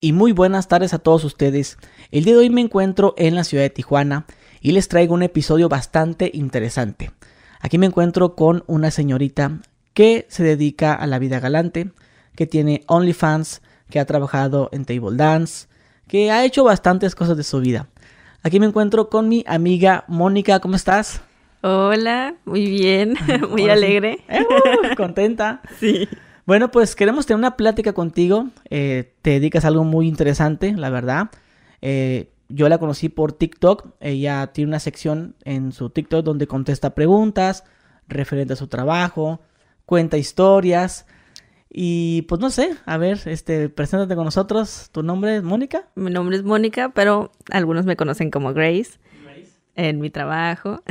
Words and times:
y 0.00 0.12
muy 0.12 0.32
buenas 0.32 0.66
tardes 0.66 0.94
a 0.94 0.98
todos 0.98 1.24
ustedes. 1.24 1.76
El 2.10 2.24
día 2.24 2.32
de 2.32 2.40
hoy 2.40 2.50
me 2.50 2.62
encuentro 2.62 3.14
en 3.18 3.34
la 3.34 3.44
ciudad 3.44 3.64
de 3.64 3.70
Tijuana 3.70 4.24
y 4.60 4.72
les 4.72 4.88
traigo 4.88 5.14
un 5.14 5.22
episodio 5.22 5.68
bastante 5.68 6.30
interesante. 6.32 7.10
Aquí 7.60 7.76
me 7.76 7.86
encuentro 7.86 8.34
con 8.34 8.64
una 8.66 8.90
señorita 8.90 9.58
que 9.92 10.26
se 10.28 10.42
dedica 10.42 10.94
a 10.94 11.06
la 11.06 11.18
vida 11.18 11.38
galante, 11.38 11.90
que 12.34 12.46
tiene 12.46 12.82
OnlyFans, 12.86 13.60
que 13.90 14.00
ha 14.00 14.06
trabajado 14.06 14.70
en 14.72 14.86
Table 14.86 15.16
Dance, 15.16 15.68
que 16.08 16.30
ha 16.30 16.44
hecho 16.44 16.64
bastantes 16.64 17.14
cosas 17.14 17.36
de 17.36 17.42
su 17.42 17.60
vida. 17.60 17.88
Aquí 18.42 18.58
me 18.58 18.66
encuentro 18.66 19.10
con 19.10 19.28
mi 19.28 19.44
amiga 19.46 20.04
Mónica, 20.08 20.60
¿cómo 20.60 20.76
estás? 20.76 21.20
Hola, 21.60 22.36
muy 22.46 22.64
bien, 22.70 23.16
muy 23.50 23.68
alegre. 23.68 24.24
Eh, 24.28 24.40
uh, 24.40 24.96
contenta. 24.96 25.60
Sí. 25.78 26.08
Bueno, 26.50 26.72
pues 26.72 26.96
queremos 26.96 27.26
tener 27.26 27.38
una 27.38 27.56
plática 27.56 27.92
contigo. 27.92 28.48
Eh, 28.70 29.14
te 29.22 29.30
dedicas 29.30 29.64
a 29.64 29.68
algo 29.68 29.84
muy 29.84 30.08
interesante, 30.08 30.72
la 30.72 30.90
verdad. 30.90 31.30
Eh, 31.80 32.32
yo 32.48 32.68
la 32.68 32.78
conocí 32.78 33.08
por 33.08 33.32
TikTok. 33.32 33.94
Ella 34.00 34.48
tiene 34.48 34.70
una 34.70 34.80
sección 34.80 35.36
en 35.44 35.70
su 35.70 35.90
TikTok 35.90 36.24
donde 36.24 36.48
contesta 36.48 36.96
preguntas 36.96 37.62
referente 38.08 38.54
a 38.54 38.56
su 38.56 38.66
trabajo, 38.66 39.40
cuenta 39.86 40.18
historias. 40.18 41.06
Y 41.72 42.22
pues 42.22 42.40
no 42.40 42.50
sé, 42.50 42.74
a 42.84 42.96
ver, 42.96 43.20
este, 43.26 43.68
preséntate 43.68 44.16
con 44.16 44.24
nosotros. 44.24 44.88
¿Tu 44.90 45.04
nombre 45.04 45.36
es 45.36 45.44
Mónica? 45.44 45.86
Mi 45.94 46.10
nombre 46.10 46.36
es 46.36 46.42
Mónica, 46.42 46.88
pero 46.88 47.30
algunos 47.52 47.86
me 47.86 47.94
conocen 47.94 48.32
como 48.32 48.52
Grace, 48.52 48.98
Grace. 49.24 49.52
en 49.76 50.00
mi 50.00 50.10
trabajo. 50.10 50.82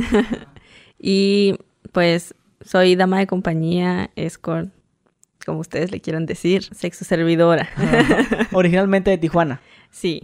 y 0.97 1.57
pues 1.91 2.33
soy 2.61 2.95
dama 2.95 3.19
de 3.19 3.27
compañía, 3.27 4.09
escort, 4.15 4.69
como 5.49 5.61
ustedes 5.61 5.91
le 5.91 5.99
quieran 5.99 6.27
decir, 6.27 6.63
sexo 6.63 7.03
servidora. 7.05 7.67
Originalmente 8.51 9.09
de 9.09 9.17
Tijuana. 9.17 9.61
Sí. 9.89 10.21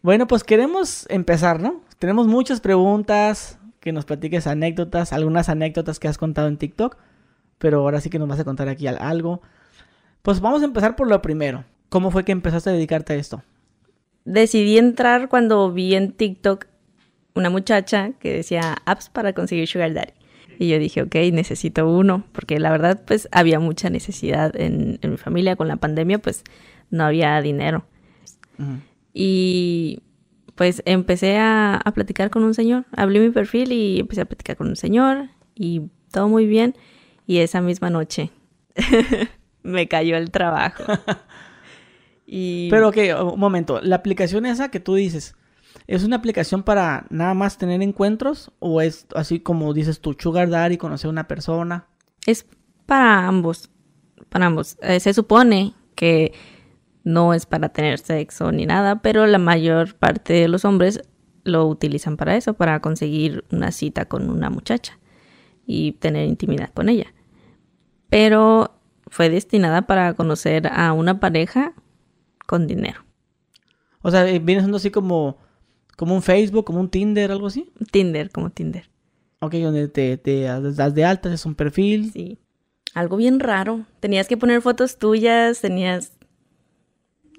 Bueno, 0.00 0.26
pues 0.26 0.44
queremos 0.44 1.06
empezar, 1.10 1.60
¿no? 1.60 1.82
Tenemos 1.98 2.26
muchas 2.26 2.60
preguntas, 2.60 3.58
que 3.80 3.92
nos 3.92 4.06
platiques 4.06 4.46
anécdotas, 4.46 5.12
algunas 5.12 5.50
anécdotas 5.50 5.98
que 5.98 6.08
has 6.08 6.16
contado 6.16 6.48
en 6.48 6.56
TikTok, 6.56 6.96
pero 7.58 7.80
ahora 7.80 8.00
sí 8.00 8.08
que 8.08 8.18
nos 8.18 8.28
vas 8.28 8.40
a 8.40 8.44
contar 8.44 8.68
aquí 8.68 8.86
algo. 8.86 9.42
Pues 10.22 10.40
vamos 10.40 10.62
a 10.62 10.64
empezar 10.64 10.96
por 10.96 11.08
lo 11.08 11.20
primero. 11.20 11.64
¿Cómo 11.90 12.10
fue 12.10 12.24
que 12.24 12.32
empezaste 12.32 12.70
a 12.70 12.72
dedicarte 12.72 13.12
a 13.12 13.16
esto? 13.16 13.42
Decidí 14.24 14.78
entrar 14.78 15.28
cuando 15.28 15.70
vi 15.70 15.96
en 15.96 16.12
TikTok 16.12 16.66
una 17.34 17.50
muchacha 17.50 18.12
que 18.20 18.32
decía 18.32 18.76
apps 18.86 19.10
para 19.10 19.34
conseguir 19.34 19.68
sugar 19.68 19.92
daddy. 19.92 20.12
Y 20.58 20.68
yo 20.68 20.78
dije, 20.78 21.02
ok, 21.02 21.14
necesito 21.32 21.88
uno, 21.88 22.24
porque 22.32 22.60
la 22.60 22.70
verdad, 22.70 23.02
pues 23.06 23.28
había 23.32 23.58
mucha 23.58 23.90
necesidad 23.90 24.54
en, 24.54 24.98
mi 25.02 25.16
familia. 25.16 25.56
Con 25.56 25.68
la 25.68 25.76
pandemia, 25.76 26.18
pues 26.18 26.44
no 26.90 27.04
había 27.04 27.40
dinero. 27.40 27.84
Y 29.12 30.00
pues 30.54 30.82
empecé 30.84 31.38
a, 31.38 31.76
a, 31.76 31.92
platicar 31.92 32.30
con 32.30 32.44
un 32.44 32.54
señor. 32.54 32.84
Hablé 32.94 33.20
mi 33.20 33.30
perfil 33.30 33.72
y 33.72 34.00
empecé 34.00 34.20
a 34.20 34.26
platicar 34.26 34.56
con 34.56 34.68
un 34.68 34.76
señor 34.76 35.30
y 35.54 35.82
todo 36.10 36.28
muy 36.28 36.46
bien. 36.46 36.76
Y 37.26 37.38
esa 37.38 37.60
misma 37.60 37.90
noche 37.90 38.30
me 39.62 39.88
cayó 39.88 40.16
el 40.16 40.30
trabajo. 40.30 40.84
y... 42.26 42.68
Pero 42.70 42.88
ok, 42.88 42.98
un 43.32 43.40
momento. 43.40 43.80
La 43.80 43.96
aplicación 43.96 44.46
esa 44.46 44.70
que 44.70 44.80
tú 44.80 44.94
dices, 44.94 45.34
¿Es 45.92 46.04
una 46.04 46.16
aplicación 46.16 46.62
para 46.62 47.04
nada 47.10 47.34
más 47.34 47.58
tener 47.58 47.82
encuentros 47.82 48.50
o 48.60 48.80
es 48.80 49.06
así 49.14 49.40
como 49.40 49.74
dices 49.74 50.00
tú, 50.00 50.16
sugar 50.18 50.48
daddy, 50.48 50.78
conocer 50.78 51.08
a 51.08 51.10
una 51.10 51.28
persona? 51.28 51.86
Es 52.24 52.46
para 52.86 53.28
ambos, 53.28 53.68
para 54.30 54.46
ambos. 54.46 54.78
Eh, 54.80 55.00
se 55.00 55.12
supone 55.12 55.74
que 55.94 56.32
no 57.04 57.34
es 57.34 57.44
para 57.44 57.68
tener 57.68 57.98
sexo 57.98 58.52
ni 58.52 58.64
nada, 58.64 59.02
pero 59.02 59.26
la 59.26 59.36
mayor 59.36 59.94
parte 59.94 60.32
de 60.32 60.48
los 60.48 60.64
hombres 60.64 61.02
lo 61.44 61.66
utilizan 61.66 62.16
para 62.16 62.36
eso, 62.36 62.54
para 62.54 62.80
conseguir 62.80 63.44
una 63.52 63.70
cita 63.70 64.06
con 64.06 64.30
una 64.30 64.48
muchacha 64.48 64.98
y 65.66 65.92
tener 65.92 66.26
intimidad 66.26 66.70
con 66.72 66.88
ella. 66.88 67.12
Pero 68.08 68.80
fue 69.08 69.28
destinada 69.28 69.82
para 69.82 70.14
conocer 70.14 70.68
a 70.68 70.94
una 70.94 71.20
pareja 71.20 71.74
con 72.46 72.66
dinero. 72.66 73.04
O 74.00 74.10
sea, 74.10 74.26
eh, 74.26 74.38
viene 74.38 74.62
siendo 74.62 74.78
así 74.78 74.90
como 74.90 75.36
como 75.96 76.14
un 76.14 76.22
Facebook, 76.22 76.64
como 76.64 76.80
un 76.80 76.88
Tinder, 76.88 77.30
algo 77.30 77.46
así. 77.46 77.70
Tinder, 77.90 78.30
como 78.30 78.50
Tinder. 78.50 78.88
Ok, 79.40 79.54
donde 79.54 79.88
te, 79.88 80.16
te 80.16 80.42
das 80.42 80.94
de 80.94 81.04
alta, 81.04 81.32
es 81.32 81.44
un 81.46 81.54
perfil. 81.54 82.12
Sí. 82.12 82.38
Algo 82.94 83.16
bien 83.16 83.40
raro. 83.40 83.86
Tenías 84.00 84.28
que 84.28 84.36
poner 84.36 84.62
fotos 84.62 84.98
tuyas, 84.98 85.60
tenías 85.60 86.12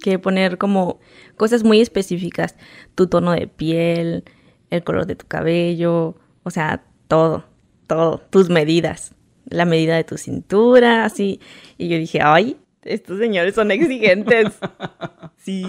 que 0.02 0.20
poner 0.20 0.58
como 0.58 1.00
cosas 1.38 1.64
muy 1.64 1.80
específicas. 1.80 2.56
Tu 2.96 3.08
tono 3.08 3.32
de 3.32 3.48
piel, 3.48 4.26
el 4.70 4.84
color 4.84 5.06
de 5.06 5.16
tu 5.16 5.26
cabello, 5.28 6.18
o 6.44 6.50
sea, 6.50 6.84
todo, 7.08 7.46
todo. 7.88 8.20
Tus 8.30 8.50
medidas, 8.50 9.16
la 9.46 9.66
medida 9.66 9.96
de 9.96 10.04
tu 10.04 10.18
cintura, 10.18 11.06
así. 11.06 11.40
Y 11.78 11.88
yo 11.88 11.98
dije, 11.98 12.20
ay, 12.22 12.58
estos 12.84 13.18
señores 13.18 13.56
son 13.56 13.72
exigentes. 13.72 14.60
sí 15.38 15.66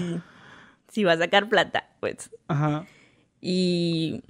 si 0.95 1.03
va 1.03 1.11
a 1.11 1.17
sacar 1.17 1.49
plata, 1.49 1.89
pues. 1.99 2.31
Ajá. 2.47 2.87
Y 3.41 4.21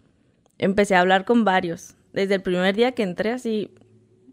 empecé 0.57 0.95
a 0.95 1.01
hablar 1.01 1.23
con 1.23 1.45
varios. 1.45 1.95
Desde 2.11 2.33
el 2.33 2.41
primer 2.41 2.75
día 2.75 2.93
que 2.93 3.03
entré 3.03 3.31
así. 3.31 3.69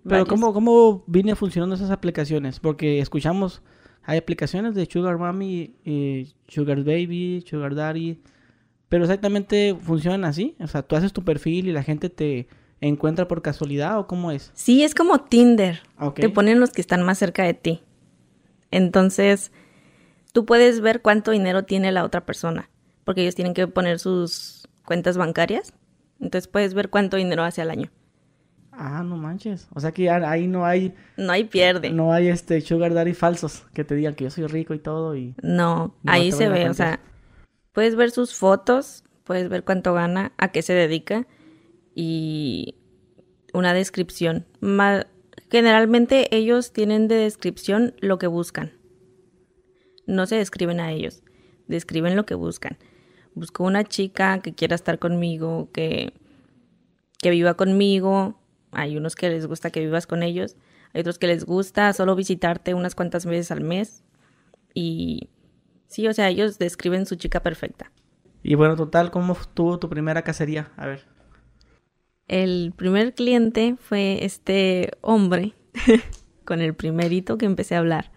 Pero 0.09 0.25
¿cómo, 0.25 0.55
¿cómo 0.55 1.05
viene 1.07 1.37
funcionando 1.37 1.75
esas 1.75 1.91
aplicaciones? 1.91 2.59
Porque 2.59 3.01
escuchamos, 3.01 3.61
hay 4.03 4.17
aplicaciones 4.17 4.75
de 4.75 4.87
Sugar 4.87 5.19
Mommy, 5.19 5.77
y 5.85 6.33
Sugar 6.49 6.83
Baby, 6.83 7.45
Sugar 7.47 7.75
Daddy. 7.75 8.23
Pero 8.89 9.05
exactamente 9.05 9.77
funcionan 9.79 10.25
así. 10.25 10.57
O 10.59 10.67
sea, 10.67 10.83
tú 10.83 10.97
haces 10.97 11.13
tu 11.13 11.23
perfil 11.25 11.69
y 11.69 11.73
la 11.73 11.83
gente 11.83 12.09
te 12.09 12.49
encuentra 12.81 13.29
por 13.29 13.43
casualidad 13.43 13.99
o 13.99 14.07
cómo 14.07 14.31
es? 14.31 14.53
Sí, 14.55 14.83
es 14.83 14.95
como 14.95 15.21
Tinder. 15.21 15.83
Te 16.15 16.31
ponen 16.31 16.61
los 16.61 16.71
que 16.71 16.81
están 16.81 17.03
más 17.03 17.19
cerca 17.19 17.45
de 17.45 17.53
ti. 17.53 17.83
Entonces, 18.71 19.53
tú 20.33 20.47
puedes 20.47 20.81
ver 20.81 21.03
cuánto 21.03 21.31
dinero 21.31 21.65
tiene 21.65 21.93
la 21.93 22.05
otra 22.05 22.25
persona, 22.25 22.71
porque 23.05 23.23
ellos 23.23 23.35
tienen 23.35 23.55
que 23.55 23.69
poner 23.69 23.99
sus 23.99 24.69
cuentas 24.85 25.17
bancarias. 25.17 25.73
Entonces 26.21 26.49
puedes 26.49 26.75
ver 26.75 26.91
cuánto 26.91 27.17
dinero 27.17 27.45
hace 27.45 27.63
al 27.63 27.71
año. 27.71 27.91
Ah, 28.73 29.03
no 29.05 29.17
manches. 29.17 29.69
O 29.75 29.81
sea 29.81 29.93
que 29.93 30.09
ahí 30.09 30.47
no 30.47 30.65
hay. 30.65 30.95
No 31.17 31.33
hay 31.33 31.45
pierde. 31.45 31.91
No 31.91 32.13
hay 32.13 32.29
este 32.29 32.61
sugar 32.63 32.95
daddy 32.95 33.13
falsos 33.13 33.65
que 33.75 33.85
te 33.85 33.95
digan 33.95 34.15
que 34.15 34.25
yo 34.25 34.31
soy 34.31 34.47
rico 34.47 34.73
y 34.73 34.79
todo 34.79 35.15
y. 35.15 35.35
No, 35.43 35.95
ahí 36.07 36.33
se 36.33 36.49
ve, 36.49 36.71
o 36.71 36.75
sea, 36.75 37.01
puedes 37.73 37.97
ver 37.97 38.11
sus 38.11 38.35
fotos, 38.35 39.05
puedes 39.25 39.49
ver 39.49 39.65
cuánto 39.65 39.93
gana, 39.93 40.33
a 40.39 40.49
qué 40.49 40.63
se 40.63 40.73
dedica 40.73 41.27
y 41.95 42.77
una 43.53 43.75
descripción. 43.75 44.47
generalmente 45.51 46.35
ellos 46.35 46.73
tienen 46.73 47.09
de 47.09 47.17
descripción 47.17 47.95
lo 48.01 48.19
que 48.19 48.27
buscan 48.27 48.73
no 50.07 50.27
se 50.27 50.37
describen 50.37 50.81
a 50.81 50.91
ellos, 50.93 51.23
describen 51.69 52.17
lo 52.17 52.27
que 52.27 52.35
buscan. 52.35 52.79
Busco 53.35 53.65
una 53.65 53.85
chica 53.85 54.41
que 54.41 54.55
quiera 54.55 54.75
estar 54.75 54.99
conmigo, 54.99 55.71
que, 55.73 56.13
que 57.19 57.31
viva 57.31 57.55
conmigo. 57.55 58.39
Hay 58.73 58.97
unos 58.97 59.17
que 59.17 59.29
les 59.29 59.47
gusta 59.47 59.71
que 59.71 59.81
vivas 59.81 60.07
con 60.07 60.23
ellos, 60.23 60.57
hay 60.93 61.01
otros 61.01 61.19
que 61.19 61.27
les 61.27 61.45
gusta 61.45 61.93
solo 61.93 62.15
visitarte 62.15 62.75
unas 62.75 62.95
cuantas 62.95 63.27
veces 63.27 63.51
al 63.51 63.63
mes. 63.63 64.05
Y 64.75 65.31
sí, 65.87 66.07
o 66.09 66.13
sea, 66.13 66.29
ellos 66.29 66.59
describen 66.59 67.07
su 67.07 67.17
chica 67.17 67.43
perfecta. 67.43 67.91
Y 68.43 68.55
bueno, 68.55 68.77
total, 68.77 69.11
¿cómo 69.11 69.37
tuvo 69.55 69.79
tu 69.79 69.89
primera 69.89 70.23
cacería? 70.23 70.73
A 70.77 70.87
ver. 70.87 71.07
El 72.29 72.73
primer 72.77 73.15
cliente 73.15 73.77
fue 73.79 74.25
este 74.25 74.91
hombre 75.01 75.55
con 76.45 76.61
el 76.61 76.75
primerito 76.75 77.39
que 77.39 77.47
empecé 77.47 77.75
a 77.75 77.79
hablar. 77.79 78.11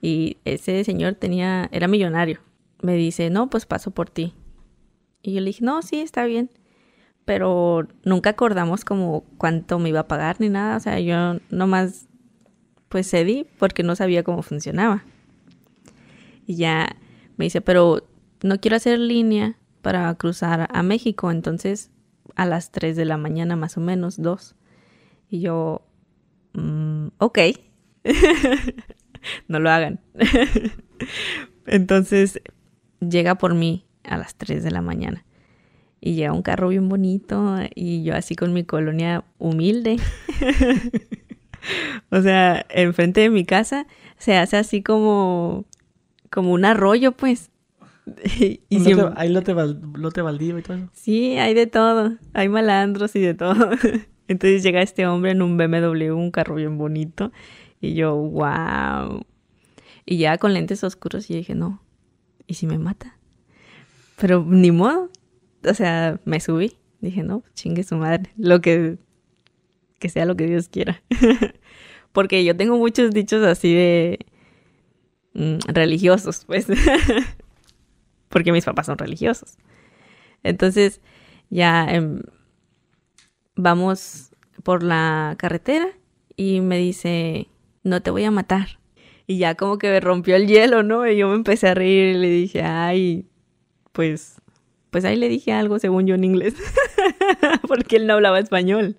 Y 0.00 0.38
ese 0.44 0.82
señor 0.84 1.14
tenía, 1.14 1.68
era 1.72 1.88
millonario. 1.88 2.40
Me 2.82 2.94
dice, 2.94 3.30
no, 3.30 3.50
pues 3.50 3.66
paso 3.66 3.90
por 3.90 4.08
ti. 4.08 4.34
Y 5.22 5.34
yo 5.34 5.40
le 5.40 5.46
dije, 5.46 5.64
no, 5.64 5.82
sí, 5.82 6.00
está 6.00 6.24
bien. 6.24 6.50
Pero 7.24 7.86
nunca 8.04 8.30
acordamos 8.30 8.84
como 8.84 9.24
cuánto 9.36 9.78
me 9.78 9.90
iba 9.90 10.00
a 10.00 10.08
pagar 10.08 10.40
ni 10.40 10.48
nada. 10.48 10.76
O 10.76 10.80
sea, 10.80 10.98
yo 11.00 11.38
nomás 11.50 12.06
pues 12.88 13.08
cedí 13.08 13.46
porque 13.58 13.82
no 13.82 13.94
sabía 13.94 14.24
cómo 14.24 14.42
funcionaba. 14.42 15.04
Y 16.46 16.56
ya 16.56 16.96
me 17.36 17.44
dice, 17.44 17.60
pero 17.60 18.08
no 18.42 18.60
quiero 18.60 18.76
hacer 18.76 18.98
línea 18.98 19.56
para 19.82 20.12
cruzar 20.14 20.68
a 20.72 20.82
México. 20.82 21.30
Entonces, 21.30 21.90
a 22.34 22.46
las 22.46 22.72
3 22.72 22.96
de 22.96 23.04
la 23.04 23.16
mañana 23.16 23.54
más 23.56 23.76
o 23.76 23.80
menos, 23.80 24.20
dos. 24.20 24.56
Y 25.28 25.40
yo, 25.40 25.82
mm, 26.54 27.08
ok. 27.18 27.38
no 29.48 29.60
lo 29.60 29.70
hagan. 29.70 30.00
Entonces 31.66 32.40
llega 33.00 33.36
por 33.36 33.54
mí 33.54 33.84
a 34.04 34.16
las 34.18 34.34
3 34.34 34.62
de 34.64 34.70
la 34.70 34.82
mañana 34.82 35.24
y 36.00 36.14
llega 36.14 36.32
un 36.32 36.42
carro 36.42 36.68
bien 36.68 36.88
bonito 36.88 37.56
y 37.74 38.02
yo 38.02 38.14
así 38.16 38.34
con 38.34 38.52
mi 38.52 38.64
colonia 38.64 39.24
humilde. 39.38 39.98
o 42.10 42.20
sea, 42.22 42.64
enfrente 42.70 43.20
de 43.20 43.30
mi 43.30 43.44
casa 43.44 43.86
se 44.18 44.36
hace 44.36 44.56
así 44.56 44.82
como 44.82 45.64
como 46.30 46.52
un 46.52 46.64
arroyo, 46.64 47.12
pues. 47.12 47.50
y, 48.34 48.60
siempre- 48.68 49.06
lote- 49.06 49.14
hay 49.16 49.28
lote, 49.30 49.54
lote 49.94 50.22
baldío 50.22 50.58
y 50.58 50.62
todo 50.62 50.76
eso. 50.76 50.88
Sí, 50.92 51.36
hay 51.38 51.54
de 51.54 51.66
todo. 51.66 52.16
Hay 52.34 52.48
malandros 52.48 53.14
y 53.16 53.20
de 53.20 53.34
todo. 53.34 53.70
Entonces 54.28 54.62
llega 54.62 54.80
este 54.80 55.06
hombre 55.08 55.32
en 55.32 55.42
un 55.42 55.56
BMW, 55.56 56.12
un 56.14 56.30
carro 56.30 56.54
bien 56.54 56.78
bonito. 56.78 57.32
Y 57.80 57.94
yo, 57.94 58.14
wow. 58.14 59.24
Y 60.04 60.18
ya 60.18 60.38
con 60.38 60.52
lentes 60.54 60.84
oscuros 60.84 61.30
y 61.30 61.34
dije, 61.34 61.54
no. 61.54 61.82
¿Y 62.46 62.54
si 62.54 62.66
me 62.66 62.78
mata? 62.78 63.16
Pero 64.16 64.44
ni 64.46 64.70
modo. 64.70 65.10
O 65.64 65.74
sea, 65.74 66.20
me 66.24 66.40
subí. 66.40 66.76
Dije, 67.00 67.22
no, 67.22 67.42
chingue 67.54 67.82
su 67.82 67.96
madre. 67.96 68.30
Lo 68.36 68.60
que, 68.60 68.98
que 69.98 70.08
sea 70.08 70.26
lo 70.26 70.36
que 70.36 70.46
Dios 70.46 70.68
quiera. 70.68 71.02
Porque 72.12 72.44
yo 72.44 72.56
tengo 72.56 72.76
muchos 72.76 73.12
dichos 73.12 73.44
así 73.44 73.72
de 73.72 74.26
mm, 75.34 75.58
religiosos, 75.68 76.44
pues. 76.44 76.66
Porque 78.28 78.52
mis 78.52 78.64
papás 78.64 78.86
son 78.86 78.98
religiosos. 78.98 79.58
Entonces, 80.42 81.00
ya 81.50 81.86
em, 81.88 82.22
vamos 83.56 84.30
por 84.62 84.82
la 84.82 85.34
carretera 85.38 85.88
y 86.36 86.60
me 86.60 86.78
dice, 86.78 87.48
no 87.82 88.02
te 88.02 88.10
voy 88.10 88.24
a 88.24 88.30
matar. 88.30 88.78
Y 89.26 89.38
ya 89.38 89.54
como 89.54 89.78
que 89.78 89.88
me 89.88 90.00
rompió 90.00 90.36
el 90.36 90.46
hielo, 90.46 90.82
¿no? 90.82 91.06
Y 91.06 91.16
yo 91.16 91.28
me 91.28 91.36
empecé 91.36 91.68
a 91.68 91.74
reír 91.74 92.16
y 92.16 92.18
le 92.18 92.28
dije, 92.28 92.62
ay, 92.62 93.28
pues, 93.92 94.40
pues 94.90 95.04
ahí 95.04 95.16
le 95.16 95.28
dije 95.28 95.52
algo 95.52 95.78
según 95.78 96.06
yo 96.06 96.14
en 96.14 96.24
inglés, 96.24 96.54
porque 97.68 97.96
él 97.96 98.06
no 98.06 98.14
hablaba 98.14 98.40
español 98.40 98.96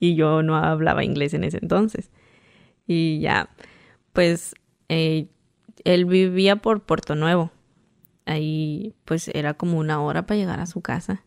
y 0.00 0.14
yo 0.14 0.42
no 0.42 0.56
hablaba 0.56 1.04
inglés 1.04 1.34
en 1.34 1.44
ese 1.44 1.58
entonces. 1.62 2.10
Y 2.86 3.20
ya, 3.20 3.50
pues, 4.12 4.54
eh, 4.88 5.28
él 5.84 6.06
vivía 6.06 6.56
por 6.56 6.82
Puerto 6.82 7.14
Nuevo. 7.14 7.52
Ahí, 8.26 8.94
pues, 9.04 9.28
era 9.28 9.54
como 9.54 9.78
una 9.78 10.02
hora 10.02 10.26
para 10.26 10.38
llegar 10.38 10.60
a 10.60 10.66
su 10.66 10.80
casa. 10.80 11.24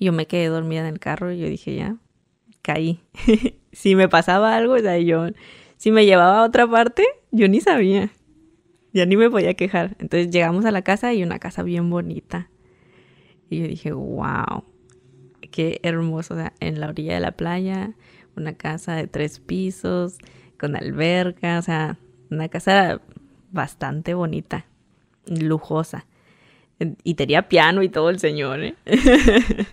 Yo 0.00 0.12
me 0.12 0.26
quedé 0.26 0.46
dormida 0.46 0.80
en 0.80 0.86
el 0.86 1.00
carro 1.00 1.32
y 1.32 1.38
yo 1.38 1.48
dije, 1.48 1.74
ya, 1.74 1.96
caí. 2.62 3.00
si 3.72 3.94
me 3.94 4.08
pasaba 4.08 4.56
algo, 4.56 4.74
o 4.74 4.78
sea, 4.78 4.98
yo, 4.98 5.26
si 5.84 5.90
me 5.90 6.06
llevaba 6.06 6.38
a 6.38 6.44
otra 6.46 6.66
parte, 6.66 7.04
yo 7.30 7.46
ni 7.46 7.60
sabía. 7.60 8.08
Ya 8.94 9.04
ni 9.04 9.18
me 9.18 9.28
podía 9.28 9.52
quejar. 9.52 9.96
Entonces 9.98 10.30
llegamos 10.30 10.64
a 10.64 10.70
la 10.70 10.80
casa 10.80 11.12
y 11.12 11.22
una 11.22 11.38
casa 11.38 11.62
bien 11.62 11.90
bonita. 11.90 12.48
Y 13.50 13.58
yo 13.58 13.68
dije, 13.68 13.92
wow, 13.92 14.64
qué 15.50 15.80
hermoso. 15.82 16.32
O 16.32 16.36
sea, 16.38 16.54
en 16.60 16.80
la 16.80 16.88
orilla 16.88 17.12
de 17.12 17.20
la 17.20 17.32
playa, 17.32 17.92
una 18.34 18.54
casa 18.54 18.96
de 18.96 19.08
tres 19.08 19.40
pisos, 19.40 20.16
con 20.58 20.74
alberca, 20.74 21.58
o 21.58 21.62
sea, 21.62 21.98
una 22.30 22.48
casa 22.48 23.02
bastante 23.52 24.14
bonita, 24.14 24.64
lujosa. 25.26 26.06
Y 27.02 27.12
tenía 27.16 27.50
piano 27.50 27.82
y 27.82 27.90
todo 27.90 28.08
el 28.08 28.20
señor, 28.20 28.62
¿eh? 28.62 28.74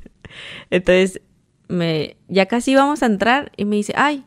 Entonces, 0.71 1.21
me, 1.69 2.17
ya 2.27 2.47
casi 2.47 2.71
íbamos 2.71 3.01
a 3.01 3.05
entrar 3.05 3.53
y 3.55 3.63
me 3.63 3.77
dice, 3.77 3.93
ay, 3.95 4.25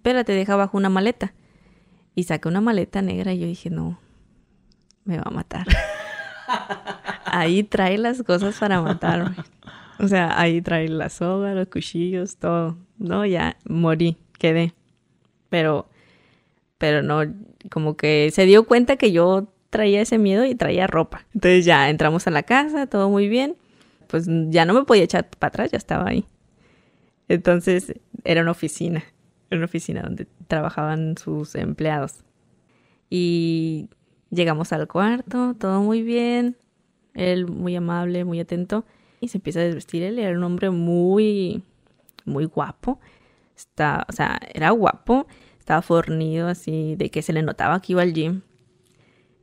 espérate, 0.00 0.32
deja 0.32 0.54
abajo 0.54 0.78
una 0.78 0.88
maleta. 0.88 1.34
Y 2.14 2.24
saqué 2.24 2.48
una 2.48 2.62
maleta 2.62 3.02
negra 3.02 3.34
y 3.34 3.38
yo 3.38 3.46
dije, 3.46 3.68
no, 3.68 4.00
me 5.04 5.18
va 5.18 5.24
a 5.26 5.30
matar. 5.30 5.66
ahí 7.26 7.62
trae 7.62 7.98
las 7.98 8.22
cosas 8.22 8.58
para 8.58 8.80
matarme. 8.80 9.36
O 9.98 10.08
sea, 10.08 10.40
ahí 10.40 10.62
trae 10.62 10.88
la 10.88 11.10
soga, 11.10 11.52
los 11.52 11.68
cuchillos, 11.68 12.38
todo. 12.38 12.78
No, 12.98 13.26
ya 13.26 13.58
morí, 13.68 14.16
quedé. 14.38 14.72
Pero, 15.50 15.86
pero 16.78 17.02
no, 17.02 17.20
como 17.70 17.96
que 17.96 18.30
se 18.32 18.46
dio 18.46 18.64
cuenta 18.64 18.96
que 18.96 19.12
yo 19.12 19.52
traía 19.68 20.00
ese 20.00 20.16
miedo 20.16 20.46
y 20.46 20.54
traía 20.54 20.86
ropa. 20.86 21.26
Entonces 21.34 21.66
ya 21.66 21.90
entramos 21.90 22.26
a 22.26 22.30
la 22.30 22.42
casa, 22.42 22.86
todo 22.86 23.10
muy 23.10 23.28
bien. 23.28 23.56
Pues 24.06 24.26
ya 24.48 24.64
no 24.64 24.72
me 24.72 24.84
podía 24.84 25.04
echar 25.04 25.28
para 25.28 25.48
atrás, 25.48 25.70
ya 25.70 25.78
estaba 25.78 26.08
ahí. 26.08 26.24
Entonces 27.28 27.94
era 28.24 28.40
una 28.40 28.50
oficina, 28.50 29.04
era 29.50 29.58
una 29.58 29.66
oficina 29.66 30.02
donde 30.02 30.26
trabajaban 30.46 31.16
sus 31.18 31.56
empleados. 31.56 32.24
Y 33.10 33.88
llegamos 34.30 34.72
al 34.72 34.86
cuarto, 34.86 35.54
todo 35.58 35.82
muy 35.82 36.02
bien. 36.02 36.56
Él 37.14 37.48
muy 37.48 37.74
amable, 37.74 38.24
muy 38.24 38.38
atento. 38.38 38.84
Y 39.20 39.28
se 39.28 39.38
empieza 39.38 39.60
a 39.60 39.64
desvestir. 39.64 40.04
Él 40.04 40.18
era 40.20 40.36
un 40.36 40.44
hombre 40.44 40.70
muy, 40.70 41.64
muy 42.24 42.44
guapo. 42.44 43.00
Está, 43.56 44.06
o 44.08 44.12
sea, 44.12 44.38
era 44.54 44.70
guapo. 44.70 45.26
Estaba 45.58 45.82
fornido 45.82 46.46
así, 46.46 46.94
de 46.96 47.10
que 47.10 47.20
se 47.20 47.32
le 47.32 47.42
notaba 47.42 47.82
que 47.82 47.92
iba 47.92 48.02
al 48.02 48.14
gym. 48.14 48.42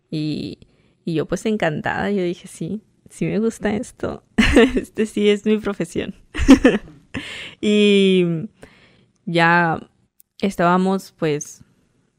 Y, 0.10 0.60
y 1.04 1.16
yo 1.16 1.26
pues 1.26 1.46
encantada, 1.46 2.10
yo 2.12 2.24
dije, 2.24 2.48
sí, 2.48 2.82
sí 3.10 3.26
me 3.26 3.40
gusta 3.40 3.76
esto. 3.76 4.24
este 4.76 5.06
sí 5.06 5.30
es 5.30 5.46
mi 5.46 5.58
profesión. 5.58 6.16
y 7.62 8.26
ya 9.26 9.90
estábamos 10.40 11.14
pues 11.18 11.64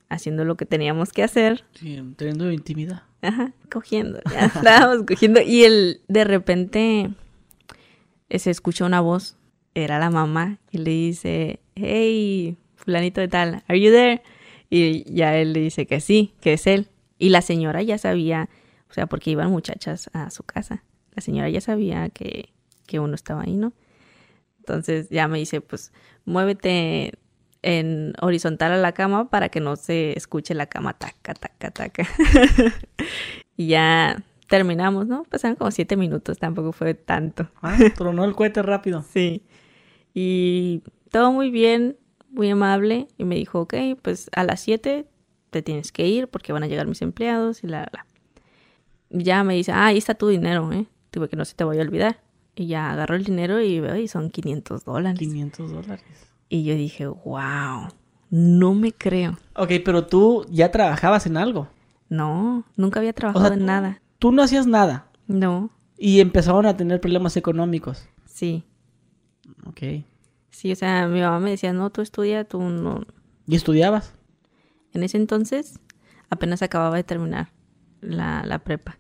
haciendo 0.09 0.45
lo 0.45 0.57
que 0.57 0.67
teníamos 0.67 1.13
que 1.13 1.23
hacer. 1.23 1.65
Sí, 1.75 2.03
teniendo 2.17 2.51
intimidad. 2.51 3.03
Ajá, 3.21 3.53
cogiendo, 3.71 4.21
ya 4.31 4.47
estábamos 4.55 5.05
cogiendo. 5.07 5.41
Y 5.41 5.65
él 5.65 6.03
de 6.09 6.25
repente 6.25 7.11
eh, 8.29 8.39
se 8.39 8.51
escuchó 8.51 8.87
una 8.87 9.01
voz, 9.01 9.37
era 9.75 9.99
la 9.99 10.11
mamá, 10.11 10.59
y 10.71 10.79
le 10.79 10.91
dice, 10.91 11.61
hey, 11.75 12.57
fulanito 12.77 13.21
de 13.21 13.29
tal, 13.29 13.63
¿are 13.69 13.81
you 13.81 13.91
there? 13.91 14.23
Y 14.71 15.11
ya 15.13 15.37
él 15.37 15.53
le 15.53 15.61
dice 15.61 15.87
que 15.87 16.01
sí, 16.01 16.35
que 16.41 16.55
es 16.55 16.67
él. 16.67 16.89
Y 17.19 17.31
la 17.31 17.43
señora 17.43 17.83
ya 17.83 17.99
sabía, 17.99 18.49
o 18.89 18.93
sea, 18.93 19.07
porque 19.07 19.31
iban 19.31 19.51
muchachas 19.51 20.11
a 20.13 20.31
su 20.31 20.45
casa. 20.45 20.85
La 21.15 21.23
señora 21.23 21.49
ya 21.49 21.61
sabía 21.61 22.11
que, 22.11 22.51
que 22.87 23.01
uno 23.01 23.15
estaba 23.15 23.43
ahí, 23.43 23.57
¿no? 23.57 23.73
Entonces 24.59 25.09
ya 25.09 25.27
me 25.27 25.39
dice, 25.39 25.61
pues 25.61 25.93
muévete 26.25 27.15
en 27.63 28.13
horizontal 28.21 28.73
a 28.73 28.77
la 28.77 28.93
cama 28.93 29.31
para 29.31 29.49
que 29.49 29.61
no 29.61 29.77
se 29.77 30.17
escuche 30.17 30.55
la 30.55 30.67
cama 30.67 30.95
taca, 30.95 31.35
taca, 31.35 31.71
taca. 31.71 32.07
y 33.57 33.69
ya 33.69 34.23
terminamos, 34.49 35.07
¿no? 35.07 35.25
Pasaron 35.25 35.57
como 35.57 35.71
siete 35.71 35.97
minutos, 35.97 36.39
tampoco 36.39 36.73
fue 36.73 36.95
tanto. 36.95 37.49
Ah, 37.63 37.79
tronó 37.97 38.25
el 38.25 38.35
cohete 38.35 38.63
rápido. 38.63 39.05
Sí. 39.13 39.43
Y 40.15 40.83
todo 41.11 41.33
muy 41.33 41.51
bien, 41.51 41.97
muy 42.31 42.51
amable. 42.51 43.09
Y 43.19 43.25
me 43.25 43.37
dijo, 43.37 43.61
ok, 43.61 43.75
pues 44.03 44.31
a 44.35 44.43
las 44.43 44.61
siete 44.61 45.07
te 45.51 45.63
tienes 45.63 45.93
que 45.93 46.09
ir 46.09 46.29
porque 46.29 46.53
van 46.53 46.63
a 46.63 46.67
llegar 46.67 46.87
mis 46.87 47.03
empleados 47.03 47.63
y 47.63 47.69
la, 47.69 47.89
la. 47.93 48.07
Ya 49.11 49.45
me 49.45 49.55
dice, 49.55 49.73
ah, 49.73 49.87
ahí 49.87 49.99
está 49.99 50.15
tu 50.15 50.29
dinero, 50.29 50.73
¿eh? 50.73 50.87
Tuve 51.11 51.29
que 51.29 51.37
no 51.37 51.45
se 51.45 51.55
te 51.55 51.65
vaya 51.65 51.83
a 51.83 51.85
olvidar. 51.85 52.21
Y 52.55 52.67
ya 52.67 52.91
agarró 52.91 53.15
el 53.15 53.25
dinero 53.25 53.61
y 53.61 53.79
veo, 53.79 53.97
y 53.97 54.09
son 54.09 54.31
500 54.31 54.85
dólares. 54.85 55.19
500 55.19 55.71
dólares. 55.71 56.28
Y 56.49 56.65
yo 56.65 56.75
dije, 56.75 57.07
wow, 57.07 57.89
no 58.31 58.75
me 58.75 58.93
creo. 58.93 59.39
Ok, 59.55 59.73
pero 59.85 60.07
tú 60.07 60.47
ya 60.51 60.71
trabajabas 60.71 61.27
en 61.27 61.37
algo. 61.37 61.69
No, 62.09 62.65
nunca 62.77 63.01
había 63.01 63.13
trabajado 63.13 63.49
sea, 63.49 63.57
en 63.57 63.67
nada. 63.67 64.01
Tú 64.19 64.33
no 64.33 64.43
hacías 64.43 64.67
nada. 64.67 65.07
No, 65.27 65.71
Y 65.99 66.21
empezaron 66.21 66.65
a 66.67 66.77
tener 66.77 67.01
problemas 67.01 67.37
económicos. 67.37 68.09
sí. 68.27 68.65
Ok. 69.67 70.05
Sí, 70.51 70.73
o 70.73 70.77
sea, 70.77 71.07
mi 71.07 71.21
mamá 71.21 71.39
me 71.39 71.51
decía, 71.51 71.73
no, 71.73 71.91
tú 71.91 72.01
estudia, 72.01 72.45
tú 72.45 72.61
no. 72.61 73.03
¿Y 73.47 73.55
estudiabas? 73.55 74.15
En 74.93 75.03
ese 75.05 75.17
entonces 75.17 75.79
apenas 76.31 76.63
acababa 76.63 76.97
de 76.97 77.05
terminar 77.05 77.51
la, 78.01 78.43
la 78.45 78.59
prepa. 78.59 78.99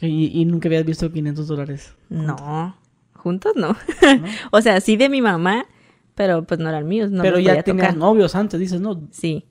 Y, 0.00 0.40
y 0.40 0.44
nunca 0.46 0.68
habías 0.68 0.84
visto 0.84 1.12
500 1.12 1.46
dólares. 1.46 1.94
No, 2.08 2.76
juntos 3.14 3.52
no. 3.54 3.68
¿no? 3.68 3.76
o 4.50 4.60
sea, 4.60 4.80
sí 4.80 4.96
de 4.96 5.08
mi 5.08 5.22
mamá, 5.22 5.66
pero 6.14 6.44
pues 6.44 6.60
no 6.60 6.68
eran 6.68 6.86
míos, 6.86 7.10
no 7.10 7.22
pero 7.22 7.38
ya 7.38 7.62
tenías 7.62 7.88
tocar. 7.88 7.96
novios 7.96 8.34
antes, 8.34 8.58
dices, 8.60 8.80
¿no? 8.80 9.00
Sí, 9.10 9.44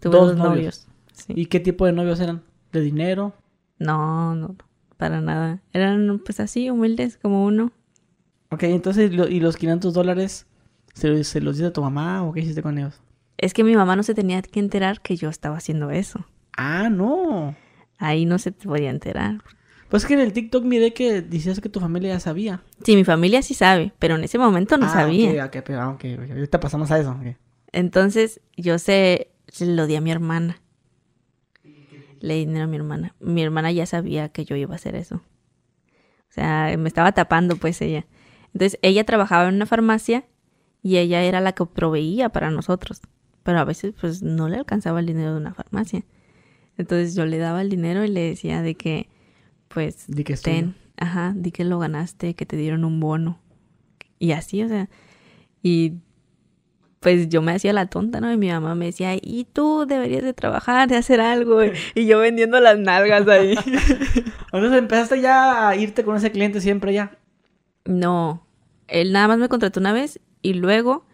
tuve 0.00 0.16
Dos 0.16 0.28
dos, 0.28 0.36
novios. 0.36 0.50
novios. 0.50 0.88
Sí. 1.12 1.32
¿Y 1.36 1.46
qué 1.46 1.60
tipo 1.60 1.86
de 1.86 1.92
novios 1.92 2.20
eran? 2.20 2.42
¿De 2.72 2.80
dinero? 2.80 3.34
No, 3.78 4.34
no, 4.34 4.56
para 4.96 5.20
nada. 5.20 5.60
Eran 5.72 6.20
pues 6.24 6.40
así, 6.40 6.70
humildes 6.70 7.16
como 7.16 7.44
uno. 7.44 7.72
Ok, 8.50 8.62
entonces, 8.64 9.12
lo- 9.12 9.28
¿y 9.28 9.40
los 9.40 9.56
500 9.56 9.94
dólares 9.94 10.46
se, 10.94 11.22
se 11.24 11.40
los 11.40 11.56
diste 11.56 11.68
a 11.68 11.72
tu 11.72 11.82
mamá 11.82 12.22
o 12.24 12.32
qué 12.32 12.40
hiciste 12.40 12.62
con 12.62 12.78
ellos? 12.78 13.00
Es 13.36 13.54
que 13.54 13.62
mi 13.64 13.76
mamá 13.76 13.94
no 13.94 14.02
se 14.02 14.14
tenía 14.14 14.42
que 14.42 14.58
enterar 14.60 15.00
que 15.00 15.16
yo 15.16 15.28
estaba 15.28 15.56
haciendo 15.58 15.90
eso. 15.90 16.24
Ah, 16.56 16.88
no. 16.90 17.54
Ahí 17.98 18.24
no 18.26 18.38
se 18.38 18.52
podía 18.52 18.90
enterar. 18.90 19.38
Pues 19.88 20.04
que 20.04 20.14
en 20.14 20.20
el 20.20 20.32
TikTok 20.32 20.64
miré 20.64 20.92
que 20.92 21.22
decías 21.22 21.60
que 21.60 21.68
tu 21.68 21.80
familia 21.80 22.10
ya 22.14 22.20
sabía. 22.20 22.62
Sí, 22.84 22.94
mi 22.94 23.04
familia 23.04 23.40
sí 23.42 23.54
sabe, 23.54 23.92
pero 23.98 24.16
en 24.16 24.24
ese 24.24 24.38
momento 24.38 24.76
no 24.76 24.86
Ah, 24.86 24.90
sabía. 24.90 25.44
ok, 25.46 25.54
ok, 25.56 25.62
pero, 25.64 25.90
ok, 25.90 26.04
ok. 26.24 26.30
Ahorita 26.30 26.60
pasamos 26.60 26.90
a 26.90 26.98
eso. 26.98 27.10
ok. 27.12 27.36
Entonces 27.72 28.40
yo 28.56 28.78
se, 28.78 29.30
se 29.48 29.66
lo 29.66 29.86
di 29.86 29.96
a 29.96 30.00
mi 30.00 30.10
hermana. 30.10 30.60
Le 32.20 32.34
di 32.34 32.40
dinero 32.46 32.64
a 32.64 32.68
mi 32.68 32.76
hermana. 32.76 33.14
Mi 33.20 33.42
hermana 33.42 33.70
ya 33.72 33.86
sabía 33.86 34.28
que 34.30 34.44
yo 34.44 34.56
iba 34.56 34.74
a 34.74 34.76
hacer 34.76 34.94
eso. 34.96 35.16
O 35.16 36.32
sea, 36.32 36.74
me 36.76 36.88
estaba 36.88 37.12
tapando 37.12 37.56
pues 37.56 37.80
ella. 37.80 38.06
Entonces 38.52 38.78
ella 38.82 39.04
trabajaba 39.04 39.48
en 39.48 39.54
una 39.54 39.66
farmacia 39.66 40.24
y 40.82 40.96
ella 40.98 41.22
era 41.22 41.40
la 41.40 41.52
que 41.52 41.64
proveía 41.66 42.28
para 42.30 42.50
nosotros. 42.50 43.00
Pero 43.42 43.60
a 43.60 43.64
veces 43.64 43.94
pues 43.98 44.22
no 44.22 44.48
le 44.48 44.56
alcanzaba 44.56 45.00
el 45.00 45.06
dinero 45.06 45.32
de 45.32 45.38
una 45.38 45.54
farmacia. 45.54 46.02
Entonces 46.76 47.14
yo 47.14 47.24
le 47.24 47.38
daba 47.38 47.62
el 47.62 47.70
dinero 47.70 48.04
y 48.04 48.08
le 48.08 48.20
decía 48.20 48.62
de 48.62 48.74
que 48.74 49.08
pues 49.68 50.04
Di 50.08 50.24
que 50.24 50.36
ten, 50.36 50.74
ajá, 50.96 51.32
di 51.36 51.52
que 51.52 51.64
lo 51.64 51.78
ganaste, 51.78 52.34
que 52.34 52.46
te 52.46 52.56
dieron 52.56 52.84
un 52.84 53.00
bono. 53.00 53.40
Y 54.18 54.32
así, 54.32 54.62
o 54.62 54.68
sea, 54.68 54.88
y 55.62 55.94
pues 57.00 57.28
yo 57.28 57.42
me 57.42 57.52
hacía 57.52 57.72
la 57.72 57.86
tonta, 57.86 58.20
¿no? 58.20 58.32
Y 58.32 58.36
mi 58.36 58.50
mamá 58.50 58.74
me 58.74 58.86
decía, 58.86 59.14
y 59.14 59.46
tú 59.52 59.86
deberías 59.86 60.22
de 60.22 60.32
trabajar, 60.32 60.88
de 60.88 60.96
hacer 60.96 61.20
algo. 61.20 61.60
Y 61.94 62.06
yo 62.06 62.18
vendiendo 62.18 62.58
las 62.60 62.78
nalgas 62.78 63.26
ahí. 63.28 63.54
Entonces 64.52 64.78
empezaste 64.78 65.20
ya 65.20 65.68
a 65.68 65.76
irte 65.76 66.04
con 66.04 66.16
ese 66.16 66.32
cliente 66.32 66.60
siempre 66.60 66.92
ya. 66.92 67.18
No, 67.84 68.46
él 68.88 69.12
nada 69.12 69.28
más 69.28 69.38
me 69.38 69.48
contrató 69.48 69.80
una 69.80 69.92
vez 69.92 70.20
y 70.42 70.54
luego 70.54 71.06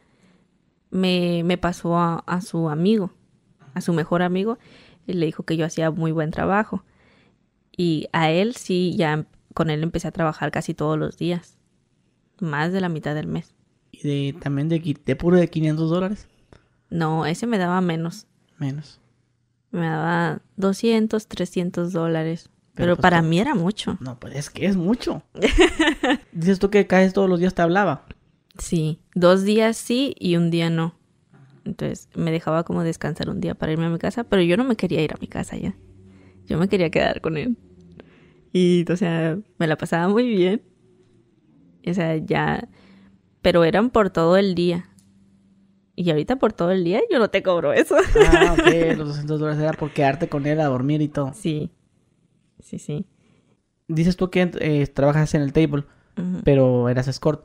me, 0.90 1.42
me 1.44 1.58
pasó 1.58 1.96
a, 1.98 2.24
a 2.26 2.40
su 2.40 2.68
amigo, 2.70 3.12
a 3.74 3.80
su 3.80 3.92
mejor 3.92 4.22
amigo, 4.22 4.58
y 5.06 5.12
le 5.12 5.26
dijo 5.26 5.42
que 5.42 5.56
yo 5.56 5.66
hacía 5.66 5.90
muy 5.90 6.12
buen 6.12 6.30
trabajo. 6.30 6.84
Y 7.76 8.08
a 8.12 8.30
él 8.30 8.54
sí, 8.54 8.94
ya 8.96 9.26
con 9.52 9.70
él 9.70 9.82
empecé 9.82 10.08
a 10.08 10.12
trabajar 10.12 10.50
casi 10.50 10.74
todos 10.74 10.98
los 10.98 11.16
días, 11.16 11.58
más 12.40 12.72
de 12.72 12.80
la 12.80 12.88
mitad 12.88 13.14
del 13.14 13.26
mes. 13.26 13.54
Y 13.92 14.06
de, 14.32 14.38
también 14.40 14.68
de, 14.68 14.96
de 15.04 15.16
puro 15.16 15.36
de 15.36 15.48
500 15.48 15.90
dólares. 15.90 16.28
No, 16.90 17.26
ese 17.26 17.46
me 17.46 17.58
daba 17.58 17.80
menos, 17.80 18.26
Menos. 18.58 19.00
me 19.70 19.86
daba 19.86 20.40
200, 20.56 21.26
300 21.26 21.92
dólares. 21.92 22.50
Pero 22.74 22.86
Pero, 22.86 22.96
pues 22.96 23.02
para 23.02 23.22
mí 23.22 23.38
era 23.38 23.54
mucho. 23.54 23.96
No, 24.00 24.18
pues 24.18 24.34
es 24.34 24.50
que 24.50 24.66
es 24.66 24.76
mucho. 24.76 25.22
Dices 26.32 26.58
tú 26.58 26.70
que 26.70 26.86
caes 26.88 27.12
todos 27.12 27.28
los 27.28 27.38
días 27.38 27.54
te 27.54 27.62
hablaba. 27.62 28.04
Sí, 28.58 29.00
dos 29.14 29.42
días 29.44 29.76
sí 29.76 30.14
y 30.18 30.36
un 30.36 30.50
día 30.50 30.70
no. 30.70 30.94
Entonces 31.64 32.08
me 32.14 32.30
dejaba 32.32 32.64
como 32.64 32.82
descansar 32.82 33.30
un 33.30 33.40
día 33.40 33.54
para 33.54 33.72
irme 33.72 33.86
a 33.86 33.90
mi 33.90 33.98
casa, 33.98 34.24
pero 34.24 34.42
yo 34.42 34.56
no 34.56 34.64
me 34.64 34.76
quería 34.76 35.02
ir 35.02 35.12
a 35.12 35.18
mi 35.20 35.26
casa 35.28 35.56
ya. 35.56 35.74
Yo 36.46 36.58
me 36.58 36.68
quería 36.68 36.90
quedar 36.90 37.20
con 37.20 37.36
él. 37.36 37.56
Y, 38.52 38.84
o 38.90 38.96
sea, 38.96 39.38
me 39.58 39.66
la 39.66 39.76
pasaba 39.76 40.08
muy 40.08 40.28
bien. 40.28 40.62
O 41.86 41.94
sea, 41.94 42.16
ya... 42.16 42.68
Pero 43.42 43.64
eran 43.64 43.90
por 43.90 44.10
todo 44.10 44.36
el 44.36 44.54
día. 44.54 44.88
Y 45.96 46.10
ahorita 46.10 46.36
por 46.36 46.52
todo 46.52 46.70
el 46.70 46.82
día 46.82 47.00
yo 47.10 47.18
no 47.18 47.28
te 47.28 47.42
cobro 47.42 47.72
eso. 47.72 47.96
Ah, 48.32 48.56
ok, 48.58 48.66
los 48.96 49.08
200 49.08 49.38
dólares 49.40 49.60
era 49.62 49.72
por 49.72 49.90
quedarte 49.92 50.28
con 50.28 50.46
él 50.46 50.60
a 50.60 50.66
dormir 50.66 51.02
y 51.02 51.08
todo. 51.08 51.32
Sí. 51.34 51.70
Sí, 52.60 52.78
sí. 52.78 53.06
Dices 53.86 54.16
tú 54.16 54.30
que 54.30 54.50
eh, 54.60 54.86
trabajas 54.86 55.34
en 55.34 55.42
el 55.42 55.52
table, 55.52 55.84
pero 56.42 56.88
eras 56.88 57.06
escort. 57.06 57.44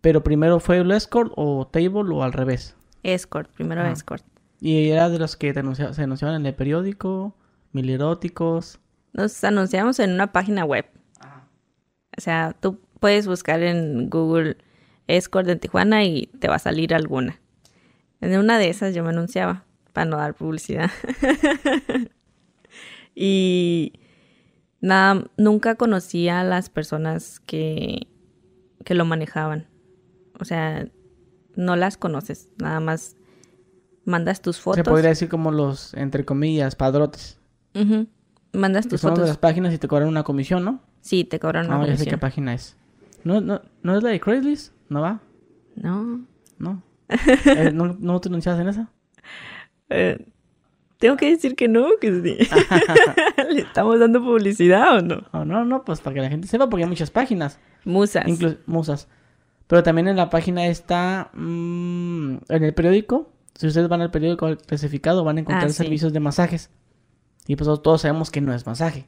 Pero 0.00 0.22
primero 0.24 0.58
fue 0.58 0.78
el 0.78 0.90
escort 0.90 1.32
o 1.36 1.66
table 1.66 2.14
o 2.14 2.22
al 2.22 2.32
revés. 2.32 2.76
Escort, 3.02 3.50
primero 3.52 3.82
Ah. 3.82 3.90
escort. 3.92 4.24
Y 4.60 4.88
era 4.88 5.10
de 5.10 5.18
los 5.18 5.36
que 5.36 5.52
te 5.52 5.60
anuncia- 5.60 5.92
se 5.92 6.02
anunciaban 6.02 6.40
en 6.40 6.46
el 6.46 6.54
periódico, 6.54 7.36
mil 7.72 7.90
eróticos. 7.90 8.78
Nos 9.12 9.42
anunciamos 9.44 9.98
en 9.98 10.12
una 10.12 10.32
página 10.32 10.64
web. 10.64 10.86
O 12.16 12.20
sea, 12.20 12.54
tú 12.58 12.80
puedes 13.00 13.26
buscar 13.26 13.62
en 13.62 14.08
Google 14.08 14.56
Escort 15.06 15.46
de 15.46 15.56
Tijuana 15.56 16.04
y 16.04 16.26
te 16.38 16.48
va 16.48 16.56
a 16.56 16.60
salir 16.60 16.94
alguna. 16.94 17.40
En 18.20 18.36
una 18.38 18.58
de 18.58 18.70
esas 18.70 18.94
yo 18.94 19.04
me 19.04 19.10
anunciaba 19.10 19.64
para 19.92 20.06
no 20.06 20.16
dar 20.16 20.34
publicidad. 20.34 20.90
y 23.14 23.92
nada, 24.80 25.24
nunca 25.36 25.74
conocí 25.74 26.28
a 26.28 26.42
las 26.44 26.70
personas 26.70 27.40
que, 27.40 28.08
que 28.84 28.94
lo 28.94 29.04
manejaban. 29.04 29.68
O 30.38 30.44
sea, 30.44 30.88
no 31.54 31.76
las 31.76 31.96
conoces, 31.96 32.48
nada 32.58 32.80
más 32.80 33.16
mandas 34.04 34.40
tus 34.40 34.56
Se 34.56 34.62
fotos. 34.62 34.84
podría 34.84 35.10
decir 35.10 35.28
como 35.28 35.50
los, 35.50 35.94
entre 35.94 36.24
comillas, 36.24 36.76
padrotes. 36.76 37.38
Ujú. 37.80 38.06
Mandas 38.52 38.86
Que 38.86 38.90
tus 38.90 39.00
son 39.00 39.10
los 39.10 39.18
de 39.18 39.22
fotos. 39.22 39.28
las 39.28 39.38
páginas 39.38 39.74
y 39.74 39.78
te 39.78 39.86
cobran 39.88 40.08
una 40.08 40.22
comisión, 40.22 40.64
¿no? 40.64 40.80
Sí, 41.00 41.24
te 41.24 41.38
cobran 41.38 41.66
una 41.66 41.76
No, 41.76 41.80
ya 41.82 41.92
sé 41.92 41.96
comisión. 41.98 42.10
qué 42.10 42.18
página 42.18 42.54
es. 42.54 42.76
¿No, 43.24 43.40
no, 43.40 43.60
¿no 43.82 43.96
es 43.96 44.02
la 44.02 44.10
de 44.10 44.20
Craigslist? 44.20 44.72
¿No 44.88 45.00
va? 45.02 45.20
No. 45.76 46.24
No. 46.58 46.82
Eh, 47.46 47.70
¿no, 47.72 47.96
¿No 48.00 48.20
te 48.20 48.28
anunciabas 48.28 48.60
en 48.60 48.68
esa? 48.68 48.90
Eh, 49.90 50.26
tengo 50.98 51.16
que 51.16 51.30
decir 51.30 51.54
que 51.54 51.68
no, 51.68 51.86
que 52.00 52.10
sí. 52.22 52.36
¿Le 53.52 53.60
estamos 53.60 54.00
dando 54.00 54.20
publicidad 54.22 54.96
o 54.98 55.02
no? 55.02 55.22
No, 55.32 55.44
no, 55.44 55.64
no, 55.64 55.84
pues 55.84 56.00
para 56.00 56.14
que 56.14 56.20
la 56.22 56.28
gente 56.28 56.48
sepa, 56.48 56.68
porque 56.68 56.84
hay 56.84 56.88
muchas 56.88 57.10
páginas. 57.10 57.58
Musas. 57.84 58.26
Incluso 58.26 58.56
musas. 58.66 59.08
Pero 59.66 59.82
también 59.82 60.08
en 60.08 60.16
la 60.16 60.30
página 60.30 60.66
está 60.66 61.30
mm, 61.34 62.36
en 62.48 62.64
el 62.64 62.74
periódico. 62.74 63.30
Si 63.54 63.66
ustedes 63.66 63.88
van 63.88 64.00
al 64.02 64.10
periódico 64.10 64.56
clasificado, 64.66 65.24
van 65.24 65.36
a 65.38 65.40
encontrar 65.40 65.66
Ah, 65.66 65.68
sí. 65.68 65.74
servicios 65.74 66.12
de 66.12 66.20
masajes. 66.20 66.70
Y 67.46 67.56
pues 67.56 67.68
todos 67.82 68.00
sabemos 68.02 68.30
que 68.30 68.40
no 68.40 68.52
es 68.52 68.66
masaje. 68.66 69.06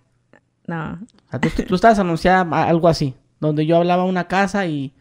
No. 0.67 0.93
O 1.27 1.31
sea, 1.31 1.41
tú, 1.41 1.49
tú 1.67 1.75
estabas 1.75 1.99
anunciando 1.99 2.55
a- 2.55 2.65
algo 2.69 2.89
así, 2.89 3.15
donde 3.41 3.67
yo 3.67 3.77
hablaba 3.77 4.03
a 4.03 4.07
una 4.07 4.29
casa 4.29 4.67
y, 4.67 4.95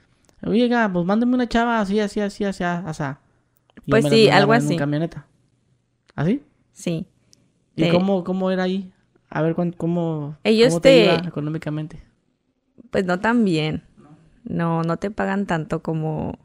oiga, 0.45 0.89
pues 0.91 1.05
mándame 1.05 1.35
una 1.35 1.47
chava 1.47 1.79
así, 1.79 1.99
así, 1.99 2.19
así, 2.21 2.43
así, 2.45 2.63
así. 2.63 3.03
Y 3.85 3.91
Pues 3.91 4.03
me 4.03 4.09
las 4.09 4.19
sí, 4.19 4.29
algo 4.29 4.53
en 4.53 4.63
así. 4.65 4.75
camioneta. 4.77 5.25
¿Así? 6.15 6.43
Sí. 6.71 7.05
¿Y 7.75 7.83
Te- 7.83 7.91
cómo, 7.91 8.23
cómo 8.23 8.49
era 8.49 8.63
ahí? 8.63 8.91
A 9.29 9.41
ver, 9.41 9.55
cuán- 9.55 9.73
¿cómo, 9.73 10.37
Ellos 10.43 10.69
cómo 10.69 10.81
te 10.81 10.89
te- 10.89 11.03
iba 11.05 11.27
económicamente? 11.27 12.01
Pues 12.89 13.05
no 13.05 13.19
tan 13.19 13.43
bien. 13.45 13.83
No, 14.45 14.81
no 14.83 14.97
te 14.97 15.11
pagan 15.11 15.45
tanto 15.45 15.83
como, 15.83 16.39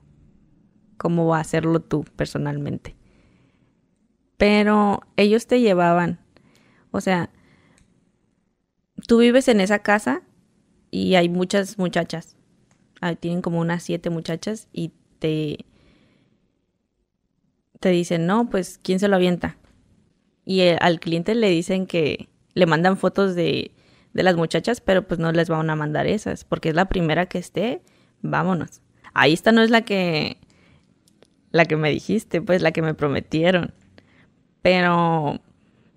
como 0.99 1.27
va 1.29 1.39
a 1.39 1.41
hacerlo 1.43 1.81
tú 1.81 2.05
personalmente. 2.17 2.97
Pero 4.37 5.01
ellos 5.17 5.47
te 5.47 5.61
llevaban. 5.61 6.19
O 6.93 7.01
sea, 7.01 7.31
tú 9.09 9.19
vives 9.19 9.49
en 9.49 9.61
esa 9.61 9.81
casa 9.81 10.23
y 10.91 11.17
hay 11.17 11.29
muchas 11.29 11.79
muchachas. 11.79 12.37
Ahí 13.01 13.17
tienen 13.17 13.43
como 13.43 13.59
unas 13.59 13.83
siete 13.83 14.11
muchachas 14.11 14.69
y 14.73 14.93
te, 15.19 15.67
te 17.81 17.89
dicen, 17.89 18.27
no, 18.27 18.49
pues, 18.49 18.79
¿quién 18.81 19.01
se 19.01 19.09
lo 19.09 19.17
avienta? 19.17 19.57
Y 20.45 20.61
eh, 20.61 20.79
al 20.81 21.01
cliente 21.01 21.35
le 21.35 21.49
dicen 21.49 21.87
que 21.87 22.29
le 22.55 22.67
mandan 22.67 22.97
fotos 22.97 23.35
de, 23.35 23.73
de 24.13 24.23
las 24.23 24.37
muchachas, 24.37 24.81
pero 24.81 25.07
pues 25.07 25.19
no 25.19 25.33
les 25.33 25.49
van 25.49 25.69
a 25.71 25.77
mandar 25.77 26.07
esas, 26.07 26.45
porque 26.45 26.69
es 26.69 26.75
la 26.75 26.87
primera 26.87 27.27
que 27.27 27.39
esté, 27.39 27.83
vámonos. 28.21 28.83
Ahí 29.15 29.33
esta 29.33 29.53
no 29.53 29.63
es 29.63 29.71
la 29.71 29.83
que, 29.83 30.39
la 31.51 31.65
que 31.65 31.77
me 31.77 31.91
dijiste, 31.91 32.41
pues 32.43 32.63
la 32.63 32.73
que 32.73 32.83
me 32.83 32.95
prometieron. 32.95 33.75
Pero, 34.63 35.41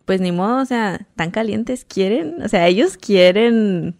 pues 0.05 0.21
ni 0.21 0.31
modo, 0.31 0.61
o 0.61 0.65
sea, 0.65 1.07
tan 1.15 1.31
calientes 1.31 1.85
quieren, 1.85 2.41
o 2.43 2.47
sea, 2.47 2.67
ellos 2.67 2.97
quieren, 2.97 3.95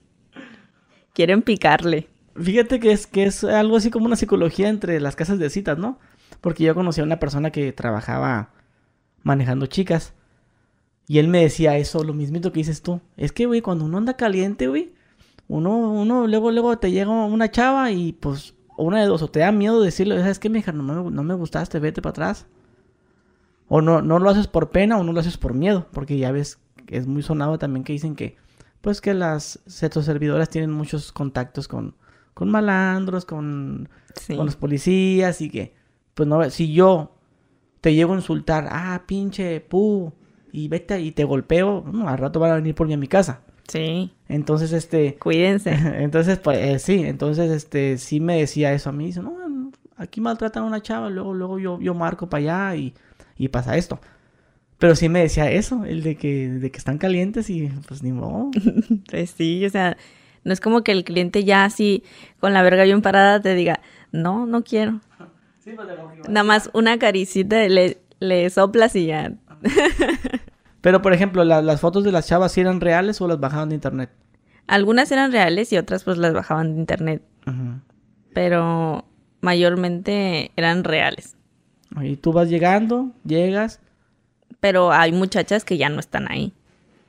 quieren 1.13 1.41
picarle. 1.41 2.07
Fíjate 2.35 2.79
que 2.79 2.91
es, 2.91 3.07
que 3.07 3.23
es 3.23 3.43
algo 3.43 3.77
así 3.77 3.89
como 3.89 4.05
una 4.05 4.15
psicología 4.15 4.69
entre 4.69 4.99
las 4.99 5.15
casas 5.15 5.39
de 5.39 5.49
citas, 5.49 5.77
¿no? 5.77 5.99
Porque 6.41 6.63
yo 6.63 6.75
conocí 6.75 7.01
a 7.01 7.05
una 7.05 7.19
persona 7.19 7.51
que 7.51 7.71
trabajaba 7.73 8.51
manejando 9.23 9.65
chicas. 9.65 10.13
Y 11.07 11.19
él 11.19 11.27
me 11.27 11.41
decía 11.41 11.77
eso, 11.77 12.03
lo 12.03 12.13
mismito 12.13 12.51
que 12.51 12.59
dices 12.59 12.81
tú. 12.81 12.99
Es 13.15 13.31
que, 13.31 13.45
güey, 13.45 13.61
cuando 13.61 13.85
uno 13.85 13.97
anda 13.97 14.15
caliente, 14.15 14.67
güey, 14.67 14.93
uno, 15.47 15.91
uno, 15.91 16.27
luego, 16.27 16.51
luego 16.51 16.77
te 16.77 16.91
llega 16.91 17.11
una 17.11 17.51
chava 17.51 17.91
y 17.91 18.13
pues, 18.13 18.55
una 18.77 18.99
de 19.01 19.07
dos, 19.07 19.21
o 19.21 19.29
te 19.29 19.39
da 19.39 19.51
miedo 19.51 19.81
decirle, 19.81 20.19
¿sabes 20.19 20.39
qué, 20.39 20.49
mija? 20.49 20.71
No 20.71 20.83
me, 20.83 21.11
no 21.11 21.23
me 21.23 21.33
gustaste, 21.35 21.79
vete 21.79 22.01
para 22.01 22.11
atrás. 22.11 22.47
O 23.67 23.81
no, 23.81 24.01
no 24.01 24.19
lo 24.19 24.29
haces 24.29 24.47
por 24.47 24.69
pena 24.69 24.97
o 24.97 25.03
no 25.03 25.11
lo 25.13 25.19
haces 25.19 25.37
por 25.37 25.53
miedo, 25.53 25.87
porque 25.91 26.17
ya 26.17 26.31
ves, 26.31 26.59
que 26.85 26.97
es 26.97 27.07
muy 27.07 27.23
sonado 27.23 27.57
también 27.57 27.83
que 27.83 27.93
dicen 27.93 28.15
que, 28.15 28.37
pues 28.81 29.01
que 29.01 29.13
las 29.13 29.59
servidoras 29.65 30.49
tienen 30.49 30.71
muchos 30.71 31.11
contactos 31.11 31.67
con, 31.67 31.95
con 32.33 32.49
malandros, 32.49 33.25
con, 33.25 33.89
Sí. 34.15 34.35
con 34.35 34.45
los 34.45 34.55
policías 34.55 35.41
y 35.41 35.49
que, 35.49 35.73
pues 36.13 36.29
no, 36.29 36.47
si 36.49 36.73
yo 36.73 37.15
te 37.81 37.93
llego 37.93 38.13
a 38.13 38.17
insultar, 38.17 38.67
ah, 38.71 39.03
pinche, 39.05 39.59
pu, 39.61 40.13
y 40.51 40.67
vete 40.67 40.99
y 41.01 41.11
te 41.11 41.23
golpeo, 41.23 41.83
no, 41.91 42.07
al 42.07 42.17
rato 42.17 42.39
van 42.39 42.51
a 42.51 42.55
venir 42.55 42.75
por 42.75 42.87
mí 42.87 42.93
a 42.93 42.97
mi 42.97 43.07
casa. 43.07 43.41
Sí, 43.67 44.11
Entonces, 44.29 44.71
este, 44.73 45.15
cuídense. 45.15 45.71
entonces, 46.03 46.37
pues, 46.39 46.59
eh, 46.59 46.79
sí, 46.79 47.03
entonces, 47.03 47.51
este, 47.51 47.97
sí 47.97 48.19
me 48.19 48.37
decía 48.37 48.71
eso 48.73 48.89
a 48.89 48.93
mí, 48.93 49.07
dice, 49.07 49.21
no, 49.21 49.35
aquí 49.97 50.21
maltratan 50.21 50.63
a 50.63 50.67
una 50.67 50.81
chava, 50.81 51.09
luego, 51.09 51.33
luego 51.33 51.59
yo, 51.59 51.79
yo 51.81 51.93
marco 51.93 52.29
para 52.29 52.69
allá 52.69 52.75
y, 52.75 52.93
y 53.37 53.47
pasa 53.49 53.77
esto. 53.77 53.99
Pero 54.77 54.95
sí 54.95 55.07
me 55.09 55.19
decía 55.21 55.49
eso, 55.51 55.85
el 55.85 56.03
de 56.03 56.17
que, 56.17 56.49
de 56.49 56.69
que 56.71 56.77
están 56.77 56.97
calientes 56.97 57.49
y 57.49 57.67
pues 57.87 58.03
ni 58.03 58.11
modo. 58.11 58.51
Pues 59.09 59.31
sí, 59.31 59.65
o 59.65 59.69
sea, 59.69 59.95
no 60.43 60.51
es 60.53 60.59
como 60.59 60.83
que 60.83 60.91
el 60.91 61.03
cliente 61.05 61.43
ya 61.43 61.63
así 61.65 62.03
con 62.39 62.53
la 62.53 62.61
verga 62.61 62.83
bien 62.83 63.01
parada 63.01 63.39
te 63.41 63.55
diga, 63.55 63.79
no, 64.11 64.45
no 64.45 64.63
quiero. 64.63 64.99
Nada 66.27 66.43
más 66.43 66.69
una 66.73 66.99
caricita 66.99 67.67
le, 67.67 67.97
le 68.19 68.49
soplas 68.49 68.95
y 68.95 69.07
ya. 69.07 69.33
Pero, 70.81 71.01
por 71.01 71.13
ejemplo, 71.13 71.43
la- 71.43 71.61
las 71.63 71.81
fotos 71.81 72.03
de 72.03 72.11
las 72.11 72.27
chavas, 72.27 72.51
¿sí 72.51 72.61
eran 72.61 72.79
reales 72.81 73.19
o 73.21 73.27
las 73.27 73.39
bajaban 73.39 73.69
de 73.69 73.75
internet? 73.75 74.11
Algunas 74.67 75.11
eran 75.11 75.31
reales 75.31 75.71
y 75.73 75.77
otras 75.77 76.03
pues 76.03 76.17
las 76.17 76.33
bajaban 76.33 76.73
de 76.73 76.79
internet, 76.79 77.21
pero 78.33 79.05
mayormente 79.41 80.51
eran 80.55 80.83
reales. 80.83 81.34
Y 82.01 82.17
tú 82.17 82.33
vas 82.33 82.49
llegando, 82.49 83.11
llegas, 83.23 83.79
Pero 84.59 84.91
hay 84.91 85.11
muchachas 85.11 85.63
que 85.65 85.77
ya 85.77 85.89
no 85.89 85.99
están 85.99 86.29
ahí. 86.31 86.51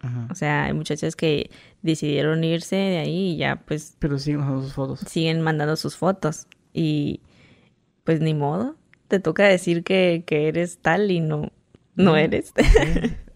Ajá. 0.01 0.29
O 0.31 0.35
sea, 0.35 0.65
hay 0.65 0.73
muchachas 0.75 1.17
que 1.17 1.51
decidieron 1.83 2.45
irse 2.45 2.77
de 2.77 2.99
ahí 2.99 3.33
y 3.33 3.37
ya 3.39 3.57
pues 3.57 3.97
Pero 3.99 4.19
siguen 4.19 4.41
usando 4.43 4.63
sus 4.63 4.73
fotos. 4.75 5.01
siguen 5.01 5.41
mandando 5.41 5.77
sus 5.77 5.97
fotos. 5.97 6.47
Y 6.73 7.21
pues 8.05 8.21
ni 8.21 8.35
modo. 8.35 8.77
Te 9.09 9.19
toca 9.21 9.45
decir 9.45 9.83
que, 9.85 10.25
que 10.27 10.49
eres 10.49 10.79
tal 10.79 11.11
y 11.11 11.21
no, 11.21 11.51
no 11.95 12.13
Mm. 12.13 12.17
eres. 12.17 12.53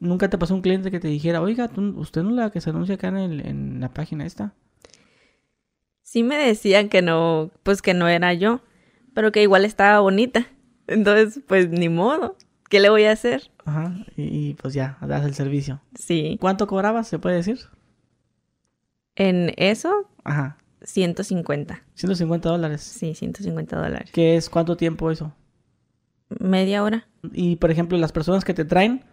¿Nunca 0.00 0.30
te 0.30 0.38
pasó 0.38 0.54
un 0.54 0.62
cliente 0.62 0.90
que 0.92 1.00
te 1.00 1.08
dijera, 1.08 1.40
oiga, 1.42 1.68
tú- 1.68 1.94
usted 1.98 2.22
no 2.22 2.30
es 2.30 2.36
la 2.36 2.50
que 2.50 2.60
se 2.60 2.70
anuncia 2.70 2.94
acá 2.94 3.08
en, 3.08 3.16
el- 3.16 3.46
en 3.46 3.80
la 3.80 3.92
página 3.92 4.24
esta? 4.26 4.54
sí 6.02 6.22
me 6.22 6.36
decían 6.36 6.88
que 6.88 7.02
no, 7.02 7.50
pues 7.62 7.82
que 7.82 7.92
no 7.94 8.08
era 8.08 8.32
yo, 8.32 8.62
pero 9.14 9.30
que 9.32 9.42
igual 9.42 9.64
estaba 9.66 10.00
bonita. 10.00 10.46
Entonces, 10.88 11.40
pues 11.46 11.68
ni 11.68 11.88
modo. 11.88 12.36
¿Qué 12.68 12.80
le 12.80 12.90
voy 12.90 13.04
a 13.04 13.12
hacer? 13.12 13.50
Ajá. 13.64 13.94
Y, 14.16 14.22
y, 14.50 14.54
pues 14.54 14.74
ya, 14.74 14.98
das 15.00 15.24
el 15.24 15.34
servicio. 15.34 15.80
Sí. 15.94 16.36
¿Cuánto 16.40 16.66
cobrabas? 16.66 17.08
¿Se 17.08 17.18
puede 17.18 17.36
decir? 17.36 17.60
En 19.14 19.52
eso, 19.56 20.08
Ajá. 20.24 20.58
150. 20.82 21.82
150 21.94 22.48
dólares. 22.48 22.82
Sí, 22.82 23.14
150 23.14 23.76
dólares. 23.76 24.10
¿Qué 24.12 24.36
es 24.36 24.48
cuánto 24.50 24.76
tiempo 24.76 25.10
eso? 25.10 25.32
Media 26.38 26.82
hora. 26.82 27.08
Y 27.32 27.56
por 27.56 27.70
ejemplo, 27.70 27.98
las 27.98 28.12
personas 28.12 28.44
que 28.44 28.54
te 28.54 28.64
traen, 28.64 29.04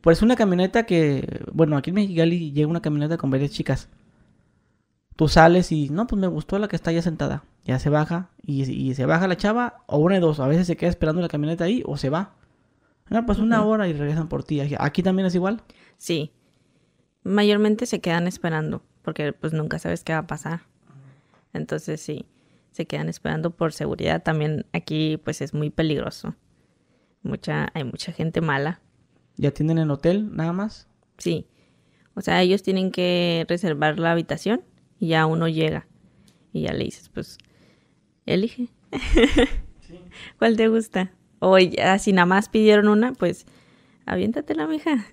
pues 0.00 0.22
una 0.22 0.36
camioneta 0.36 0.84
que, 0.84 1.44
bueno, 1.52 1.76
aquí 1.76 1.90
en 1.90 1.96
Mexicali 1.96 2.52
llega 2.52 2.68
una 2.68 2.82
camioneta 2.82 3.16
con 3.16 3.30
varias 3.30 3.52
chicas. 3.52 3.88
Tú 5.14 5.28
sales 5.28 5.70
y, 5.72 5.88
no, 5.90 6.06
pues 6.06 6.20
me 6.20 6.26
gustó 6.26 6.58
la 6.58 6.68
que 6.68 6.76
está 6.76 6.92
ya 6.92 7.02
sentada. 7.02 7.44
Ya 7.66 7.78
se 7.80 7.90
baja 7.90 8.30
y, 8.42 8.62
y 8.62 8.94
se 8.94 9.06
baja 9.06 9.26
la 9.26 9.36
chava 9.36 9.82
o 9.86 9.98
una 9.98 10.14
de 10.14 10.20
dos. 10.20 10.38
A 10.40 10.46
veces 10.46 10.68
se 10.68 10.76
queda 10.76 10.88
esperando 10.88 11.20
la 11.20 11.28
camioneta 11.28 11.64
ahí 11.64 11.82
o 11.84 11.96
se 11.96 12.10
va. 12.10 12.36
No, 13.10 13.26
pues 13.26 13.38
una 13.38 13.64
hora 13.64 13.88
y 13.88 13.92
regresan 13.92 14.28
por 14.28 14.44
ti. 14.44 14.60
Aquí 14.78 15.02
también 15.02 15.26
es 15.26 15.34
igual. 15.34 15.62
Sí. 15.98 16.32
Mayormente 17.24 17.86
se 17.86 18.00
quedan 18.00 18.26
esperando, 18.28 18.82
porque 19.02 19.32
pues 19.32 19.52
nunca 19.52 19.78
sabes 19.78 20.04
qué 20.04 20.12
va 20.12 20.20
a 20.20 20.26
pasar. 20.26 20.62
Entonces 21.52 22.00
sí, 22.00 22.26
se 22.70 22.86
quedan 22.86 23.08
esperando 23.08 23.50
por 23.50 23.72
seguridad. 23.72 24.22
También 24.22 24.66
aquí 24.72 25.16
pues 25.18 25.40
es 25.40 25.54
muy 25.54 25.70
peligroso. 25.70 26.36
Mucha, 27.22 27.68
hay 27.74 27.82
mucha 27.82 28.12
gente 28.12 28.40
mala. 28.40 28.80
Ya 29.36 29.50
tienen 29.50 29.78
el 29.78 29.90
hotel, 29.90 30.34
nada 30.34 30.52
más. 30.52 30.88
Sí. 31.18 31.48
O 32.14 32.20
sea, 32.20 32.40
ellos 32.42 32.62
tienen 32.62 32.92
que 32.92 33.44
reservar 33.48 33.98
la 33.98 34.12
habitación 34.12 34.62
y 34.98 35.08
ya 35.08 35.26
uno 35.26 35.48
llega. 35.48 35.86
Y 36.52 36.62
ya 36.62 36.72
le 36.72 36.84
dices, 36.84 37.10
pues, 37.10 37.36
elige. 38.26 38.68
¿Cuál 40.38 40.56
te 40.56 40.68
gusta? 40.68 41.10
O 41.38 41.58
ya, 41.58 41.98
si 41.98 42.12
nada 42.12 42.26
más 42.26 42.48
pidieron 42.48 42.88
una, 42.88 43.12
pues, 43.12 43.46
aviéntatela, 44.06 44.66
mija. 44.66 45.06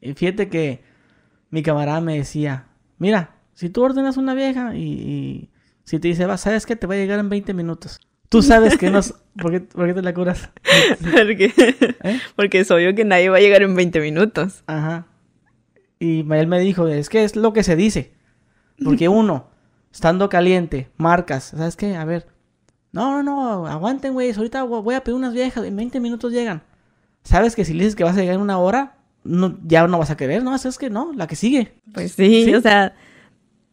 Y 0.00 0.14
fíjate 0.14 0.48
que 0.48 0.82
mi 1.50 1.62
camarada 1.62 2.00
me 2.00 2.16
decía, 2.18 2.66
mira, 2.98 3.36
si 3.54 3.70
tú 3.70 3.82
ordenas 3.82 4.16
una 4.16 4.34
vieja 4.34 4.74
y, 4.76 4.82
y 4.82 5.50
si 5.84 5.98
te 5.98 6.08
dice, 6.08 6.26
va, 6.26 6.36
sabes 6.36 6.66
que 6.66 6.76
te 6.76 6.86
va 6.86 6.94
a 6.94 6.98
llegar 6.98 7.18
en 7.18 7.28
20 7.28 7.54
minutos. 7.54 8.00
Tú 8.28 8.42
sabes 8.42 8.76
que 8.76 8.90
no... 8.90 8.98
es- 8.98 9.14
¿Por 9.40 9.50
qué, 9.52 9.60
por 9.60 9.86
qué 9.86 9.94
te 9.94 10.02
la 10.02 10.12
curas? 10.14 10.50
Porque, 11.00 11.52
¿Eh? 12.02 12.20
porque 12.36 12.60
es 12.60 12.70
obvio 12.70 12.94
que 12.94 13.04
nadie 13.04 13.28
va 13.28 13.36
a 13.36 13.40
llegar 13.40 13.62
en 13.62 13.74
20 13.74 14.00
minutos. 14.00 14.62
Ajá. 14.66 15.06
Y 15.98 16.20
él 16.32 16.46
me 16.46 16.58
dijo, 16.60 16.88
es 16.88 17.08
que 17.08 17.24
es 17.24 17.36
lo 17.36 17.52
que 17.52 17.62
se 17.62 17.76
dice. 17.76 18.12
Porque 18.84 19.08
uno, 19.08 19.48
estando 19.96 20.28
caliente, 20.28 20.90
marcas, 20.98 21.54
¿sabes 21.56 21.74
qué? 21.76 21.96
A 21.96 22.04
ver. 22.04 22.26
No, 22.92 23.22
no, 23.22 23.22
no, 23.22 23.66
aguanten, 23.66 24.12
güey. 24.12 24.30
Ahorita 24.32 24.62
voy 24.62 24.94
a 24.94 25.02
pedir 25.02 25.16
unas 25.16 25.32
viejas, 25.32 25.64
en 25.64 25.74
20 25.74 26.00
minutos 26.00 26.32
llegan. 26.32 26.62
¿Sabes 27.24 27.56
que 27.56 27.64
si 27.64 27.72
le 27.72 27.80
dices 27.84 27.96
que 27.96 28.04
vas 28.04 28.16
a 28.16 28.20
llegar 28.20 28.34
en 28.36 28.40
una 28.42 28.58
hora, 28.58 28.98
no, 29.24 29.58
ya 29.64 29.86
no 29.86 29.98
vas 29.98 30.10
a 30.10 30.16
querer? 30.16 30.42
No, 30.42 30.54
es 30.54 30.78
que 30.78 30.90
no, 30.90 31.12
la 31.14 31.26
que 31.26 31.34
sigue. 31.34 31.74
Pues 31.94 32.12
sí, 32.12 32.44
Sí. 32.44 32.54
o 32.54 32.60
sea, 32.60 32.94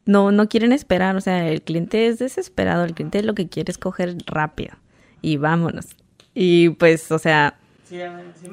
no, 0.05 0.31
no 0.31 0.47
quieren 0.47 0.71
esperar. 0.71 1.15
O 1.17 1.21
sea, 1.21 1.47
el 1.49 1.61
cliente 1.61 2.07
es 2.07 2.19
desesperado. 2.19 2.83
El 2.85 2.93
cliente 2.93 3.21
lo 3.21 3.35
que 3.35 3.49
quiere 3.49 3.71
es 3.71 3.77
coger 3.77 4.15
rápido. 4.25 4.75
Y 5.21 5.37
vámonos. 5.37 5.87
Y 6.33 6.69
pues, 6.69 7.11
o 7.11 7.19
sea, 7.19 7.59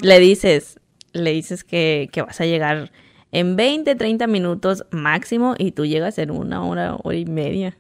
le 0.03 0.19
dices, 0.19 0.79
le 1.13 1.31
dices 1.33 1.65
que, 1.65 2.09
que 2.13 2.23
vas 2.23 2.41
a 2.41 2.47
llegar 2.47 2.91
en 3.33 3.57
20, 3.57 3.95
30 3.95 4.27
minutos 4.27 4.85
máximo 4.91 5.55
y 5.59 5.73
tú 5.73 5.85
llegas 5.87 6.19
en 6.19 6.31
una 6.31 6.65
hora, 6.65 6.97
hora 7.03 7.17
y 7.17 7.25
media. 7.27 7.77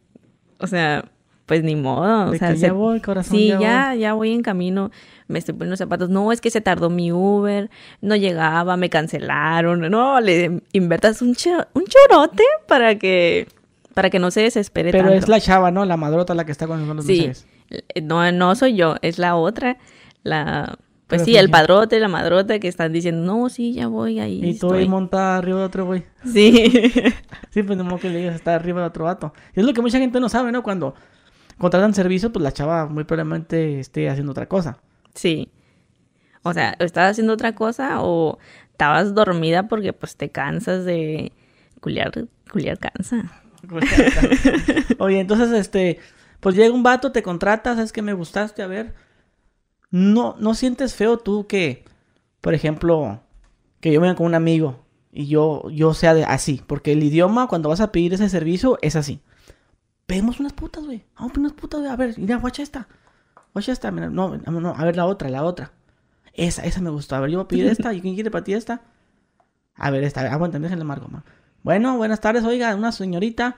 O 0.58 0.66
sea, 0.66 1.04
pues 1.46 1.64
ni 1.64 1.74
modo. 1.74 2.28
O 2.28 2.30
De 2.30 2.38
sea, 2.38 2.50
que 2.52 2.56
ya 2.58 2.68
se- 2.68 2.72
voy, 2.72 3.00
corazón, 3.00 3.36
Sí, 3.36 3.48
ya 3.48 3.58
ya, 3.60 3.94
ya 3.94 4.12
voy 4.12 4.32
en 4.32 4.42
camino, 4.42 4.90
me 5.26 5.38
estoy 5.40 5.54
poniendo 5.54 5.76
zapatos. 5.76 6.08
No, 6.10 6.30
es 6.32 6.40
que 6.40 6.50
se 6.50 6.60
tardó 6.60 6.90
mi 6.90 7.10
Uber, 7.12 7.70
no 8.00 8.14
llegaba, 8.16 8.76
me 8.76 8.90
cancelaron. 8.90 9.80
No, 9.90 10.20
le 10.20 10.60
invertas 10.72 11.22
un, 11.22 11.34
cho- 11.34 11.66
un 11.74 11.84
chorote 11.84 12.44
para 12.68 12.96
que, 12.98 13.48
para 13.94 14.10
que 14.10 14.18
no 14.20 14.30
se 14.30 14.42
desespere 14.42 14.92
Pero 14.92 15.04
tanto. 15.08 15.18
es 15.18 15.28
la 15.28 15.40
chava, 15.40 15.70
¿no? 15.72 15.84
La 15.84 15.96
madrota 15.96 16.34
la 16.34 16.44
que 16.46 16.52
está 16.52 16.66
con 16.68 16.86
los 16.96 17.04
Sí, 17.04 17.26
meseros. 17.26 17.46
eh, 17.70 18.00
no, 18.02 18.30
no 18.30 18.54
soy 18.54 18.76
yo, 18.76 18.94
es 19.02 19.18
la 19.18 19.34
otra, 19.34 19.78
la... 20.22 20.78
Pues 21.10 21.24
sí, 21.24 21.36
el 21.36 21.50
padrote, 21.50 21.98
la 21.98 22.08
madrota 22.08 22.58
que 22.58 22.68
están 22.68 22.92
diciendo, 22.92 23.22
no, 23.22 23.48
sí, 23.48 23.74
ya 23.74 23.88
voy 23.88 24.20
ahí. 24.20 24.36
Y 24.36 24.58
tú 24.58 24.72
ahí 24.72 24.82
estoy". 24.82 24.88
montada 24.88 25.36
arriba 25.36 25.58
de 25.58 25.64
otro 25.64 25.84
güey. 25.84 26.04
Sí. 26.24 26.72
Sí, 27.50 27.64
pues 27.64 27.76
no 27.76 27.98
que 27.98 28.08
le 28.08 28.18
digas, 28.18 28.36
está 28.36 28.54
arriba 28.54 28.80
de 28.80 28.86
otro 28.86 29.06
vato. 29.06 29.34
Y 29.56 29.58
es 29.58 29.66
lo 29.66 29.72
que 29.72 29.82
mucha 29.82 29.98
gente 29.98 30.20
no 30.20 30.28
sabe, 30.28 30.52
¿no? 30.52 30.62
Cuando 30.62 30.94
contratan 31.58 31.92
servicio, 31.94 32.30
pues 32.30 32.44
la 32.44 32.52
chava 32.52 32.86
muy 32.86 33.02
probablemente 33.02 33.80
esté 33.80 34.08
haciendo 34.08 34.30
otra 34.30 34.46
cosa. 34.46 34.78
Sí. 35.16 35.50
O 36.44 36.54
sea, 36.54 36.76
estabas 36.78 37.10
haciendo 37.10 37.32
otra 37.32 37.56
cosa 37.56 38.02
o 38.02 38.38
estabas 38.70 39.16
dormida 39.16 39.66
porque 39.66 39.92
pues 39.92 40.16
te 40.16 40.30
cansas 40.30 40.84
de 40.84 41.32
culiar, 41.80 42.12
culiar 42.52 42.78
cansa. 42.78 43.42
Oye, 44.98 45.18
entonces, 45.18 45.50
este, 45.50 45.98
pues 46.38 46.54
llega 46.54 46.72
un 46.72 46.84
vato, 46.84 47.10
te 47.10 47.22
contrata, 47.22 47.74
sabes 47.74 47.92
que 47.92 48.00
me 48.02 48.12
gustaste, 48.12 48.62
a 48.62 48.68
ver. 48.68 48.94
No, 49.90 50.36
no 50.38 50.54
sientes 50.54 50.94
feo 50.94 51.18
tú 51.18 51.46
que, 51.46 51.84
por 52.40 52.54
ejemplo, 52.54 53.20
que 53.80 53.92
yo 53.92 54.00
venga 54.00 54.14
con 54.14 54.26
un 54.26 54.34
amigo 54.34 54.84
y 55.12 55.26
yo, 55.26 55.68
yo 55.70 55.94
sea 55.94 56.14
de 56.14 56.24
así, 56.24 56.62
porque 56.66 56.92
el 56.92 57.02
idioma 57.02 57.48
cuando 57.48 57.68
vas 57.68 57.80
a 57.80 57.90
pedir 57.90 58.14
ese 58.14 58.28
servicio 58.28 58.78
es 58.82 58.96
así. 58.96 59.20
Pedimos 60.06 60.40
unas 60.40 60.52
putas, 60.52 60.84
güey. 60.84 61.04
Vamos 61.14 61.30
a 61.30 61.34
pedir 61.34 61.46
unas 61.46 61.52
putas, 61.52 61.80
güey. 61.80 61.92
A 61.92 61.96
ver, 61.96 62.18
mira, 62.18 62.36
guacha 62.36 62.62
esta. 62.62 62.88
Guacha 63.52 63.72
esta, 63.72 63.90
mira, 63.90 64.10
no, 64.10 64.36
no, 64.36 64.74
a 64.76 64.84
ver 64.84 64.96
la 64.96 65.06
otra, 65.06 65.28
la 65.28 65.44
otra. 65.44 65.72
Esa, 66.34 66.64
esa 66.64 66.80
me 66.80 66.90
gustó. 66.90 67.16
A 67.16 67.20
ver, 67.20 67.30
yo 67.30 67.38
voy 67.38 67.44
a 67.44 67.48
pedir 67.48 67.66
esta. 67.68 67.92
¿Y 67.92 68.00
quién 68.00 68.14
quiere 68.14 68.30
para 68.30 68.44
ti 68.44 68.54
esta? 68.54 68.82
A 69.74 69.90
ver, 69.90 70.04
esta, 70.04 70.20
aguanta, 70.32 70.58
déjenle 70.58 70.84
marco, 70.84 71.08
man. 71.08 71.24
Bueno, 71.62 71.96
buenas 71.96 72.20
tardes, 72.20 72.44
oiga, 72.44 72.74
una 72.74 72.92
señorita. 72.92 73.56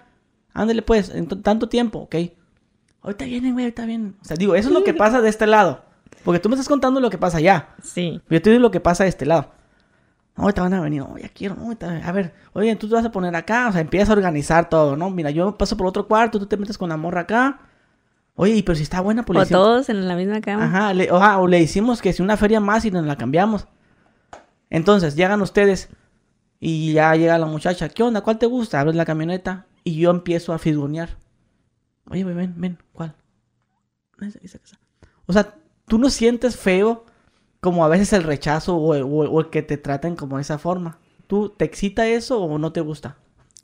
Ándale 0.53 0.83
pues, 0.83 1.11
en 1.11 1.27
tanto 1.27 1.69
tiempo, 1.69 2.01
ok. 2.01 2.17
Ahorita 3.03 3.25
vienen, 3.25 3.55
güey, 3.55 3.65
ahorita 3.67 3.87
vienen. 3.87 4.17
O 4.21 4.25
sea, 4.25 4.37
digo, 4.37 4.55
eso 4.55 4.69
es 4.69 4.75
lo 4.75 4.85
que 4.85 4.95
pasa 4.95 5.21
de 5.21 5.29
este 5.29 5.47
lado. 5.47 5.85
Porque 6.25 6.39
tú 6.41 6.49
me 6.49 6.55
estás 6.55 6.69
contando 6.69 7.01
lo 7.01 7.11
que 7.11 7.19
pasa 7.19 7.39
allá. 7.39 7.69
Sí. 7.83 8.21
Yo 8.31 8.41
te 8.43 8.51
digo 8.51 8.61
lo 8.63 8.71
que 8.71 8.81
pasa 8.81 9.05
de 9.05 9.11
este 9.11 9.27
lado. 9.27 9.51
No, 10.37 10.45
ahorita 10.45 10.63
van 10.63 10.75
a 10.75 10.81
venir, 10.81 11.03
no, 11.03 11.19
ya 11.19 11.29
quiero, 11.29 11.55
no, 11.57 11.65
ahorita- 11.65 12.01
a 12.09 12.13
ver, 12.13 12.33
oye, 12.55 12.75
tú 12.77 12.89
te 12.89 12.95
vas 12.95 13.05
a 13.05 13.13
poner 13.13 13.37
acá, 13.37 13.69
o 13.69 13.73
sea, 13.73 13.83
empiezas 13.83 14.09
a 14.09 14.13
organizar 14.15 14.69
todo, 14.71 14.97
¿no? 14.97 15.11
Mira, 15.11 15.31
yo 15.31 15.59
paso 15.59 15.77
por 15.77 15.87
otro 15.87 16.09
cuarto, 16.09 16.39
tú 16.39 16.47
te 16.47 16.57
metes 16.57 16.79
con 16.79 16.89
la 16.89 16.97
morra 16.97 17.23
acá. 17.23 17.61
Oye, 18.35 18.63
pero 18.65 18.75
si 18.77 18.83
está 18.83 19.03
buena, 19.03 19.25
pues 19.25 19.37
le 19.51 19.57
O 19.57 19.59
todos 19.61 19.91
en 19.91 20.09
la 20.09 20.17
misma 20.17 20.41
cama. 20.41 20.65
Ajá, 20.65 20.95
le, 20.95 21.11
oja, 21.13 21.39
o 21.39 21.47
le 21.47 21.61
hicimos 21.61 22.01
que 22.01 22.15
si 22.15 22.23
una 22.23 22.39
feria 22.39 22.61
más 22.61 22.85
y 22.87 22.91
nos 22.91 23.05
la 23.05 23.17
cambiamos. 23.17 23.67
Entonces, 24.71 25.17
llegan 25.17 25.43
ustedes 25.43 25.91
y 26.59 26.95
ya 26.95 27.15
llega 27.15 27.37
la 27.37 27.45
muchacha. 27.45 27.91
¿Qué 27.91 28.03
onda? 28.03 28.23
¿Cuál 28.23 28.39
te 28.39 28.47
gusta? 28.47 28.81
Abres 28.81 28.97
la 28.97 29.05
camioneta 29.05 29.67
y 29.85 29.97
yo 29.97 30.11
empiezo 30.11 30.55
a 30.55 30.59
fisgonear. 30.59 31.11
Oye, 32.09 32.25
ven, 32.25 32.55
ven, 32.57 32.79
¿cuál? 32.95 33.15
Esa, 34.21 34.39
esa, 34.43 34.59
esa. 34.65 34.79
O 35.27 35.33
sea, 35.35 35.55
tú 35.89 35.99
no 35.99 36.11
sientes 36.11 36.57
feo 36.57 37.05
como 37.61 37.85
a 37.85 37.89
veces 37.89 38.13
el 38.13 38.23
rechazo 38.25 38.77
o, 38.77 38.97
o- 38.97 39.31
o 39.31 39.41
el 39.41 39.51
que 39.51 39.63
te 39.63 39.77
traten 39.77 40.17
como 40.17 40.37
de 40.37 40.43
esa 40.43 40.59
forma. 40.59 40.99
¿Tú 41.27 41.49
te 41.51 41.65
excita 41.65 42.07
eso 42.09 42.41
o 42.43 42.59
no 42.59 42.73
te 42.73 42.81
gusta? 42.81 43.17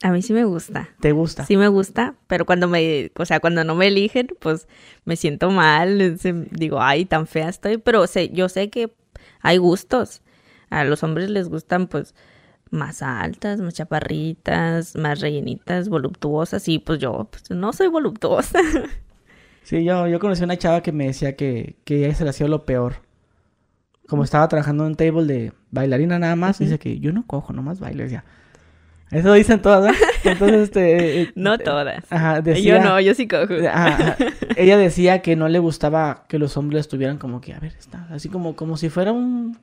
A 0.03 0.11
mí 0.13 0.23
sí 0.23 0.33
me 0.33 0.45
gusta. 0.45 0.89
¿Te 1.01 1.11
gusta? 1.13 1.45
Sí 1.45 1.57
me 1.57 1.67
gusta, 1.69 2.15
pero 2.29 2.47
cuando 2.47 2.69
me, 2.69 3.11
o 3.19 3.25
sea, 3.25 3.41
cuando 3.41 3.65
no 3.65 3.75
me 3.75 3.89
eligen, 3.89 4.29
pues 4.39 4.69
me 5.05 5.17
siento 5.17 5.51
mal, 5.51 6.17
digo, 6.53 6.81
ay, 6.81 7.05
tan 7.05 7.27
fea 7.27 7.49
estoy, 7.49 7.79
pero 7.79 8.07
sé, 8.07 8.29
yo 8.29 8.49
sé 8.49 8.71
que 8.71 8.95
hay 9.41 9.57
gustos. 9.59 10.23
A 10.71 10.85
los 10.85 11.03
hombres 11.03 11.31
les 11.31 11.49
gustan, 11.49 11.89
pues, 11.89 12.15
más 12.71 13.03
altas, 13.03 13.61
más 13.61 13.75
chaparritas, 13.75 14.95
más 14.95 15.21
rellenitas, 15.21 15.89
voluptuosas, 15.89 16.69
y 16.69 16.79
pues 16.79 17.01
yo, 17.01 17.27
pues, 17.31 17.51
no 17.51 17.73
soy 17.73 17.89
voluptuosa. 17.89 18.61
Sí, 19.69 19.85
yo, 19.85 20.07
yo 20.09 20.19
conocí 20.19 20.41
a 20.41 20.47
una 20.47 20.57
chava 20.57 20.81
que 20.83 20.93
me 20.93 21.09
decía 21.09 21.37
que, 21.37 21.77
que 21.85 22.07
ella 22.07 22.15
se 22.15 22.25
le 22.25 22.31
hacía 22.31 22.49
lo 22.49 22.65
peor. 22.65 23.03
Como 24.07 24.25
estaba 24.25 24.49
trabajando 24.49 24.85
en 24.85 24.93
un 24.93 24.97
table 24.97 25.27
de 25.27 25.53
bailarina 25.71 26.19
nada 26.19 26.37
más, 26.37 26.59
dice 26.59 26.79
que 26.79 26.99
yo 27.01 27.13
no 27.13 27.27
cojo, 27.27 27.53
nomás 27.53 27.79
bailo. 27.79 28.03
Decía. 28.03 28.25
Eso 29.11 29.31
dicen 29.35 29.61
todas, 29.61 29.83
¿verdad? 29.83 29.99
Entonces, 30.25 30.61
este... 30.63 31.21
eh, 31.21 31.33
no 31.35 31.53
eh, 31.53 31.59
todas. 31.59 32.11
Ajá, 32.11 32.41
decía... 32.41 32.79
Yo 32.79 32.83
no, 32.83 32.99
yo 32.99 33.13
sí 33.13 33.29
cojo. 33.29 33.53
Ajá, 33.71 33.89
ajá. 33.89 34.17
ella 34.57 34.79
decía 34.79 35.21
que 35.21 35.37
no 35.37 35.49
le 35.49 35.59
gustaba 35.59 36.25
que 36.31 36.39
los 36.39 36.57
hombres 36.57 36.81
estuvieran 36.81 37.19
como 37.19 37.43
que, 37.43 37.53
a 37.53 37.61
ver, 37.61 37.75
está, 37.79 38.07
así 38.11 38.31
como, 38.31 38.57
como 38.57 38.79
si 38.79 38.89
fuera 38.89 39.13
un... 39.13 39.59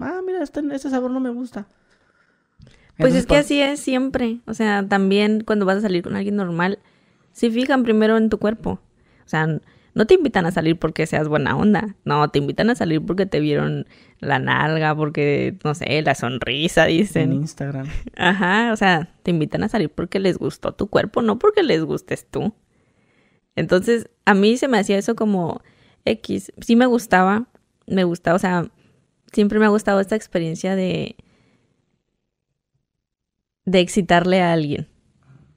Ah, 0.00 0.20
mira, 0.24 0.40
este, 0.40 0.60
este 0.72 0.88
sabor 0.88 1.10
no 1.10 1.18
me 1.18 1.30
gusta. 1.30 1.66
Pues 2.96 3.12
Entonces, 3.12 3.18
es 3.22 3.26
que 3.26 3.34
pa- 3.34 3.40
así 3.40 3.60
es 3.60 3.80
siempre. 3.80 4.38
O 4.46 4.54
sea, 4.54 4.86
también 4.86 5.42
cuando 5.44 5.66
vas 5.66 5.78
a 5.78 5.80
salir 5.80 6.04
con 6.04 6.14
alguien 6.14 6.36
normal, 6.36 6.78
se 7.32 7.50
fijan 7.50 7.82
primero 7.82 8.16
en 8.16 8.28
tu 8.30 8.38
cuerpo. 8.38 8.78
O 9.28 9.30
sea, 9.30 9.46
no 9.92 10.06
te 10.06 10.14
invitan 10.14 10.46
a 10.46 10.52
salir 10.52 10.78
porque 10.78 11.06
seas 11.06 11.28
buena 11.28 11.54
onda. 11.54 11.96
No, 12.06 12.30
te 12.30 12.38
invitan 12.38 12.70
a 12.70 12.74
salir 12.74 13.04
porque 13.04 13.26
te 13.26 13.40
vieron 13.40 13.86
la 14.20 14.38
nalga, 14.38 14.96
porque, 14.96 15.58
no 15.64 15.74
sé, 15.74 16.00
la 16.00 16.14
sonrisa, 16.14 16.88
En 16.88 16.96
dicen. 16.96 17.32
Instagram. 17.34 17.86
Ajá, 18.16 18.72
o 18.72 18.76
sea, 18.76 19.12
te 19.22 19.32
invitan 19.32 19.64
a 19.64 19.68
salir 19.68 19.90
porque 19.90 20.18
les 20.18 20.38
gustó 20.38 20.72
tu 20.72 20.86
cuerpo, 20.86 21.20
no 21.20 21.38
porque 21.38 21.62
les 21.62 21.84
gustes 21.84 22.26
tú. 22.26 22.54
Entonces, 23.54 24.08
a 24.24 24.32
mí 24.32 24.56
se 24.56 24.66
me 24.66 24.78
hacía 24.78 24.96
eso 24.96 25.14
como 25.14 25.60
X. 26.06 26.52
Sí 26.58 26.74
me 26.74 26.86
gustaba, 26.86 27.48
me 27.86 28.04
gustaba, 28.04 28.36
o 28.36 28.38
sea, 28.38 28.70
siempre 29.30 29.58
me 29.58 29.66
ha 29.66 29.68
gustado 29.68 30.00
esta 30.00 30.16
experiencia 30.16 30.74
de 30.74 31.16
de 33.66 33.80
excitarle 33.80 34.40
a 34.40 34.54
alguien. 34.54 34.88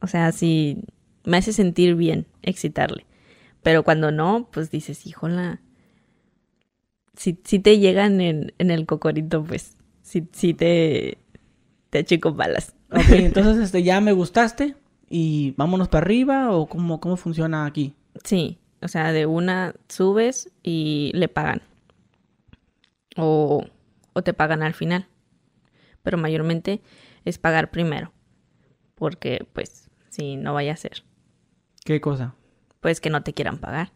O 0.01 0.07
sea, 0.07 0.33
si 0.33 0.83
me 1.23 1.37
hace 1.37 1.53
sentir 1.53 1.95
bien 1.95 2.25
excitarle. 2.41 3.05
Pero 3.63 3.83
cuando 3.83 4.11
no, 4.11 4.49
pues 4.51 4.71
dices, 4.71 5.05
híjola. 5.05 5.61
Si, 7.15 7.39
si 7.43 7.59
te 7.59 7.77
llegan 7.79 8.21
en, 8.21 8.53
en 8.57 8.71
el 8.71 8.85
cocorito, 8.85 9.43
pues, 9.43 9.77
si, 10.01 10.27
si 10.31 10.53
te, 10.53 11.19
te 11.89 11.99
echo 11.99 12.19
con 12.19 12.37
balas. 12.37 12.73
Ok, 12.91 13.09
entonces 13.09 13.57
este, 13.57 13.83
ya 13.83 14.01
me 14.01 14.13
gustaste 14.13 14.75
y 15.09 15.51
vámonos 15.57 15.89
para 15.89 16.05
arriba 16.05 16.51
o 16.51 16.67
cómo, 16.67 16.99
cómo 16.99 17.17
funciona 17.17 17.65
aquí. 17.65 17.93
Sí, 18.23 18.59
o 18.81 18.87
sea, 18.87 19.11
de 19.11 19.25
una 19.25 19.75
subes 19.89 20.51
y 20.63 21.11
le 21.13 21.27
pagan. 21.27 21.61
O, 23.17 23.65
o 24.13 24.21
te 24.23 24.33
pagan 24.33 24.63
al 24.63 24.73
final. 24.73 25.07
Pero 26.01 26.17
mayormente 26.17 26.81
es 27.25 27.37
pagar 27.37 27.69
primero. 27.69 28.11
Porque, 28.95 29.45
pues, 29.53 29.89
si 30.09 30.35
no 30.35 30.53
vaya 30.53 30.73
a 30.73 30.77
ser, 30.77 31.03
¿Qué 31.83 31.99
cosa? 31.99 32.35
Pues 32.81 32.99
que 32.99 33.09
no 33.09 33.23
te 33.23 33.33
quieran 33.33 33.57
pagar. 33.59 33.93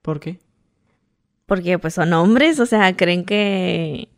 ¿Por 0.00 0.18
qué? 0.20 0.40
Porque, 1.46 1.78
pues, 1.78 1.94
son 1.94 2.12
hombres, 2.14 2.58
o 2.60 2.66
sea, 2.66 2.96
creen 2.96 3.24
que 3.24 4.08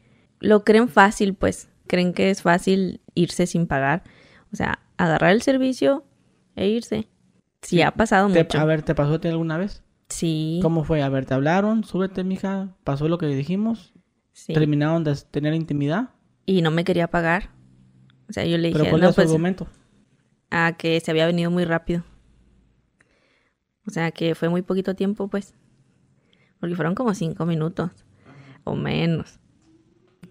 lo 0.40 0.62
creen 0.64 0.88
fácil, 0.88 1.34
pues. 1.34 1.68
Creen 1.86 2.12
que 2.14 2.30
es 2.30 2.42
fácil 2.42 3.00
irse 3.14 3.46
sin 3.46 3.66
pagar. 3.66 4.04
O 4.52 4.56
sea, 4.56 4.78
agarrar 4.96 5.32
el 5.32 5.42
servicio 5.42 6.04
e 6.56 6.68
irse. 6.68 7.08
Sí, 7.62 7.76
Sí, 7.76 7.82
ha 7.82 7.90
pasado 7.90 8.28
Te- 8.28 8.42
mucho. 8.44 8.58
a 8.58 8.64
ver, 8.64 8.82
¿te 8.82 8.94
pasó 8.94 9.14
a 9.14 9.20
ti 9.20 9.28
alguna 9.28 9.56
vez? 9.58 9.82
sí, 10.10 10.60
¿Cómo 10.62 10.84
fue? 10.84 11.02
A 11.02 11.08
ver, 11.08 11.24
¿te 11.26 11.34
hablaron? 11.34 11.82
Súbete, 11.82 12.22
mija. 12.24 12.76
¿Pasó 12.84 13.08
lo 13.08 13.18
que 13.18 13.26
dijimos? 13.26 13.94
sí. 14.32 14.52
¿Terminaron 14.52 15.02
de 15.04 15.14
tener 15.30 15.54
intimidad? 15.54 16.10
y 16.46 16.60
no 16.60 16.70
me 16.70 16.84
quería 16.84 17.08
pagar. 17.08 17.48
O 18.28 18.32
sea, 18.34 18.44
yo 18.44 18.58
le 18.58 18.70
¿Pero 18.70 18.80
dije, 18.84 18.90
cuál 18.90 19.00
no, 19.00 19.06
era 19.06 19.12
su 19.12 19.16
pues, 19.16 19.28
argumento? 19.28 19.66
a 20.50 20.74
que 20.76 21.00
se 21.00 21.10
había 21.10 21.24
venido 21.26 21.50
muy 21.50 21.64
rápido. 21.64 22.04
O 23.86 23.90
sea, 23.90 24.10
que 24.10 24.34
fue 24.34 24.48
muy 24.48 24.62
poquito 24.62 24.94
tiempo, 24.94 25.28
pues. 25.28 25.54
Porque 26.60 26.74
fueron 26.74 26.94
como 26.94 27.14
cinco 27.14 27.44
minutos 27.46 27.90
o 28.64 28.74
menos. 28.74 29.38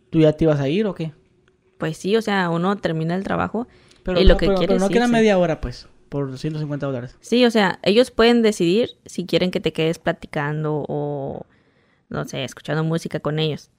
¿Tú 0.10 0.20
ya 0.20 0.34
te 0.34 0.46
ibas 0.46 0.60
a 0.60 0.68
ir 0.68 0.86
o 0.86 0.94
qué? 0.96 1.13
Pues 1.78 1.98
sí, 1.98 2.16
o 2.16 2.22
sea, 2.22 2.50
uno 2.50 2.78
termina 2.78 3.16
el 3.16 3.24
trabajo 3.24 3.68
Pero 4.04 4.20
y 4.20 4.24
no, 4.24 4.30
lo 4.34 4.38
que 4.38 4.46
pero, 4.48 4.58
quiere 4.58 4.74
pero 4.74 4.80
no 4.80 4.86
es 4.86 4.92
queda 4.92 5.06
irse. 5.06 5.12
media 5.13 5.38
hora, 5.38 5.60
pues, 5.62 5.88
por 6.10 6.38
150 6.38 6.86
dólares. 6.86 7.18
Sí, 7.20 7.46
o 7.46 7.52
sea, 7.52 7.80
ellos 7.84 8.12
pueden 8.12 8.42
decidir 8.42 8.92
si 9.06 9.26
quieren 9.26 9.52
que 9.52 9.60
te 9.60 9.74
quedes 9.74 10.00
platicando 10.00 10.86
o, 10.88 11.46
no 12.10 12.26
sé, 12.26 12.44
escuchando 12.44 12.84
música 12.84 13.20
con 13.20 13.39
ellos. 13.39 13.70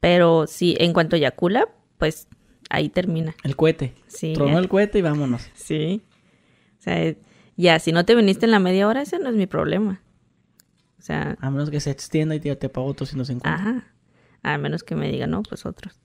Pero 0.00 0.46
sí, 0.46 0.76
en 0.78 0.92
cuanto 0.92 1.16
eyacula, 1.16 1.68
pues 1.98 2.28
ahí 2.70 2.88
termina. 2.88 3.34
El 3.44 3.56
cohete. 3.56 3.94
Sí. 4.06 4.32
Tronó 4.32 4.58
el 4.58 4.68
cohete 4.68 4.98
y 4.98 5.02
vámonos. 5.02 5.48
Sí. 5.54 6.02
O 6.78 6.82
sea, 6.82 7.14
ya, 7.60 7.78
si 7.78 7.92
no 7.92 8.04
te 8.04 8.14
viniste 8.14 8.46
en 8.46 8.52
la 8.52 8.58
media 8.58 8.86
hora, 8.88 9.02
ese 9.02 9.18
no 9.18 9.28
es 9.28 9.34
mi 9.36 9.46
problema. 9.46 10.02
O 10.98 11.02
sea, 11.02 11.36
A 11.40 11.50
menos 11.50 11.70
que 11.70 11.80
se 11.80 11.90
extienda 11.90 12.34
y 12.34 12.40
te, 12.40 12.54
te 12.56 12.68
pago 12.68 12.86
otros 12.86 13.08
150. 13.10 13.52
ajá. 13.52 13.84
A 14.42 14.56
menos 14.58 14.82
que 14.82 14.94
me 14.94 15.10
digan, 15.10 15.30
no, 15.30 15.42
pues 15.42 15.66
otros. 15.66 16.00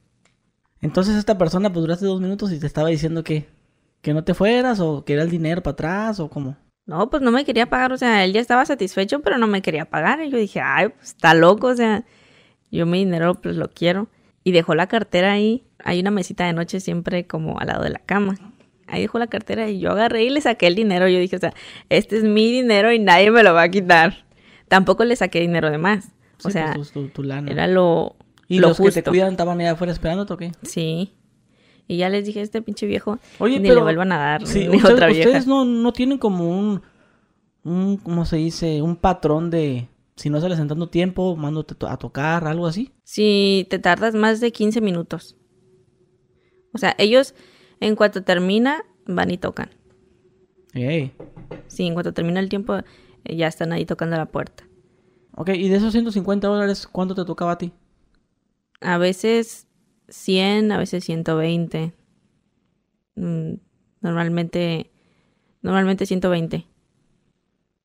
Entonces 0.82 1.15
esta 1.15 1.38
persona 1.38 1.72
pues 1.72 1.82
duraste 1.84 2.06
dos 2.06 2.20
minutos 2.22 2.52
y 2.52 2.60
te 2.60 2.68
estaba 2.68 2.89
diciendo 2.89 3.24
que, 3.24 3.48
que 4.02 4.13
no 4.13 4.24
te 4.24 4.34
fueras 4.34 4.80
o 4.82 5.04
que 5.06 5.13
era 5.13 5.24
el 5.24 5.30
dinero 5.30 5.63
para 5.63 5.74
atrás 5.74 6.20
o 6.20 6.30
cómo. 6.30 6.58
No, 6.86 7.10
pues 7.10 7.22
no 7.24 7.32
me 7.32 7.46
quería 7.46 7.68
pagar. 7.70 7.94
O 7.94 7.98
sea, 7.98 8.24
él 8.26 8.34
ya 8.34 8.41
estaba 8.41 8.65
satisfecho, 8.65 9.22
pero 9.22 9.38
no 9.38 9.48
me 9.48 9.62
quería 9.62 9.86
pagar. 9.89 10.22
Y 10.22 10.30
yo 10.30 10.38
dije, 10.38 10.60
ay, 10.62 10.89
pues 10.89 11.12
está 11.12 11.34
loco. 11.34 11.68
O 11.68 11.76
sea, 11.76 12.04
yo 12.72 12.86
mi 12.86 13.00
dinero 13.00 13.36
pues 13.41 13.56
lo 13.56 13.70
quiero. 13.70 14.10
Y 14.44 14.52
dejó 14.52 14.76
la 14.76 14.88
cartera 14.88 15.32
ahí. 15.32 15.65
Hay 15.84 16.00
una 16.02 16.12
mesita 16.12 16.46
de 16.46 16.54
noche 16.54 16.80
siempre 16.82 17.26
como 17.26 17.58
al 17.60 17.68
lado 17.68 17.84
de 17.84 17.89
la 17.89 18.00
cama. 18.00 18.36
Ahí 18.88 19.02
dejó 19.02 19.17
la 19.19 19.28
cartera 19.28 19.69
y 19.69 19.80
yo 19.80 19.91
agarré 19.91 20.24
y 20.26 20.30
le 20.30 20.41
saqué 20.41 20.67
el 20.67 20.76
dinero. 20.76 21.08
Yo 21.08 21.19
dije, 21.19 21.36
o 21.36 21.39
sea, 21.39 21.54
este 21.89 22.17
es 22.17 22.24
mi 22.24 22.52
dinero 22.52 22.91
y 22.91 23.00
nadie 23.00 23.32
me 23.32 23.43
lo 23.43 23.54
va 23.54 23.63
a 23.63 23.69
quitar. 23.69 24.26
Tampoco 24.67 25.04
le 25.06 25.15
saqué 25.15 25.39
dinero 25.39 25.69
de 25.71 25.78
más. 25.78 26.10
O 26.43 26.50
Sí, 26.50 26.52
sea, 26.52 26.74
pues, 26.76 26.91
tu, 27.13 27.24
lana. 27.24 27.52
era 27.52 27.67
lo, 27.67 28.15
¿Y 28.48 28.60
lo 28.60 28.69
los 28.69 28.80
que 28.80 28.91
te 28.91 29.04
cuidan 29.04 29.32
estaban 29.32 29.60
allá 29.60 29.71
afuera 29.71 29.91
esperándote 29.93 30.34
o 30.34 30.38
qué? 30.38 30.52
Sí. 30.63 31.13
Y 31.88 31.98
ya 31.98 32.10
les 32.10 32.26
dije, 32.26 32.41
este 32.41 32.62
pinche 32.62 32.86
viejo, 32.88 33.19
Oye, 33.39 33.60
ni 33.60 33.67
pero... 33.69 33.76
le 33.82 33.84
vuelvan 33.84 34.12
a 34.12 34.17
dar, 34.17 34.45
Sí, 34.48 34.67
ni 34.67 34.78
ustedes, 34.78 34.93
otra 34.95 35.08
vieja. 35.08 35.30
ustedes 35.30 35.48
no, 35.48 35.65
no 35.65 35.93
tienen 35.93 36.17
como 36.17 36.50
un, 36.50 36.82
un, 37.63 37.98
¿cómo 37.98 38.26
se 38.26 38.38
dice? 38.38 38.82
Un 38.82 38.95
patrón 38.95 39.50
de, 39.52 39.88
si 40.15 40.30
no 40.32 40.41
sales 40.41 40.58
en 40.60 40.67
tanto 40.67 40.89
tiempo, 40.89 41.36
mándote 41.36 41.76
a 41.88 41.98
tocar, 41.98 42.48
algo 42.48 42.65
así. 42.67 42.91
Si 43.04 43.67
te 43.69 43.78
tardas 43.80 44.15
más 44.15 44.39
de 44.41 44.52
15 44.52 44.82
minutos. 44.82 45.36
O 46.74 46.78
sea, 46.80 46.95
ellos, 46.98 47.36
en 47.80 47.96
cuanto 47.96 48.24
termina, 48.24 48.84
van 49.06 49.32
y 49.32 49.38
tocan. 49.38 49.70
Ey. 50.74 51.14
Sí, 51.68 51.86
en 51.86 51.94
cuanto 51.94 52.14
termina 52.14 52.40
el 52.40 52.50
tiempo, 52.50 52.76
eh, 53.24 53.36
ya 53.36 53.48
están 53.48 53.72
ahí 53.72 53.86
tocando 53.86 54.18
la 54.18 54.26
puerta. 54.28 54.64
Ok, 55.36 55.50
y 55.50 55.70
de 55.70 55.78
esos 55.78 55.92
150 55.92 56.48
dólares, 56.48 56.88
¿cuánto 56.88 57.16
te 57.16 57.26
tocaba 57.26 57.54
a 57.54 57.58
ti? 57.58 57.72
A 58.82 58.98
veces 58.98 59.68
100, 60.10 60.72
a 60.72 60.78
veces 60.78 61.04
120. 61.04 61.94
Mm, 63.16 63.56
Normalmente, 64.06 64.92
normalmente 65.64 66.06
120. 66.06 66.68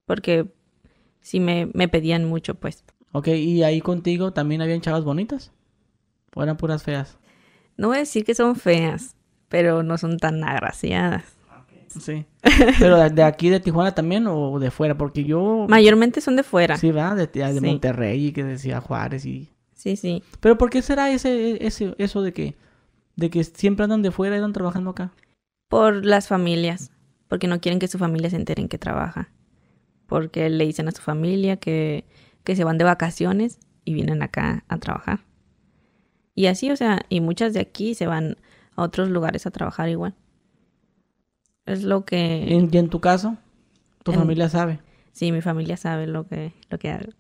Porque 0.05 0.53
si 1.23 1.41
me, 1.41 1.71
me 1.73 1.89
pedían 1.89 2.27
mucho, 2.27 2.57
pues. 2.57 2.85
Ok, 3.13 3.29
y 3.29 3.63
ahí 3.63 3.81
contigo 3.81 4.33
también 4.35 4.61
habían 4.61 4.83
chavas 4.83 5.03
bonitas. 5.03 5.51
¿O 6.35 6.43
eran 6.43 6.59
puras 6.59 6.83
feas? 6.83 7.19
No 7.79 7.89
voy 7.89 7.97
a 7.97 8.01
decir 8.01 8.25
que 8.25 8.35
son 8.35 8.55
feas, 8.55 9.17
pero 9.51 9.83
no 9.83 9.99
son 9.99 10.17
tan 10.17 10.43
agraciadas. 10.45 11.25
Sí. 11.89 12.25
Pero 12.79 13.11
de, 13.11 13.23
aquí 13.25 13.51
de 13.51 13.59
Tijuana 13.59 13.93
también 13.93 14.25
o 14.29 14.61
de 14.61 14.71
fuera, 14.71 14.97
porque 14.97 15.25
yo... 15.25 15.67
Mayormente 15.69 16.21
son 16.21 16.37
de 16.37 16.45
fuera. 16.45 16.77
Sí, 16.77 16.93
va, 16.93 17.17
de, 17.17 17.27
de 17.27 17.53
Sí. 17.53 17.61
Monterrey 17.61 18.27
y 18.27 18.33
que 18.33 18.45
decía 18.45 18.81
Juárez 18.81 19.27
y... 19.27 19.49
Sí, 19.75 19.97
sí. 19.97 20.23
Pero 20.39 20.57
¿por 20.57 20.71
qué 20.71 20.83
será 20.83 21.11
ese, 21.11 21.67
ese, 21.67 21.97
eso 21.99 22.23
de 22.23 22.33
que, 22.33 22.55
de 23.17 23.29
que 23.29 23.43
siempre 23.43 23.83
andan 23.83 24.03
de 24.03 24.13
fuera 24.13 24.37
y 24.37 24.39
andan 24.39 24.53
trabajando 24.53 24.91
acá? 24.91 25.11
Por 25.69 26.05
las 26.05 26.29
familias, 26.29 26.93
porque 27.27 27.49
no 27.49 27.61
quieren 27.61 27.81
que 27.81 27.89
su 27.89 27.99
familia 27.99 28.31
se 28.31 28.37
enteren 28.37 28.69
que 28.69 28.79
trabaja. 28.79 29.33
Porque 30.07 30.49
le 30.49 30.65
dicen 30.67 30.87
a 30.87 30.93
su 30.93 31.03
familia 31.03 31.57
que, 31.57 32.05
que 32.45 32.55
se 32.55 32.63
van 32.63 32.79
de 32.79 32.85
vacaciones 32.85 33.59
y 33.85 33.95
vienen 33.95 34.23
acá 34.23 34.63
a 34.69 34.79
trabajar. 34.79 35.25
Y 36.37 36.47
así, 36.47 36.71
o 36.71 36.77
sea, 36.77 37.01
y 37.09 37.21
muchas 37.21 37.53
de 37.53 37.61
aquí 37.61 37.97
se 37.97 38.07
van 38.07 38.37
a 38.77 38.83
otros 38.83 39.09
lugares 39.11 39.47
a 39.47 39.51
trabajar 39.51 39.89
igual. 39.89 40.15
Es 41.67 41.83
lo 41.85 42.05
que... 42.05 42.55
En- 42.55 42.69
y 42.73 42.79
en 42.79 42.89
tu 42.89 43.01
caso, 43.01 43.37
tu 44.03 44.13
En- 44.13 44.19
familia 44.19 44.49
sabe. 44.49 44.81
Sí, 45.13 45.33
mi 45.33 45.41
familia 45.41 45.77
sabe 45.77 46.07
lo 46.07 46.27
que, 46.27 46.53
lo 46.71 46.79
que 46.79 46.91
hago. 46.91 47.11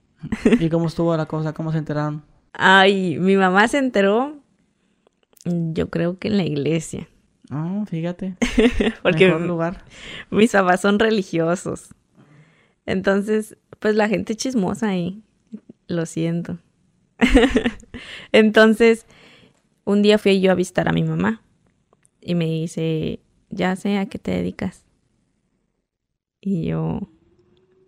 ¿Y 0.60 0.68
cómo 0.68 0.86
estuvo 0.86 1.16
la 1.16 1.26
cosa? 1.26 1.52
¿Cómo 1.52 1.72
se 1.72 1.78
enteraron? 1.78 2.22
Ay, 2.52 3.18
mi 3.18 3.36
mamá 3.36 3.68
se 3.68 3.78
enteró, 3.78 4.38
yo 5.44 5.88
creo 5.90 6.18
que 6.18 6.28
en 6.28 6.36
la 6.36 6.44
iglesia. 6.44 7.08
No, 7.50 7.84
fíjate. 7.86 8.36
Porque 9.02 9.26
Mejor 9.26 9.40
lugar. 9.42 9.84
mis 10.30 10.52
papás 10.52 10.80
son 10.80 10.98
religiosos. 10.98 11.88
Entonces, 12.86 13.56
pues 13.78 13.94
la 13.96 14.08
gente 14.08 14.36
chismosa 14.36 14.88
ahí. 14.88 15.22
Lo 15.88 16.06
siento. 16.06 16.58
Entonces, 18.32 19.06
un 19.84 20.02
día 20.02 20.18
fui 20.18 20.40
yo 20.40 20.52
a 20.52 20.54
visitar 20.54 20.88
a 20.88 20.92
mi 20.92 21.02
mamá 21.02 21.42
y 22.20 22.34
me 22.34 22.46
dice, 22.46 23.20
ya 23.50 23.76
sé 23.76 23.98
a 23.98 24.06
qué 24.06 24.18
te 24.18 24.30
dedicas. 24.30 24.84
Y 26.40 26.64
yo, 26.64 27.08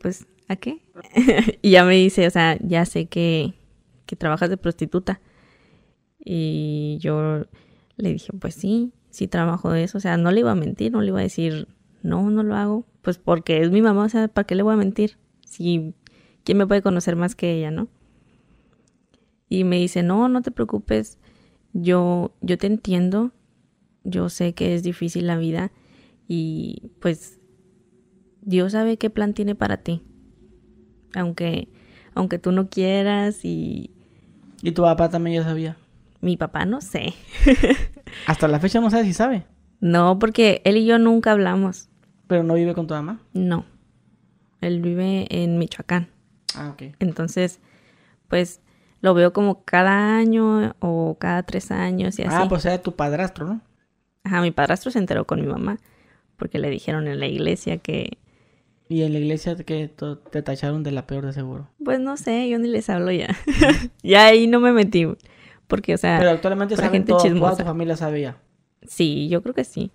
pues, 0.01 0.27
¿a 0.49 0.57
qué? 0.57 0.81
y 1.63 1.71
ya 1.71 1.85
me 1.85 1.95
dice, 1.95 2.27
o 2.27 2.31
sea, 2.31 2.59
ya 2.61 2.85
sé 2.85 3.07
que, 3.07 3.55
que 4.07 4.17
trabajas 4.17 4.51
de 4.51 4.57
prostituta. 4.57 5.21
Y 6.25 6.99
yo 7.01 7.47
le 7.97 8.13
dije, 8.13 8.33
pues 8.39 8.55
sí, 8.55 8.93
sí 9.11 9.29
trabajo 9.29 9.71
de 9.71 9.85
eso. 9.85 9.99
O 9.99 10.01
sea, 10.01 10.17
no 10.17 10.31
le 10.31 10.41
iba 10.41 10.53
a 10.53 10.57
mentir, 10.57 10.93
no 10.93 11.01
le 11.01 11.09
iba 11.09 11.21
a 11.21 11.23
decir, 11.23 11.69
no, 12.03 12.31
no 12.31 12.43
lo 12.43 12.57
hago. 12.57 12.87
Pues 13.01 13.19
porque 13.19 13.63
es 13.63 13.71
mi 13.71 13.83
mamá, 13.83 14.05
o 14.05 14.09
sea, 14.09 14.29
¿para 14.29 14.47
qué 14.47 14.55
le 14.55 14.63
voy 14.63 14.75
a 14.75 14.77
mentir? 14.77 15.19
Si, 15.47 15.95
¿quién 16.45 16.59
me 16.59 16.67
puede 16.67 16.83
conocer 16.83 17.17
más 17.17 17.35
que 17.35 17.53
ella, 17.53 17.71
no? 17.71 17.89
Y 19.49 19.65
me 19.65 19.77
dice, 19.77 20.03
no, 20.03 20.29
no 20.29 20.41
te 20.43 20.51
preocupes, 20.51 21.19
yo, 21.73 22.33
yo 22.41 22.59
te 22.59 22.67
entiendo, 22.67 23.33
yo 24.05 24.29
sé 24.29 24.55
que 24.55 24.75
es 24.75 24.83
difícil 24.83 25.27
la 25.27 25.37
vida 25.37 25.73
y 26.29 26.91
pues 27.01 27.39
Dios 28.41 28.73
sabe 28.73 28.97
qué 28.97 29.11
plan 29.11 29.35
tiene 29.35 29.55
para 29.55 29.79
ti. 29.79 30.03
Aunque, 31.15 31.69
aunque 32.15 32.39
tú 32.39 32.53
no 32.53 32.69
quieras 32.69 33.45
y... 33.45 33.91
¿Y 34.63 34.73
tu 34.73 34.83
papá 34.83 35.11
también 35.11 35.37
ya 35.37 35.45
sabía? 35.45 35.77
Mi 36.21 36.37
papá 36.37 36.65
no 36.65 36.81
sé. 36.81 37.15
Hasta 38.27 38.49
la 38.49 38.61
fecha 38.61 38.81
no 38.81 38.91
sabe 38.91 39.05
si 39.05 39.13
sabe. 39.13 39.45
No, 39.81 40.19
porque 40.19 40.63
él 40.65 40.77
y 40.77 40.87
yo 40.87 40.99
nunca 40.99 41.33
hablamos. 41.33 41.89
¿Pero 42.29 42.45
no 42.45 42.55
vive 42.55 42.75
con 42.75 42.87
tu 42.87 42.95
mamá? 42.95 43.21
No. 43.33 43.67
Él 44.61 44.81
vive 44.81 45.27
en 45.29 45.59
Michoacán. 45.59 46.09
Ah, 46.55 46.71
ok. 46.71 46.95
Entonces, 47.01 47.61
pues 48.29 48.62
lo 49.03 49.15
veo 49.15 49.33
como 49.33 49.65
cada 49.65 50.17
año 50.17 50.75
o 50.79 51.17
cada 51.19 51.43
tres 51.43 51.71
años 51.71 52.19
y 52.19 52.23
así. 52.23 52.35
Ah, 52.35 52.47
pues 52.49 52.65
era 52.65 52.81
tu 52.81 52.93
padrastro, 52.93 53.47
¿no? 53.47 53.61
Ajá, 54.25 54.41
mi 54.41 54.53
padrastro 54.53 54.91
se 54.91 54.99
enteró 54.99 55.27
con 55.27 55.41
mi 55.41 55.47
mamá 55.47 55.79
porque 56.37 56.59
le 56.59 56.71
dijeron 56.71 57.09
en 57.09 57.21
la 57.21 57.27
iglesia 57.27 57.79
que... 57.79 58.19
¿Y 58.89 59.03
en 59.03 59.13
la 59.13 59.19
iglesia 59.19 59.57
que 59.57 59.91
te 60.31 60.43
tacharon 60.43 60.83
de 60.83 60.93
la 60.93 61.07
peor 61.07 61.27
de 61.27 61.33
seguro? 61.33 61.69
Pues 61.85 61.99
no 61.99 62.17
sé, 62.17 62.49
yo 62.49 62.59
ni 62.59 62.69
les 62.69 62.89
hablo 62.91 63.11
ya. 63.11 63.29
ya 64.03 64.27
ahí 64.27 64.47
no 64.47 64.61
me 64.61 64.73
metí. 64.73 65.07
Porque, 65.67 65.95
o 65.95 65.99
sea... 65.99 66.19
Pero 66.19 66.31
actualmente 66.31 66.77
saben 66.77 66.93
gente 66.93 67.13
todo, 67.13 67.23
toda 67.23 67.57
tu 67.57 67.65
familia 67.65 67.97
sabía. 67.97 68.37
Sí, 68.83 69.29
yo 69.29 69.43
creo 69.43 69.55
que 69.55 69.65
sí. 69.65 69.91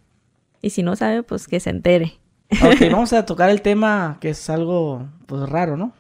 Y 0.62 0.72
si 0.72 0.84
no 0.84 0.96
sabe, 0.96 1.24
pues 1.24 1.48
que 1.48 1.60
se 1.60 1.70
entere. 1.70 2.20
Ok, 2.52 2.82
vamos 2.92 3.14
a 3.14 3.26
tocar 3.26 3.50
el 3.50 3.62
tema 3.62 4.18
que 4.20 4.30
es 4.30 4.50
algo, 4.50 5.08
pues, 5.28 5.48
raro, 5.48 5.78
¿no? 5.78 5.94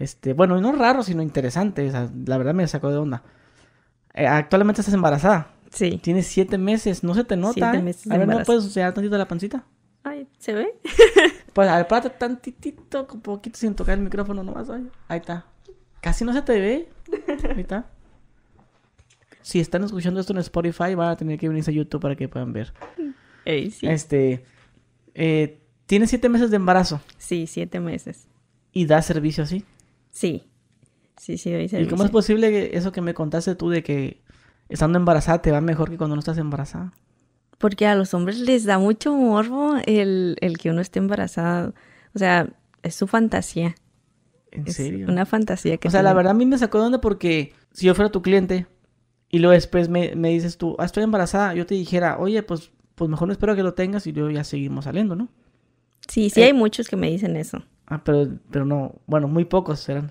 Este, 0.00 0.32
bueno, 0.32 0.58
no 0.62 0.72
raro, 0.72 1.02
sino 1.02 1.22
interesante. 1.22 1.92
la 1.92 2.38
verdad 2.38 2.54
me 2.54 2.66
sacó 2.66 2.90
de 2.90 2.96
onda. 2.96 3.22
Eh, 4.14 4.26
actualmente 4.26 4.80
estás 4.80 4.94
embarazada. 4.94 5.52
Sí. 5.70 6.00
Tienes 6.02 6.26
siete 6.26 6.56
meses, 6.56 7.04
no 7.04 7.14
se 7.14 7.22
te 7.22 7.36
nota. 7.36 7.52
Siete 7.52 7.76
¿eh? 7.76 7.82
meses 7.82 8.10
A 8.10 8.16
ver, 8.16 8.26
¿no 8.26 8.42
puedes 8.44 8.64
enseñar 8.64 8.94
tantito 8.94 9.18
la 9.18 9.28
pancita? 9.28 9.62
Ay, 10.02 10.26
¿se 10.38 10.54
ve? 10.54 10.74
pues 11.52 11.68
a 11.68 11.76
ver, 11.76 11.86
párate 11.86 12.08
tantitito, 12.18 13.06
un 13.12 13.20
poquito 13.20 13.58
sin 13.58 13.74
tocar 13.74 13.98
el 13.98 14.02
micrófono 14.02 14.42
nomás. 14.42 14.70
Ahí 14.70 15.18
está. 15.18 15.44
Casi 16.00 16.24
no 16.24 16.32
se 16.32 16.40
te 16.40 16.58
ve. 16.58 16.88
Ahí 17.54 17.60
está. 17.60 17.90
Si 19.42 19.60
están 19.60 19.84
escuchando 19.84 20.18
esto 20.18 20.32
en 20.32 20.38
Spotify, 20.38 20.94
van 20.94 21.10
a 21.10 21.16
tener 21.16 21.38
que 21.38 21.46
venirse 21.46 21.72
a 21.72 21.74
YouTube 21.74 22.00
para 22.00 22.16
que 22.16 22.26
puedan 22.26 22.54
ver. 22.54 22.72
Ey, 23.44 23.70
sí. 23.70 23.86
Este. 23.86 24.46
Eh, 25.12 25.60
¿Tienes 25.84 26.08
siete 26.08 26.30
meses 26.30 26.50
de 26.50 26.56
embarazo? 26.56 27.02
Sí, 27.18 27.46
siete 27.46 27.80
meses. 27.80 28.28
¿Y 28.72 28.86
da 28.86 29.02
servicio 29.02 29.44
así? 29.44 29.66
Sí, 30.10 30.44
sí, 31.16 31.38
sí, 31.38 31.50
doy 31.50 31.68
servicio. 31.68 31.88
¿Y 31.88 31.90
cómo 31.90 32.04
es 32.04 32.10
posible 32.10 32.50
que 32.50 32.76
eso 32.76 32.92
que 32.92 33.00
me 33.00 33.14
contaste 33.14 33.54
tú 33.54 33.70
de 33.70 33.82
que 33.82 34.22
estando 34.68 34.98
embarazada 34.98 35.42
te 35.42 35.52
va 35.52 35.60
mejor 35.60 35.90
que 35.90 35.96
cuando 35.96 36.16
no 36.16 36.20
estás 36.20 36.38
embarazada? 36.38 36.92
Porque 37.58 37.86
a 37.86 37.94
los 37.94 38.14
hombres 38.14 38.38
les 38.40 38.64
da 38.64 38.78
mucho 38.78 39.14
morbo 39.14 39.76
el, 39.84 40.36
el 40.40 40.58
que 40.58 40.70
uno 40.70 40.80
esté 40.80 40.98
embarazada. 40.98 41.74
O 42.14 42.18
sea, 42.18 42.48
es 42.82 42.94
su 42.94 43.06
fantasía. 43.06 43.74
¿En 44.50 44.70
serio? 44.72 45.06
Una 45.08 45.26
fantasía 45.26 45.76
que... 45.76 45.88
O 45.88 45.90
sea, 45.90 46.02
la 46.02 46.12
verdad 46.12 46.32
a 46.32 46.34
mí 46.34 46.46
me 46.46 46.58
sacó 46.58 46.80
de 46.80 46.86
onda 46.86 47.00
porque 47.00 47.52
si 47.72 47.86
yo 47.86 47.94
fuera 47.94 48.10
tu 48.10 48.22
cliente 48.22 48.66
y 49.28 49.38
luego 49.38 49.52
después 49.52 49.88
me, 49.88 50.16
me 50.16 50.30
dices 50.30 50.58
tú, 50.58 50.74
ah, 50.78 50.84
estoy 50.84 51.04
embarazada, 51.04 51.54
yo 51.54 51.66
te 51.66 51.74
dijera, 51.74 52.18
oye, 52.18 52.42
pues, 52.42 52.72
pues 52.94 53.08
mejor 53.08 53.28
no 53.28 53.32
espero 53.32 53.54
que 53.54 53.62
lo 53.62 53.74
tengas 53.74 54.06
y 54.06 54.12
luego 54.12 54.30
ya 54.30 54.42
seguimos 54.42 54.86
saliendo, 54.86 55.14
¿no? 55.14 55.28
Sí, 56.08 56.30
sí 56.30 56.42
hay 56.42 56.52
muchos 56.52 56.88
que 56.88 56.96
me 56.96 57.10
dicen 57.10 57.36
eso. 57.36 57.62
Ah, 57.90 58.00
pero, 58.02 58.28
pero 58.50 58.64
no, 58.64 58.94
bueno, 59.06 59.28
muy 59.28 59.44
pocos 59.44 59.86
eran. 59.88 60.10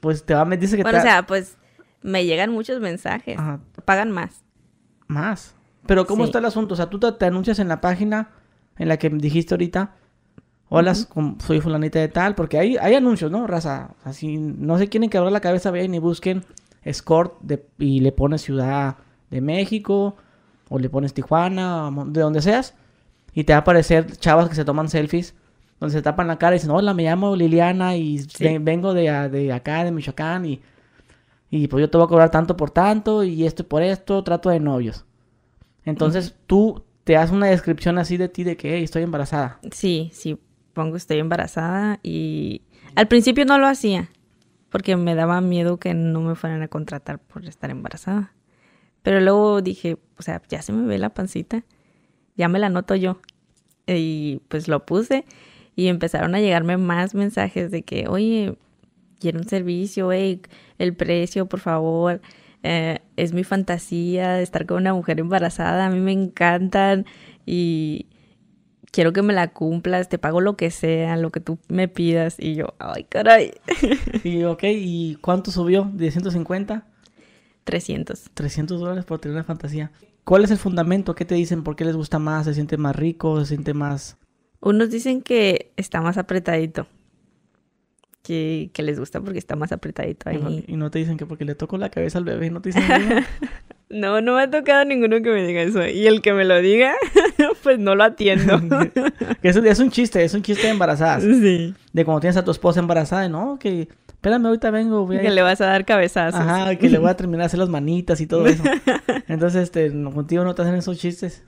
Pues 0.00 0.24
te 0.24 0.34
va 0.34 0.42
a 0.42 0.44
dice 0.44 0.76
que 0.76 0.82
Bueno, 0.82 0.98
o 0.98 1.02
sea, 1.02 1.26
pues 1.26 1.56
me 2.02 2.24
llegan 2.26 2.52
muchos 2.52 2.80
mensajes. 2.80 3.38
Pagan 3.84 4.12
más. 4.12 4.44
Más. 5.08 5.56
Pero 5.86 6.06
¿cómo 6.06 6.24
está 6.24 6.38
el 6.38 6.44
asunto? 6.44 6.74
O 6.74 6.76
sea, 6.76 6.90
tú 6.90 7.00
te, 7.00 7.24
anuncias 7.24 7.58
en 7.58 7.66
la 7.68 7.80
página 7.80 8.30
en 8.76 8.88
la 8.88 8.98
que 8.98 9.08
dijiste 9.08 9.54
ahorita, 9.54 9.94
hola, 10.68 10.94
soy 10.94 11.60
fulanita 11.62 11.98
de 11.98 12.08
tal, 12.08 12.34
porque 12.34 12.58
hay, 12.58 12.76
hay 12.76 12.94
anuncios, 12.94 13.30
¿no? 13.30 13.46
Raza, 13.46 13.94
así, 14.04 14.36
no 14.36 14.76
se 14.78 14.88
quieren 14.88 15.08
quebrar 15.08 15.32
la 15.32 15.40
cabeza, 15.40 15.70
vean 15.70 15.94
y 15.94 15.98
busquen 15.98 16.44
escort 16.82 17.40
de, 17.40 17.66
y 17.78 18.00
le 18.00 18.12
pones 18.12 18.42
Ciudad 18.42 18.98
de 19.30 19.40
México, 19.40 20.16
o 20.68 20.78
le 20.78 20.90
pones 20.90 21.14
Tijuana, 21.14 21.90
de 22.06 22.20
donde 22.20 22.42
seas, 22.42 22.74
y 23.32 23.44
te 23.44 23.54
va 23.54 23.58
a 23.58 23.60
aparecer 23.62 24.14
chavas 24.18 24.48
que 24.48 24.54
se 24.54 24.64
toman 24.66 24.90
selfies 24.90 25.34
donde 25.80 25.92
se 25.92 26.02
tapan 26.02 26.26
la 26.26 26.38
cara 26.38 26.56
y 26.56 26.58
dicen, 26.58 26.70
hola, 26.70 26.94
me 26.94 27.04
llamo 27.04 27.36
Liliana 27.36 27.96
y 27.96 28.24
vengo 28.60 28.94
de, 28.94 29.28
de, 29.28 29.52
acá, 29.52 29.84
de 29.84 29.92
Michoacán, 29.92 30.44
y, 30.46 30.60
y 31.50 31.68
pues 31.68 31.80
yo 31.80 31.90
te 31.90 31.98
voy 31.98 32.06
a 32.06 32.08
cobrar 32.08 32.30
tanto 32.30 32.56
por 32.56 32.70
tanto, 32.70 33.24
y 33.24 33.46
esto 33.46 33.66
por 33.66 33.82
esto, 33.82 34.22
trato 34.24 34.50
de 34.50 34.60
novios. 34.60 35.04
Entonces 35.84 36.34
tú 36.46 36.84
te 37.04 37.14
das 37.14 37.30
una 37.30 37.46
descripción 37.46 37.98
así 37.98 38.16
de 38.16 38.28
ti 38.28 38.44
de 38.44 38.56
que 38.56 38.82
estoy 38.82 39.02
embarazada. 39.02 39.60
Sí, 39.72 40.10
sí, 40.12 40.38
pongo 40.74 40.96
estoy 40.96 41.18
embarazada 41.18 41.98
y 42.02 42.62
al 42.94 43.08
principio 43.08 43.46
no 43.46 43.58
lo 43.58 43.66
hacía 43.66 44.10
porque 44.68 44.96
me 44.96 45.14
daba 45.14 45.40
miedo 45.40 45.78
que 45.78 45.94
no 45.94 46.20
me 46.20 46.34
fueran 46.34 46.62
a 46.62 46.68
contratar 46.68 47.18
por 47.18 47.46
estar 47.46 47.70
embarazada. 47.70 48.34
Pero 49.02 49.20
luego 49.20 49.62
dije, 49.62 49.96
o 50.18 50.22
sea, 50.22 50.42
ya 50.48 50.60
se 50.60 50.72
me 50.72 50.86
ve 50.86 50.98
la 50.98 51.14
pancita, 51.14 51.64
ya 52.36 52.48
me 52.48 52.58
la 52.58 52.68
noto 52.68 52.94
yo. 52.94 53.18
Y 53.86 54.42
pues 54.48 54.68
lo 54.68 54.84
puse 54.84 55.24
y 55.78 55.86
empezaron 55.86 56.34
a 56.34 56.40
llegarme 56.40 56.76
más 56.76 57.14
mensajes 57.14 57.70
de 57.70 57.84
que, 57.84 58.08
oye, 58.08 58.58
quiero 59.20 59.38
un 59.38 59.46
servicio, 59.46 60.10
hey, 60.10 60.42
el 60.78 60.92
precio, 60.96 61.46
por 61.46 61.60
favor. 61.60 62.20
Eh, 62.64 62.98
es 63.14 63.32
mi 63.32 63.44
fantasía 63.44 64.32
de 64.32 64.42
estar 64.42 64.66
con 64.66 64.78
una 64.78 64.92
mujer 64.92 65.20
embarazada, 65.20 65.86
a 65.86 65.90
mí 65.90 66.00
me 66.00 66.10
encantan 66.10 67.06
y 67.46 68.06
quiero 68.90 69.12
que 69.12 69.22
me 69.22 69.32
la 69.32 69.52
cumplas, 69.52 70.08
te 70.08 70.18
pago 70.18 70.40
lo 70.40 70.56
que 70.56 70.72
sea, 70.72 71.16
lo 71.16 71.30
que 71.30 71.38
tú 71.38 71.60
me 71.68 71.86
pidas. 71.86 72.34
Y 72.40 72.56
yo, 72.56 72.74
ay, 72.80 73.04
caray. 73.04 73.52
y 74.24 74.42
ok, 74.42 74.64
¿y 74.64 75.14
cuánto 75.20 75.52
subió? 75.52 75.88
¿De 75.94 76.10
150? 76.10 76.88
300. 77.62 78.30
300 78.34 78.80
dólares 78.80 79.04
por 79.04 79.20
tener 79.20 79.36
una 79.36 79.44
fantasía. 79.44 79.92
¿Cuál 80.24 80.42
es 80.42 80.50
el 80.50 80.58
fundamento? 80.58 81.14
¿Qué 81.14 81.24
te 81.24 81.36
dicen? 81.36 81.62
¿Por 81.62 81.76
qué 81.76 81.84
les 81.84 81.94
gusta 81.94 82.18
más? 82.18 82.46
¿Se 82.46 82.54
siente 82.54 82.76
más 82.78 82.96
rico? 82.96 83.38
¿Se 83.38 83.46
siente 83.46 83.74
más 83.74 84.16
unos 84.60 84.90
dicen 84.90 85.22
que 85.22 85.72
está 85.76 86.00
más 86.00 86.18
apretadito. 86.18 86.86
Que, 88.22 88.70
les 88.76 88.98
gusta 88.98 89.22
porque 89.22 89.38
está 89.38 89.56
más 89.56 89.72
apretadito 89.72 90.28
ahí. 90.28 90.64
Y 90.66 90.76
no, 90.76 90.90
te 90.90 90.98
dicen 90.98 91.16
que 91.16 91.24
porque 91.24 91.46
le 91.46 91.54
toco 91.54 91.78
la 91.78 91.88
cabeza 91.88 92.18
al 92.18 92.24
bebé, 92.24 92.50
no 92.50 92.60
te 92.60 92.70
dicen 92.70 92.84
No, 93.90 94.20
no 94.20 94.34
me 94.34 94.42
ha 94.42 94.50
tocado 94.50 94.84
ninguno 94.84 95.22
que 95.22 95.30
me 95.30 95.46
diga 95.46 95.62
eso. 95.62 95.86
Y 95.86 96.06
el 96.06 96.20
que 96.20 96.34
me 96.34 96.44
lo 96.44 96.60
diga, 96.60 96.94
pues 97.62 97.78
no 97.78 97.94
lo 97.94 98.04
atiendo. 98.04 98.60
es, 99.42 99.56
es 99.56 99.78
un 99.78 99.90
chiste, 99.90 100.22
es 100.22 100.34
un 100.34 100.42
chiste 100.42 100.66
de 100.66 100.72
embarazadas. 100.74 101.22
Sí. 101.22 101.74
De 101.92 102.04
cuando 102.04 102.20
tienes 102.20 102.36
a 102.36 102.44
tu 102.44 102.50
esposa 102.50 102.80
embarazada, 102.80 103.30
¿no? 103.30 103.58
Que 103.58 103.88
espérame, 104.18 104.46
ahorita 104.46 104.70
vengo. 104.70 105.06
Voy 105.06 105.20
Que 105.20 105.30
le 105.30 105.42
vas 105.42 105.60
a 105.60 105.66
dar 105.66 105.84
cabezazos. 105.84 106.40
Ajá, 106.40 106.74
que 106.76 106.88
le 106.88 106.98
voy 106.98 107.08
a 107.08 107.14
terminar 107.16 107.42
a 107.42 107.46
hacer 107.46 107.58
las 107.60 107.68
manitas 107.68 108.20
y 108.20 108.26
todo 108.26 108.46
eso. 108.46 108.62
Entonces, 109.28 109.62
este, 109.62 109.90
contigo 110.12 110.44
no 110.44 110.54
te 110.54 110.62
hacen 110.62 110.74
esos 110.74 110.98
chistes. 110.98 111.44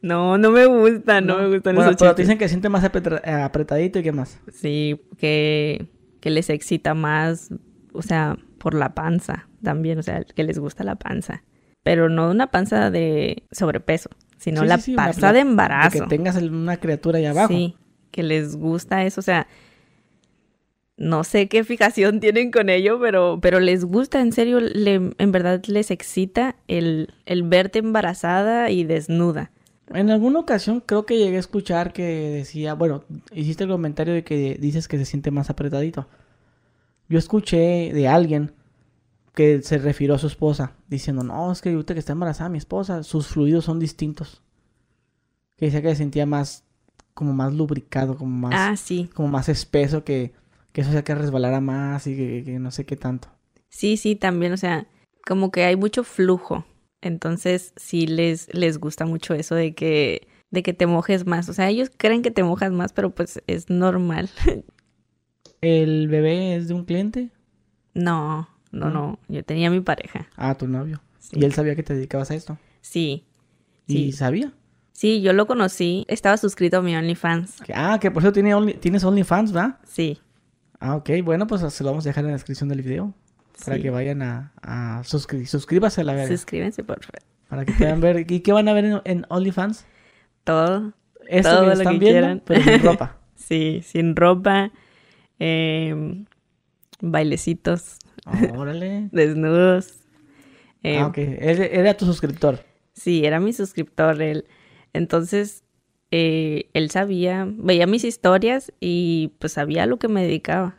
No, 0.00 0.38
no 0.38 0.50
me 0.50 0.66
gusta, 0.66 1.20
no, 1.20 1.38
me 1.38 1.48
gustan 1.48 1.74
bueno, 1.74 1.90
esos 1.90 2.00
pero 2.00 2.14
te 2.14 2.22
dicen 2.22 2.38
que 2.38 2.48
siente 2.48 2.68
más 2.68 2.84
apretadito 2.84 3.98
y 3.98 4.02
qué 4.02 4.12
más. 4.12 4.40
Sí, 4.52 5.00
que, 5.18 5.88
que 6.20 6.30
les 6.30 6.48
excita 6.48 6.94
más, 6.94 7.50
o 7.92 8.02
sea, 8.02 8.36
por 8.58 8.74
la 8.74 8.94
panza 8.94 9.48
también, 9.62 9.98
o 9.98 10.02
sea, 10.02 10.22
que 10.22 10.44
les 10.44 10.58
gusta 10.58 10.84
la 10.84 10.94
panza. 10.96 11.42
Pero 11.82 12.08
no 12.08 12.30
una 12.30 12.52
panza 12.52 12.90
de 12.90 13.42
sobrepeso, 13.50 14.10
sino 14.38 14.64
la 14.64 14.78
panza 14.94 15.32
de 15.32 15.40
embarazo. 15.40 16.04
que 16.04 16.06
tengas 16.06 16.36
una 16.36 16.76
criatura 16.76 17.18
ahí 17.18 17.26
abajo. 17.26 17.48
Sí, 17.48 17.76
que 18.12 18.22
les 18.22 18.54
gusta 18.56 19.04
eso, 19.04 19.20
o 19.20 19.24
sea, 19.24 19.48
no 21.02 21.24
sé 21.24 21.48
qué 21.48 21.64
fijación 21.64 22.20
tienen 22.20 22.52
con 22.52 22.68
ello, 22.68 23.00
pero, 23.00 23.40
pero 23.42 23.58
les 23.58 23.84
gusta, 23.84 24.20
en 24.20 24.30
serio, 24.30 24.60
en 24.62 25.32
verdad 25.32 25.60
les 25.66 25.90
excita 25.90 26.54
el, 26.68 27.12
el 27.26 27.42
verte 27.42 27.80
embarazada 27.80 28.70
y 28.70 28.84
desnuda. 28.84 29.50
En 29.88 30.10
alguna 30.10 30.38
ocasión 30.38 30.80
creo 30.80 31.04
que 31.04 31.18
llegué 31.18 31.38
a 31.38 31.40
escuchar 31.40 31.92
que 31.92 32.04
decía, 32.04 32.74
bueno, 32.74 33.02
hiciste 33.32 33.64
el 33.64 33.70
comentario 33.70 34.14
de 34.14 34.22
que 34.22 34.56
dices 34.60 34.86
que 34.86 34.96
se 34.96 35.04
siente 35.04 35.32
más 35.32 35.50
apretadito. 35.50 36.06
Yo 37.08 37.18
escuché 37.18 37.92
de 37.92 38.06
alguien 38.06 38.52
que 39.34 39.60
se 39.62 39.78
refirió 39.78 40.14
a 40.14 40.18
su 40.18 40.28
esposa 40.28 40.76
diciendo, 40.86 41.24
no, 41.24 41.50
es 41.50 41.60
que 41.62 41.70
ahorita 41.70 41.94
que 41.94 42.00
está 42.00 42.12
embarazada 42.12 42.48
mi 42.48 42.58
esposa, 42.58 43.02
sus 43.02 43.26
fluidos 43.26 43.64
son 43.64 43.80
distintos. 43.80 44.40
Que 45.56 45.64
decía 45.64 45.82
que 45.82 45.88
se 45.88 45.96
sentía 45.96 46.26
más, 46.26 46.62
como 47.12 47.32
más 47.32 47.52
lubricado, 47.52 48.16
como 48.16 48.48
más, 48.48 48.54
ah, 48.54 48.76
sí. 48.76 49.10
como 49.12 49.26
más 49.26 49.48
espeso, 49.48 50.04
que, 50.04 50.32
que 50.72 50.80
eso 50.80 50.90
hacía 50.90 51.04
que 51.04 51.14
resbalara 51.14 51.60
más 51.60 52.06
y 52.06 52.16
que 52.44 52.58
no 52.58 52.70
sé 52.70 52.84
qué 52.86 52.96
tanto. 52.96 53.28
Sí, 53.68 53.96
sí, 53.96 54.16
también, 54.16 54.52
o 54.52 54.56
sea, 54.56 54.86
como 55.26 55.50
que 55.50 55.64
hay 55.64 55.76
mucho 55.76 56.04
flujo. 56.04 56.64
Entonces 57.00 57.72
sí 57.76 58.06
les, 58.06 58.52
les 58.54 58.78
gusta 58.78 59.04
mucho 59.06 59.34
eso 59.34 59.54
de 59.54 59.74
que, 59.74 60.28
de 60.50 60.62
que 60.62 60.72
te 60.72 60.86
mojes 60.86 61.26
más. 61.26 61.48
O 61.48 61.52
sea, 61.52 61.68
ellos 61.68 61.90
creen 61.96 62.22
que 62.22 62.30
te 62.30 62.42
mojas 62.44 62.70
más, 62.72 62.92
pero 62.92 63.10
pues 63.10 63.42
es 63.46 63.70
normal. 63.70 64.30
¿El 65.60 66.08
bebé 66.08 66.56
es 66.56 66.68
de 66.68 66.74
un 66.74 66.84
cliente? 66.84 67.30
No, 67.94 68.48
no, 68.70 68.90
no. 68.90 69.18
Yo 69.28 69.44
tenía 69.44 69.70
mi 69.70 69.80
pareja. 69.80 70.28
Ah, 70.36 70.56
tu 70.56 70.66
novio. 70.66 71.00
¿Y 71.32 71.44
él 71.44 71.52
sabía 71.52 71.76
que 71.76 71.82
te 71.82 71.94
dedicabas 71.94 72.30
a 72.30 72.34
esto? 72.34 72.58
Sí. 72.80 73.24
¿Y 73.86 73.94
Sí. 73.94 74.12
sabía? 74.12 74.52
Sí, 74.92 75.22
yo 75.22 75.32
lo 75.32 75.46
conocí, 75.46 76.04
estaba 76.08 76.36
suscrito 76.36 76.78
a 76.78 76.82
mi 76.82 76.94
OnlyFans. 76.94 77.62
Ah, 77.74 77.98
que 78.00 78.10
por 78.10 78.22
eso 78.22 78.32
tiene 78.32 78.54
Only- 78.54 78.78
tienes 78.78 79.02
OnlyFans, 79.04 79.52
¿verdad? 79.52 79.78
Sí. 79.86 80.18
Ah, 80.84 80.96
ok. 80.96 81.10
Bueno, 81.24 81.46
pues 81.46 81.60
se 81.72 81.84
lo 81.84 81.90
vamos 81.90 82.04
a 82.06 82.08
dejar 82.08 82.24
en 82.24 82.28
la 82.30 82.34
descripción 82.36 82.68
del 82.68 82.82
video. 82.82 83.14
Para 83.64 83.76
Sí. 83.76 83.82
que 83.82 83.90
vayan 83.90 84.22
a, 84.22 84.52
a 84.62 85.02
suscri- 85.04 85.46
suscríbase 85.46 86.00
a 86.00 86.04
la 86.04 86.14
verga. 86.14 86.34
Suscríbanse, 86.36 86.82
por 86.82 86.98
favor. 87.04 87.20
Para 87.48 87.64
que 87.64 87.72
puedan 87.72 88.00
ver. 88.00 88.30
¿Y 88.30 88.40
qué 88.40 88.52
van 88.52 88.66
a 88.68 88.72
ver 88.72 88.84
en, 88.86 89.00
en 89.04 89.26
OnlyFans? 89.28 89.84
Todo. 90.44 90.92
Esto 91.28 91.50
Todo 91.50 91.60
que 91.60 91.66
lo 91.66 91.72
están 91.74 91.92
que 91.94 91.98
viendo, 92.00 92.20
quieran. 92.20 92.42
pero 92.44 92.62
sin 92.62 92.82
ropa. 92.82 93.18
Sí, 93.36 93.82
sin 93.84 94.14
ropa, 94.16 94.70
em, 95.40 96.26
bailecitos, 97.00 97.98
Órale. 98.56 99.08
desnudos. 99.12 100.00
em, 100.82 101.02
Ah, 101.02 101.06
ok. 101.08 101.18
Él 101.18 101.60
era 101.60 101.94
tu 101.96 102.04
suscriptor. 102.06 102.60
Sí, 102.94 103.24
era 103.26 103.40
mi 103.40 103.52
suscriptor 103.52 104.20
él. 104.22 104.46
Entonces, 104.92 105.64
eh, 106.12 106.70
él 106.74 106.90
sabía, 106.90 107.46
veía 107.48 107.86
mis 107.86 108.04
historias 108.04 108.72
y 108.80 109.32
pues 109.38 109.54
sabía 109.54 109.84
a 109.84 109.86
lo 109.86 109.98
que 109.98 110.08
me 110.08 110.22
dedicaba. 110.22 110.76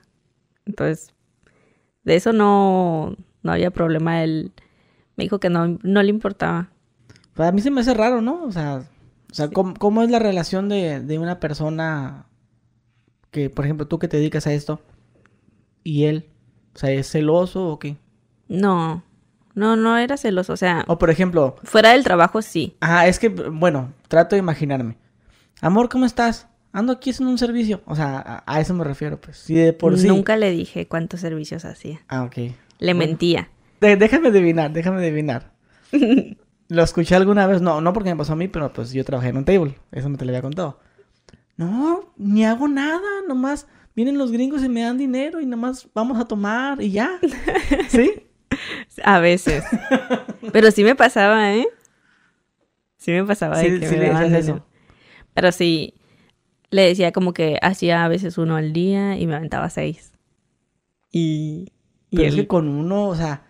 Entonces, 0.66 1.14
de 2.04 2.16
eso 2.16 2.32
no, 2.34 3.18
no 3.42 3.52
había 3.52 3.72
problema. 3.72 4.24
Él 4.24 4.54
me 5.18 5.24
dijo 5.26 5.40
que 5.40 5.50
no, 5.50 5.80
no 5.82 6.04
le 6.04 6.10
importaba. 6.10 6.70
Pues 7.34 7.50
a 7.50 7.52
mí 7.52 7.62
se 7.62 7.72
me 7.72 7.82
hace 7.82 7.94
raro, 7.96 8.22
¿no? 8.22 8.44
O 8.44 8.52
sea, 8.52 8.84
o 9.32 9.34
sea 9.34 9.50
¿cómo, 9.50 9.74
cómo 9.74 10.04
es 10.04 10.12
la 10.12 10.20
relación 10.20 10.70
de, 10.70 11.00
de 11.02 11.18
una 11.20 11.40
persona 11.40 12.28
que, 13.32 13.50
por 13.50 13.66
ejemplo, 13.66 13.88
tú 13.88 13.98
que 14.00 14.08
te 14.08 14.18
dedicas 14.18 14.46
a 14.48 14.54
esto 14.54 14.80
y 15.84 16.06
él? 16.06 16.30
O 16.76 16.80
sea, 16.80 16.92
¿es 16.92 17.10
celoso 17.10 17.68
o 17.68 17.80
qué? 17.80 17.98
No, 18.48 19.04
no, 19.56 19.76
no 19.76 19.98
era 19.98 20.18
celoso. 20.18 20.54
O 20.54 20.58
sea, 20.58 20.84
O 20.88 21.00
por 21.00 21.10
ejemplo, 21.10 21.56
fuera 21.64 21.92
del 21.94 22.04
trabajo 22.04 22.42
sí. 22.44 22.78
ajá, 22.82 23.08
es 23.08 23.18
que, 23.20 23.30
bueno, 23.30 23.94
trato 24.08 24.36
de 24.36 24.40
imaginarme. 24.40 24.98
Amor, 25.64 25.88
¿cómo 25.88 26.06
estás? 26.06 26.48
Ando 26.74 26.92
aquí 26.92 27.12
haciendo 27.12 27.32
un 27.32 27.38
servicio. 27.38 27.82
O 27.86 27.96
sea, 27.96 28.18
a, 28.20 28.44
a 28.46 28.60
eso 28.60 28.74
me 28.74 28.84
refiero, 28.84 29.22
pues. 29.22 29.38
Sí, 29.38 29.54
de 29.54 29.72
por 29.72 29.98
sí. 29.98 30.08
Nunca 30.08 30.36
le 30.36 30.52
dije 30.52 30.88
cuántos 30.90 31.22
servicios 31.22 31.64
hacía. 31.64 32.02
Ah, 32.10 32.24
ok. 32.24 32.36
Le 32.80 32.94
mentía. 32.94 33.50
De- 33.80 33.96
déjame 33.96 34.28
adivinar, 34.28 34.74
déjame 34.74 34.98
adivinar. 35.00 35.54
Lo 36.68 36.84
escuché 36.84 37.16
alguna 37.16 37.48
vez, 37.48 37.62
no, 37.62 37.80
no 37.80 37.94
porque 37.94 38.10
me 38.10 38.18
pasó 38.18 38.34
a 38.34 38.36
mí, 38.36 38.50
pero 38.50 38.74
pues 38.74 38.92
yo 38.92 39.06
trabajé 39.06 39.30
en 39.30 39.38
un 39.38 39.46
table, 39.46 39.78
eso 39.94 40.10
me 40.10 40.18
te 40.18 40.26
lo 40.26 40.32
había 40.32 40.42
contado. 40.42 40.80
No, 41.56 42.14
ni 42.18 42.44
hago 42.46 42.68
nada, 42.68 43.02
nomás 43.28 43.68
vienen 43.96 44.18
los 44.18 44.32
gringos 44.32 44.64
y 44.64 44.70
me 44.70 44.82
dan 44.82 44.98
dinero 44.98 45.40
y 45.40 45.46
nomás 45.46 45.88
vamos 45.94 46.20
a 46.20 46.26
tomar 46.26 46.82
y 46.82 46.92
ya. 46.92 47.20
¿Sí? 47.88 48.12
A 49.04 49.20
veces. 49.20 49.64
Pero 50.52 50.72
sí 50.72 50.84
me 50.84 50.96
pasaba, 50.96 51.54
¿eh? 51.54 51.68
Sí 52.98 53.12
me 53.12 53.24
pasaba 53.24 53.58
de 53.60 53.70
Sí, 53.70 53.80
que 53.80 53.88
sí 53.88 53.96
me 53.96 54.14
le 54.30 54.40
eso. 54.40 54.66
Pero 55.34 55.52
sí, 55.52 55.96
le 56.72 56.84
decía 56.84 57.12
como 57.12 57.34
que 57.34 57.60
hacía 57.62 58.04
a 58.06 58.08
veces 58.08 58.38
uno 58.38 58.56
al 58.56 58.74
día 58.74 59.18
y 59.18 59.28
me 59.28 59.36
aventaba 59.36 59.70
seis. 59.70 60.12
Y, 61.12 61.72
y 62.10 62.16
Pero 62.18 62.28
es 62.28 62.34
él- 62.34 62.42
que 62.42 62.48
con 62.48 62.68
uno, 62.68 63.08
o 63.08 63.16
sea, 63.16 63.44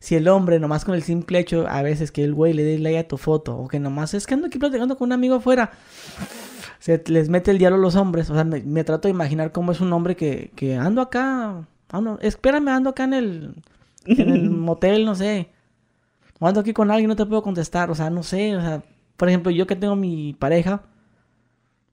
si 0.00 0.14
el 0.14 0.28
hombre 0.28 0.60
nomás 0.60 0.84
con 0.84 0.94
el 0.94 1.02
simple 1.02 1.38
hecho, 1.38 1.66
a 1.68 1.82
veces 1.82 2.12
que 2.12 2.24
el 2.24 2.34
güey 2.34 2.52
le 2.52 2.62
dé 2.64 2.78
like 2.78 2.98
a 2.98 3.08
tu 3.08 3.16
foto, 3.18 3.56
o 3.56 3.68
que 3.68 3.80
nomás 3.80 4.14
es 4.14 4.26
que 4.26 4.34
ando 4.34 4.46
aquí 4.46 4.58
platicando 4.58 4.96
con 4.96 5.06
un 5.08 5.12
amigo 5.12 5.36
afuera, 5.36 5.72
se 6.78 7.02
les 7.08 7.28
mete 7.28 7.50
el 7.50 7.58
diablo 7.58 7.78
a 7.78 7.80
los 7.80 7.96
hombres. 7.96 8.30
O 8.30 8.34
sea, 8.34 8.44
me, 8.44 8.60
me 8.62 8.84
trato 8.84 9.08
de 9.08 9.12
imaginar 9.14 9.52
cómo 9.52 9.72
es 9.72 9.80
un 9.80 9.92
hombre 9.92 10.16
que, 10.16 10.50
que 10.54 10.76
ando 10.76 11.00
acá, 11.02 11.66
ando, 11.90 12.18
espérame, 12.20 12.68
ando 12.68 12.90
acá 12.90 13.04
en 13.04 13.14
el, 13.14 13.54
en 14.06 14.28
el 14.30 14.50
motel, 14.50 15.04
no 15.04 15.14
sé. 15.14 15.48
O 16.40 16.46
ando 16.46 16.60
aquí 16.60 16.72
con 16.72 16.90
alguien, 16.90 17.08
no 17.08 17.16
te 17.16 17.26
puedo 17.26 17.42
contestar, 17.42 17.90
o 17.90 17.94
sea, 17.96 18.10
no 18.10 18.22
sé, 18.22 18.56
o 18.56 18.60
sea, 18.60 18.82
por 19.16 19.28
ejemplo, 19.28 19.50
yo 19.50 19.66
que 19.66 19.74
tengo 19.74 19.96
mi 19.96 20.34
pareja, 20.38 20.82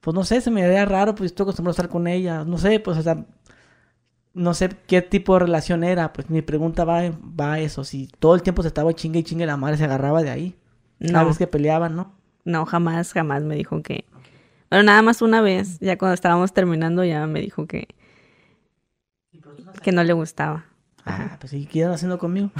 pues 0.05 0.13
no 0.13 0.23
sé, 0.23 0.39
se 0.39 0.51
me 0.51 0.63
haría 0.63 0.85
raro, 0.85 1.15
pues 1.15 1.31
estoy 1.31 1.45
acostumbrado 1.45 1.71
a 1.71 1.77
estar 1.77 1.89
con 1.89 2.05
ella, 2.05 2.43
no 2.45 2.59
sé, 2.59 2.79
pues 2.79 2.95
o 2.99 3.01
sea, 3.01 3.25
no 4.35 4.53
sé 4.53 4.69
qué 4.85 5.01
tipo 5.01 5.33
de 5.33 5.39
relación 5.39 5.83
era, 5.83 6.13
pues 6.13 6.29
mi 6.29 6.43
pregunta 6.43 6.85
va, 6.85 7.01
va 7.09 7.53
a 7.53 7.59
eso, 7.59 7.83
si 7.83 8.07
todo 8.19 8.35
el 8.35 8.43
tiempo 8.43 8.61
se 8.61 8.67
estaba 8.67 8.93
chingue 8.93 9.21
y 9.21 9.23
chingue 9.23 9.47
la 9.47 9.57
madre 9.57 9.77
se 9.77 9.85
agarraba 9.85 10.21
de 10.21 10.29
ahí, 10.29 10.55
cada 10.99 11.23
no, 11.23 11.29
vez 11.29 11.39
que 11.39 11.47
peleaban, 11.47 11.95
¿no? 11.95 12.13
no, 12.43 12.67
jamás, 12.67 13.13
jamás 13.13 13.41
me 13.41 13.55
dijo 13.55 13.81
que... 13.81 14.05
Bueno, 14.69 14.83
nada 14.83 15.01
más 15.01 15.23
una 15.23 15.41
vez, 15.41 15.79
ya 15.79 15.97
cuando 15.97 16.13
estábamos 16.13 16.53
terminando, 16.53 17.03
ya 17.03 17.25
me 17.25 17.41
dijo 17.41 17.65
que, 17.65 17.87
que 19.81 19.91
no 19.91 20.03
le 20.03 20.13
gustaba. 20.13 20.65
Ah, 21.03 21.37
pues 21.39 21.49
sí, 21.49 21.65
¿qué 21.65 21.83
haciendo 21.83 22.19
conmigo? 22.19 22.51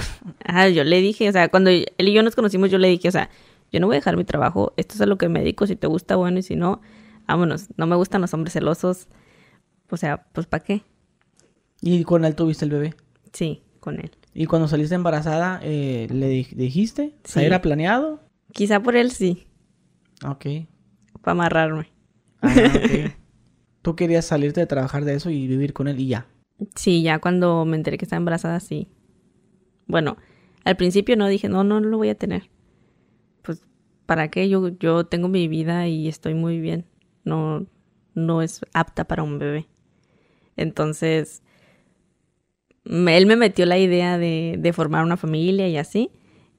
Ajá, 0.44 0.68
yo 0.70 0.84
le 0.84 1.00
dije, 1.00 1.30
o 1.30 1.32
sea, 1.32 1.50
cuando 1.50 1.70
él 1.70 1.86
y 1.96 2.12
yo 2.12 2.24
nos 2.24 2.36
conocimos, 2.36 2.72
yo 2.72 2.80
le 2.80 2.88
dije, 2.88 3.08
o 3.08 3.12
sea, 3.12 3.30
yo 3.72 3.80
no 3.80 3.86
voy 3.86 3.98
a 3.98 4.00
dejar 4.00 4.18
mi 4.18 4.24
trabajo, 4.24 4.74
esto 4.78 4.96
es 4.96 5.02
a 5.02 5.06
lo 5.06 5.20
que 5.20 5.30
me 5.30 5.42
dedico, 5.42 5.68
si 5.68 5.76
te 5.76 5.86
gusta, 5.86 6.16
bueno, 6.16 6.40
y 6.40 6.42
si 6.42 6.56
no, 6.56 6.82
vámonos, 7.28 7.68
no 7.78 7.88
me 7.88 7.96
gustan 7.96 8.22
los 8.22 8.34
hombres 8.34 8.54
celosos, 8.54 9.08
o 9.90 9.98
sea, 9.98 10.26
pues 10.34 10.48
¿para 10.48 10.64
qué? 10.64 10.84
y 11.82 12.04
con 12.04 12.26
él 12.26 12.36
tuviste 12.36 12.66
el 12.66 12.72
bebé. 12.72 12.94
Sí, 13.34 13.62
con 13.80 14.00
él. 14.00 14.12
Y 14.34 14.46
cuando 14.48 14.68
saliste 14.68 14.96
embarazada, 14.96 15.60
eh, 15.62 16.08
¿le 16.10 16.28
di- 16.30 16.48
dijiste? 16.56 17.16
Sí. 17.24 17.42
¿Era 17.42 17.62
planeado? 17.62 18.22
Quizá 18.54 18.80
por 18.82 18.96
él 18.96 19.12
sí, 19.12 19.46
Ok. 20.26 20.46
para 21.22 21.32
amarrarme. 21.34 21.90
Ah. 22.42 22.50
Tú 23.82 23.96
querías 23.96 24.26
salirte 24.26 24.62
de 24.62 24.66
trabajar 24.66 25.06
de 25.06 25.14
eso 25.16 25.30
y 25.30 25.48
vivir 25.48 25.74
con 25.74 25.88
él 25.88 26.00
y 26.00 26.08
ya. 26.08 26.26
Sí, 26.76 27.04
ya 27.04 27.20
cuando 27.20 27.66
me 27.66 27.76
enteré 27.78 27.98
que 27.98 28.06
estaba 28.06 28.18
embarazada, 28.18 28.60
sí. 28.60 28.88
Bueno, 29.88 30.18
al 30.64 30.76
principio 30.78 31.16
no 31.18 31.28
dije, 31.28 31.50
no, 31.50 31.64
no, 31.64 31.80
no 31.82 31.88
lo 31.90 31.98
voy 31.98 32.10
a 32.10 32.16
tener. 32.18 32.50
Pues, 33.44 33.62
¿para 34.08 34.30
qué? 34.30 34.50
Yo, 34.50 34.70
yo 34.70 35.06
tengo 35.06 35.28
mi 35.28 35.48
vida 35.48 35.88
y 35.88 36.08
estoy 36.08 36.34
muy 36.34 36.60
bien. 36.60 36.86
No, 37.26 37.66
no 38.14 38.42
es 38.42 38.62
apta 38.74 39.04
para 39.04 39.24
un 39.24 39.38
bebé. 39.40 39.68
Entonces, 40.56 41.42
él 42.86 43.26
me 43.26 43.36
metió 43.36 43.66
la 43.66 43.78
idea 43.78 44.18
de, 44.18 44.56
de 44.58 44.74
formar 44.74 45.04
una 45.04 45.18
familia 45.18 45.68
y 45.68 45.78
así. 45.78 46.12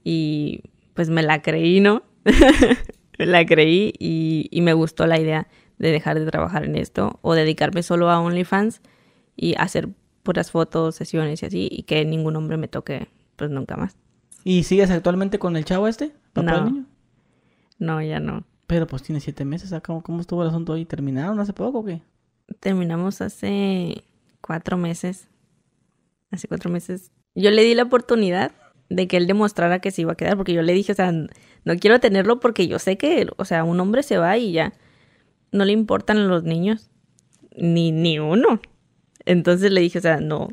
Y 0.05 0.61
pues 0.95 1.09
me 1.09 1.23
la 1.23 1.43
creí, 1.43 1.81
¿no? 1.81 2.03
me 3.19 3.27
la 3.27 3.45
creí 3.47 3.93
y, 3.99 4.49
y 4.51 4.61
me 4.61 4.73
gustó 4.73 5.07
la 5.07 5.19
idea 5.21 5.49
de 5.79 5.91
dejar 5.93 6.19
de 6.19 6.27
trabajar 6.27 6.65
en 6.65 6.77
esto 6.77 7.19
o 7.23 7.35
dedicarme 7.35 7.83
solo 7.83 8.11
a 8.11 8.21
OnlyFans 8.21 8.81
y 9.37 9.55
hacer 9.59 9.89
puras 10.23 10.51
fotos, 10.51 10.97
sesiones 10.97 11.43
y 11.43 11.47
así, 11.47 11.69
y 11.71 11.83
que 11.85 12.05
ningún 12.05 12.35
hombre 12.37 12.57
me 12.57 12.67
toque, 12.69 13.09
pues 13.37 13.51
nunca 13.51 13.77
más. 13.77 13.97
¿Y 14.43 14.63
sigues 14.65 14.91
actualmente 14.91 15.39
con 15.39 15.57
el 15.57 15.65
chavo 15.65 15.87
este? 15.87 16.13
¿Papá 16.33 16.53
del 16.55 16.65
No. 16.65 16.71
niño? 16.71 16.87
No, 17.79 18.03
ya 18.03 18.19
no. 18.21 18.45
Pero 18.67 18.87
pues 18.87 19.03
tiene 19.03 19.21
siete 19.21 19.45
meses. 19.45 19.73
¿ah? 19.73 19.81
¿Cómo, 19.81 20.03
cómo 20.03 20.21
estuvo 20.21 20.43
el 20.43 20.49
asunto 20.49 20.73
ahí? 20.73 20.85
¿Terminaron 20.85 21.39
hace 21.41 21.53
poco 21.53 21.81
o 21.81 21.85
qué? 21.85 22.03
Terminamos 22.61 23.21
hace 23.21 24.05
cuatro 24.41 24.77
meses. 24.77 25.29
Hace 26.31 26.49
cuatro 26.49 26.71
meses. 26.71 27.13
Yo 27.35 27.51
le 27.51 27.63
di 27.63 27.75
la 27.75 27.85
oportunidad 27.85 28.53
de 28.89 29.09
que 29.09 29.17
él 29.17 29.27
demostrara 29.27 29.81
que 29.81 29.91
se 29.91 30.03
iba 30.03 30.13
a 30.13 30.17
quedar, 30.17 30.37
porque 30.37 30.53
yo 30.53 30.63
le 30.63 30.73
dije, 30.73 30.93
o 30.93 30.95
sea, 30.95 31.13
no 31.13 31.77
quiero 31.81 32.01
tenerlo 32.01 32.41
porque 32.41 32.69
yo 32.69 32.79
sé 32.79 32.97
que, 32.97 33.27
o 33.37 33.45
sea, 33.45 33.65
un 33.65 33.81
hombre 33.81 34.03
se 34.03 34.19
va 34.19 34.37
y 34.39 34.53
ya 34.53 34.73
no 35.53 35.65
le 35.65 35.73
importan 35.73 36.29
los 36.29 36.45
niños, 36.45 36.91
ni, 37.57 37.93
ni 37.93 38.19
uno. 38.19 38.61
Entonces 39.25 39.73
le 39.73 39.81
dije, 39.81 39.99
o 39.99 40.03
sea, 40.03 40.21
no, 40.21 40.49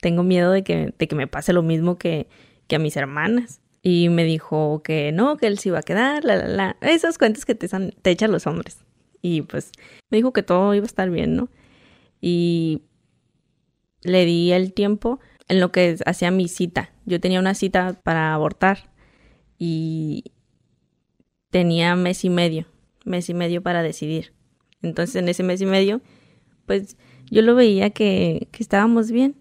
tengo 0.00 0.22
miedo 0.22 0.52
de 0.52 0.62
que, 0.62 0.94
de 0.96 1.08
que 1.08 1.14
me 1.14 1.26
pase 1.26 1.52
lo 1.52 1.62
mismo 1.62 1.98
que, 1.98 2.28
que 2.66 2.76
a 2.76 2.78
mis 2.78 2.96
hermanas. 2.96 3.60
Y 3.82 4.08
me 4.08 4.24
dijo 4.24 4.82
que 4.82 5.12
no, 5.12 5.36
que 5.36 5.46
él 5.46 5.58
se 5.58 5.68
iba 5.70 5.78
a 5.78 5.82
quedar, 5.82 6.24
la, 6.24 6.36
la, 6.36 6.48
la. 6.48 6.76
Esos 6.80 7.18
cuentos 7.18 7.44
que 7.44 7.54
te, 7.54 7.68
te 7.68 8.10
echan 8.10 8.32
los 8.32 8.46
hombres. 8.46 8.84
Y 9.22 9.42
pues 9.42 9.72
me 10.10 10.18
dijo 10.18 10.32
que 10.32 10.42
todo 10.42 10.74
iba 10.74 10.84
a 10.84 10.86
estar 10.86 11.10
bien, 11.10 11.36
¿no? 11.36 11.48
Y 12.20 12.82
le 14.02 14.24
di 14.24 14.52
el 14.52 14.72
tiempo 14.72 15.20
en 15.48 15.60
lo 15.60 15.72
que 15.72 15.96
hacía 16.06 16.30
mi 16.30 16.48
cita. 16.48 16.92
Yo 17.06 17.20
tenía 17.20 17.40
una 17.40 17.54
cita 17.54 18.00
para 18.02 18.34
abortar 18.34 18.90
y 19.58 20.32
tenía 21.50 21.96
mes 21.96 22.24
y 22.24 22.30
medio, 22.30 22.66
mes 23.04 23.28
y 23.28 23.34
medio 23.34 23.62
para 23.62 23.82
decidir. 23.82 24.32
Entonces 24.82 25.16
en 25.16 25.28
ese 25.28 25.42
mes 25.42 25.60
y 25.60 25.66
medio, 25.66 26.00
pues 26.66 26.96
yo 27.30 27.42
lo 27.42 27.54
veía 27.54 27.90
que, 27.90 28.48
que 28.52 28.62
estábamos 28.62 29.10
bien 29.10 29.36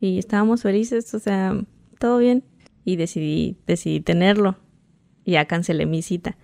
y 0.00 0.18
estábamos 0.18 0.62
felices, 0.62 1.12
o 1.14 1.18
sea, 1.18 1.64
todo 1.98 2.18
bien. 2.18 2.44
Y 2.86 2.96
decidí, 2.96 3.58
decidí 3.66 4.00
tenerlo. 4.00 4.56
Y 5.24 5.32
ya 5.32 5.44
cancelé 5.44 5.84
mi 5.84 6.00
cita. 6.00 6.38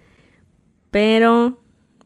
Pero 0.91 1.63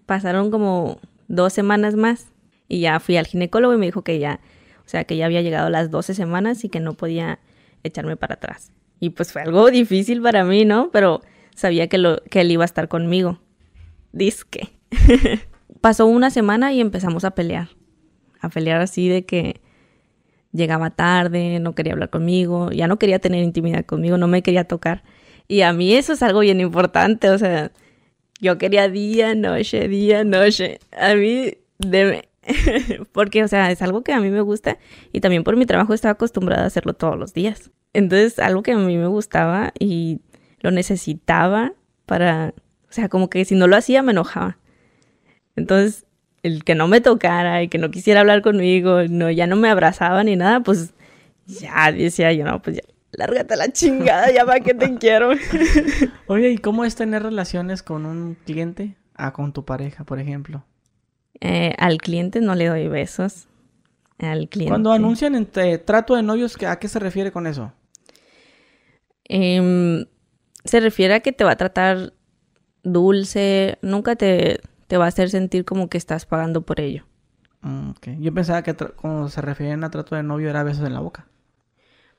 pasaron 0.07 0.53
como 0.53 1.01
dos 1.27 1.53
semanas 1.53 1.97
más 1.97 2.29
y 2.69 2.81
ya 2.81 3.01
fui 3.01 3.17
al 3.17 3.27
ginecólogo 3.27 3.75
y 3.75 3.79
me 3.79 3.87
dijo 3.87 4.03
que 4.03 4.19
ya, 4.19 4.41
o 4.79 4.89
sea, 4.89 5.05
que 5.05 5.17
ya 5.17 5.27
había 5.27 5.43
llegado 5.43 5.71
las 5.71 5.91
12 5.91 6.15
semanas 6.15 6.65
y 6.65 6.69
que 6.69 6.79
no 6.79 6.95
podía 6.95 7.41
echarme 7.83 8.17
para 8.17 8.35
atrás. 8.35 8.71
Y 9.01 9.11
pues 9.11 9.33
fue 9.33 9.43
algo 9.43 9.71
difícil 9.71 10.23
para 10.23 10.45
mí, 10.45 10.65
¿no? 10.65 10.91
Pero 10.93 11.23
sabía 11.55 11.89
que, 11.89 11.99
lo, 11.99 12.23
que 12.25 12.43
él 12.43 12.51
iba 12.51 12.65
a 12.65 12.67
estar 12.67 12.89
conmigo. 12.89 13.41
Disque. 14.13 14.71
Pasó 15.81 16.07
una 16.07 16.31
semana 16.31 16.73
y 16.73 16.81
empezamos 16.81 17.25
a 17.25 17.33
pelear. 17.33 17.71
A 18.41 18.49
pelear 18.49 18.81
así 18.81 19.09
de 19.09 19.25
que 19.25 19.61
llegaba 20.57 20.91
tarde, 20.91 21.61
no 21.61 21.75
quería 21.75 21.93
hablar 21.93 22.11
conmigo, 22.11 22.71
ya 22.73 22.89
no 22.89 22.99
quería 22.99 23.19
tener 23.19 23.43
intimidad 23.45 23.85
conmigo, 23.85 24.19
no 24.19 24.29
me 24.29 24.43
quería 24.43 24.65
tocar. 24.65 25.03
Y 25.49 25.63
a 25.63 25.73
mí 25.73 25.95
eso 25.95 26.13
es 26.13 26.23
algo 26.23 26.41
bien 26.41 26.61
importante, 26.61 27.31
o 27.31 27.39
sea, 27.39 27.71
yo 28.41 28.59
quería 28.59 28.89
día, 28.89 29.35
noche, 29.35 29.89
día, 29.89 30.25
noche. 30.25 30.79
A 30.99 31.15
mí, 31.15 31.55
deme. 31.79 32.29
Porque, 33.13 33.43
o 33.43 33.49
sea, 33.49 33.71
es 33.71 33.83
algo 33.83 34.03
que 34.03 34.13
a 34.13 34.21
mí 34.21 34.31
me 34.31 34.41
gusta 34.41 34.79
y 35.13 35.21
también 35.21 35.43
por 35.43 35.57
mi 35.57 35.67
trabajo 35.67 35.95
estaba 35.95 36.13
acostumbrada 36.13 36.65
a 36.65 36.67
hacerlo 36.67 36.95
todos 36.95 37.19
los 37.19 37.35
días. 37.35 37.71
Entonces, 37.93 38.39
algo 38.39 38.63
que 38.63 38.73
a 38.73 38.77
mí 38.77 38.97
me 38.97 39.07
gustaba 39.07 39.73
y 39.79 40.21
lo 40.61 40.71
necesitaba 40.71 41.73
para, 42.05 42.55
o 42.89 42.93
sea, 42.93 43.09
como 43.09 43.31
que 43.31 43.45
si 43.45 43.55
no 43.55 43.67
lo 43.67 43.77
hacía 43.77 44.03
me 44.03 44.13
enojaba. 44.13 44.59
Entonces, 45.57 46.06
el 46.47 46.65
que 46.65 46.75
no 46.75 46.87
me 46.87 47.01
tocara 47.01 47.63
y 47.63 47.69
que 47.69 47.79
no 47.79 47.91
quisiera 47.91 48.21
hablar 48.21 48.41
conmigo, 48.41 49.03
no, 49.09 49.31
ya 49.31 49.47
no 49.47 49.57
me 49.57 49.69
abrazaba 49.69 50.23
ni 50.23 50.37
nada, 50.37 50.61
pues 50.61 50.95
ya 51.47 51.91
decía 51.93 52.33
yo, 52.33 52.45
no, 52.45 52.63
pues 52.63 52.77
ya, 52.77 52.83
lárgate 53.13 53.57
la 53.57 53.73
chingada, 53.73 54.31
ya 54.31 54.47
para 54.47 54.61
que 54.61 54.75
te 54.75 54.95
quiero. 54.99 55.31
Oye, 56.27 56.51
¿y 56.51 56.59
cómo 56.59 56.85
es 56.85 56.95
tener 56.95 57.23
relaciones 57.23 57.83
con 57.83 58.07
un 58.07 58.37
cliente? 58.47 58.97
Ah, 59.15 59.33
con 59.33 59.53
tu 59.53 59.65
pareja, 59.65 60.05
por 60.05 60.21
ejemplo. 60.21 60.65
Eh, 61.41 61.75
al 61.79 61.99
cliente 61.99 62.41
no 62.41 62.55
le 62.55 62.67
doy 62.67 62.89
besos. 62.89 63.49
Al 64.19 64.49
cliente. 64.49 64.71
Cuando 64.71 64.93
anuncian 64.93 65.35
entre 65.35 65.79
trato 65.79 66.15
de 66.15 66.23
novios, 66.23 66.57
¿a 66.63 66.79
qué 66.79 66.89
se 66.89 66.99
refiere 66.99 67.33
con 67.33 67.47
eso? 67.47 67.73
Em, 69.25 70.07
se 70.65 70.81
refiere 70.81 71.15
a 71.15 71.21
que 71.21 71.33
te 71.33 71.45
va 71.45 71.53
a 71.53 71.57
tratar 71.57 72.13
dulce, 72.83 73.79
nunca 73.83 74.15
te, 74.17 74.61
te 74.87 74.97
va 74.97 75.07
a 75.07 75.09
hacer 75.09 75.31
sentir 75.31 75.65
como 75.65 75.89
que 75.89 75.99
estás 75.99 76.27
pagando 76.27 76.63
por 76.63 76.81
ello. 76.81 77.05
Mm, 77.63 77.91
Yo 78.21 78.33
pensaba 78.33 78.63
que 78.63 78.75
cuando 78.75 79.29
se 79.29 79.41
refieren 79.41 79.85
a 79.85 79.91
trato 79.91 80.15
de 80.15 80.23
novio 80.23 80.51
era 80.51 80.63
besos 80.63 80.87
en 80.87 80.95
la 80.95 81.01
boca. 81.01 81.27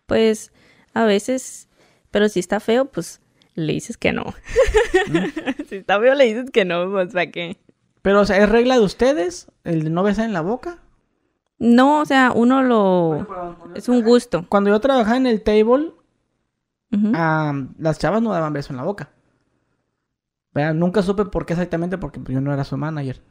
Pues 0.05 0.51
a 0.93 1.05
veces, 1.05 1.69
pero 2.11 2.29
si 2.29 2.39
está 2.39 2.59
feo, 2.59 2.85
pues 2.85 3.21
le 3.55 3.73
dices 3.73 3.97
que 3.97 4.13
no. 4.13 4.23
¿Mm? 5.07 5.63
si 5.69 5.75
está 5.77 5.99
feo, 5.99 6.15
le 6.15 6.25
dices 6.25 6.51
que 6.51 6.65
no, 6.65 6.89
pues 6.91 7.13
¿para 7.13 7.31
qué? 7.31 7.57
Pero, 8.01 8.21
o 8.21 8.25
sea, 8.25 8.37
¿es 8.37 8.49
regla 8.49 8.75
de 8.75 8.81
ustedes 8.85 9.51
el 9.63 9.83
de 9.83 9.89
no 9.89 10.03
besar 10.03 10.25
en 10.25 10.33
la 10.33 10.41
boca? 10.41 10.79
No, 11.59 12.01
o 12.01 12.05
sea, 12.05 12.31
uno 12.33 12.61
lo... 12.63 13.27
es 13.75 13.89
un 13.89 14.03
gusto. 14.03 14.45
Cuando 14.47 14.69
yo 14.69 14.79
trabajaba 14.79 15.17
en 15.17 15.25
el 15.25 15.41
table, 15.41 15.91
las 16.91 17.99
chavas 17.99 18.21
no 18.21 18.31
daban 18.31 18.53
beso 18.53 18.71
en 18.71 18.77
la 18.77 18.83
boca. 18.83 19.09
Nunca 20.73 21.01
supe 21.01 21.25
por 21.25 21.45
qué 21.45 21.53
exactamente, 21.53 21.97
porque 21.97 22.19
yo 22.27 22.41
no 22.41 22.53
era 22.53 22.63
su 22.63 22.77
manager. 22.77 23.21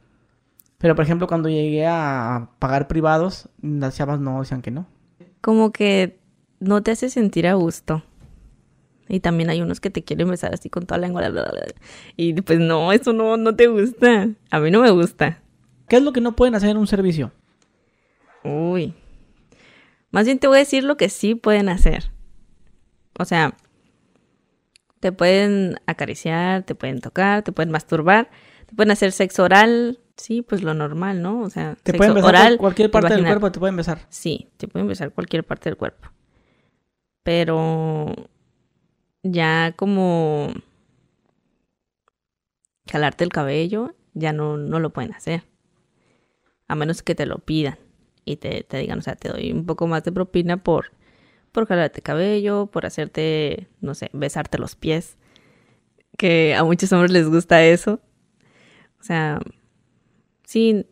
Pero, 0.77 0.95
por 0.95 1.05
ejemplo, 1.05 1.27
cuando 1.27 1.49
llegué 1.49 1.87
a 1.87 2.49
pagar 2.59 2.87
privados, 2.87 3.49
las 3.61 3.95
chavas 3.95 4.19
no 4.19 4.39
decían 4.39 4.61
que 4.61 4.71
no. 4.71 4.87
Como 5.41 5.71
que 5.71 6.19
no 6.59 6.83
te 6.83 6.91
hace 6.91 7.09
sentir 7.09 7.47
a 7.47 7.55
gusto. 7.55 8.03
Y 9.09 9.21
también 9.21 9.49
hay 9.49 9.61
unos 9.61 9.79
que 9.79 9.89
te 9.89 10.03
quieren 10.03 10.29
besar 10.29 10.53
así 10.53 10.69
con 10.69 10.85
toda 10.85 10.99
la 10.99 11.07
lengua. 11.07 11.23
Y 12.15 12.41
pues 12.41 12.59
no, 12.59 12.91
eso 12.91 13.13
no, 13.13 13.37
no 13.37 13.55
te 13.55 13.67
gusta. 13.67 14.29
A 14.51 14.59
mí 14.59 14.69
no 14.69 14.81
me 14.81 14.91
gusta. 14.91 15.41
¿Qué 15.87 15.95
es 15.95 16.03
lo 16.03 16.11
que 16.11 16.21
no 16.21 16.35
pueden 16.35 16.55
hacer 16.55 16.69
en 16.69 16.77
un 16.77 16.87
servicio? 16.87 17.31
Uy. 18.43 18.93
Más 20.11 20.25
bien 20.25 20.39
te 20.39 20.47
voy 20.47 20.57
a 20.57 20.59
decir 20.59 20.83
lo 20.83 20.97
que 20.97 21.09
sí 21.09 21.35
pueden 21.35 21.69
hacer. 21.69 22.11
O 23.17 23.25
sea, 23.25 23.55
te 24.99 25.11
pueden 25.11 25.79
acariciar, 25.85 26.63
te 26.63 26.75
pueden 26.75 27.01
tocar, 27.01 27.43
te 27.43 27.51
pueden 27.51 27.71
masturbar, 27.71 28.29
te 28.65 28.75
pueden 28.75 28.91
hacer 28.91 29.11
sexo 29.11 29.43
oral. 29.43 29.99
Sí, 30.15 30.41
pues 30.41 30.63
lo 30.63 30.73
normal, 30.73 31.21
¿no? 31.21 31.41
O 31.41 31.49
sea, 31.49 31.75
te 31.83 31.93
pueden 31.93 32.15
besar 32.15 32.29
oral. 32.29 32.57
Cualquier 32.57 32.89
parte 32.89 33.13
del 33.13 33.25
cuerpo 33.25 33.51
te 33.51 33.59
pueden 33.59 33.75
besar. 33.75 33.99
Sí, 34.09 34.49
te 34.57 34.67
pueden 34.67 34.87
besar 34.87 35.11
cualquier 35.11 35.43
parte 35.43 35.69
del 35.69 35.77
cuerpo. 35.77 36.09
Pero 37.23 38.13
ya 39.21 39.73
como 39.75 40.51
jalarte 42.89 43.23
el 43.23 43.31
cabello, 43.31 43.93
ya 44.13 44.33
no, 44.33 44.57
no 44.57 44.79
lo 44.79 44.91
pueden 44.91 45.13
hacer. 45.13 45.43
A 46.67 46.75
menos 46.75 47.03
que 47.03 47.15
te 47.15 47.25
lo 47.25 47.37
pidan 47.37 47.77
y 48.25 48.37
te, 48.37 48.63
te 48.63 48.77
digan, 48.77 48.99
o 48.99 49.01
sea, 49.01 49.15
te 49.15 49.29
doy 49.29 49.51
un 49.51 49.65
poco 49.65 49.87
más 49.87 50.03
de 50.03 50.11
propina 50.11 50.57
por, 50.57 50.91
por 51.57 51.67
jalarte 51.67 51.99
el 52.01 52.03
cabello, 52.03 52.67
por 52.67 52.85
hacerte, 52.85 53.67
no 53.81 53.95
sé, 53.95 54.11
besarte 54.13 54.59
los 54.59 54.75
pies. 54.75 55.17
Que 56.15 56.53
a 56.55 56.63
muchos 56.63 56.91
hombres 56.93 57.11
les 57.11 57.27
gusta 57.27 57.63
eso. 57.63 57.99
O 58.99 59.03
sea, 59.03 59.39
sí, 60.43 60.85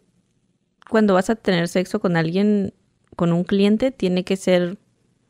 cuando 0.89 1.13
vas 1.13 1.29
a 1.29 1.35
tener 1.35 1.67
sexo 1.67 1.99
con 1.99 2.17
alguien, 2.17 2.73
con 3.15 3.31
un 3.31 3.43
cliente, 3.43 3.91
tiene 3.91 4.23
que 4.23 4.37
ser 4.37 4.79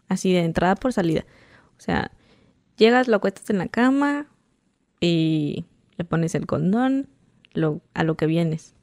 así 0.07 0.31
de 0.31 0.45
entrada 0.45 0.75
por 0.75 0.93
salida. 0.93 1.25
O 1.77 1.81
sea, 1.81 2.11
Llegas, 2.77 3.07
lo 3.07 3.17
acuestas 3.17 3.49
en 3.49 3.57
la 3.57 3.67
cama 3.67 4.27
y 4.99 5.65
le 5.97 6.05
pones 6.05 6.35
el 6.35 6.45
condón 6.45 7.07
lo, 7.53 7.81
a 7.93 8.03
lo 8.03 8.15
que 8.15 8.25
vienes. 8.25 8.73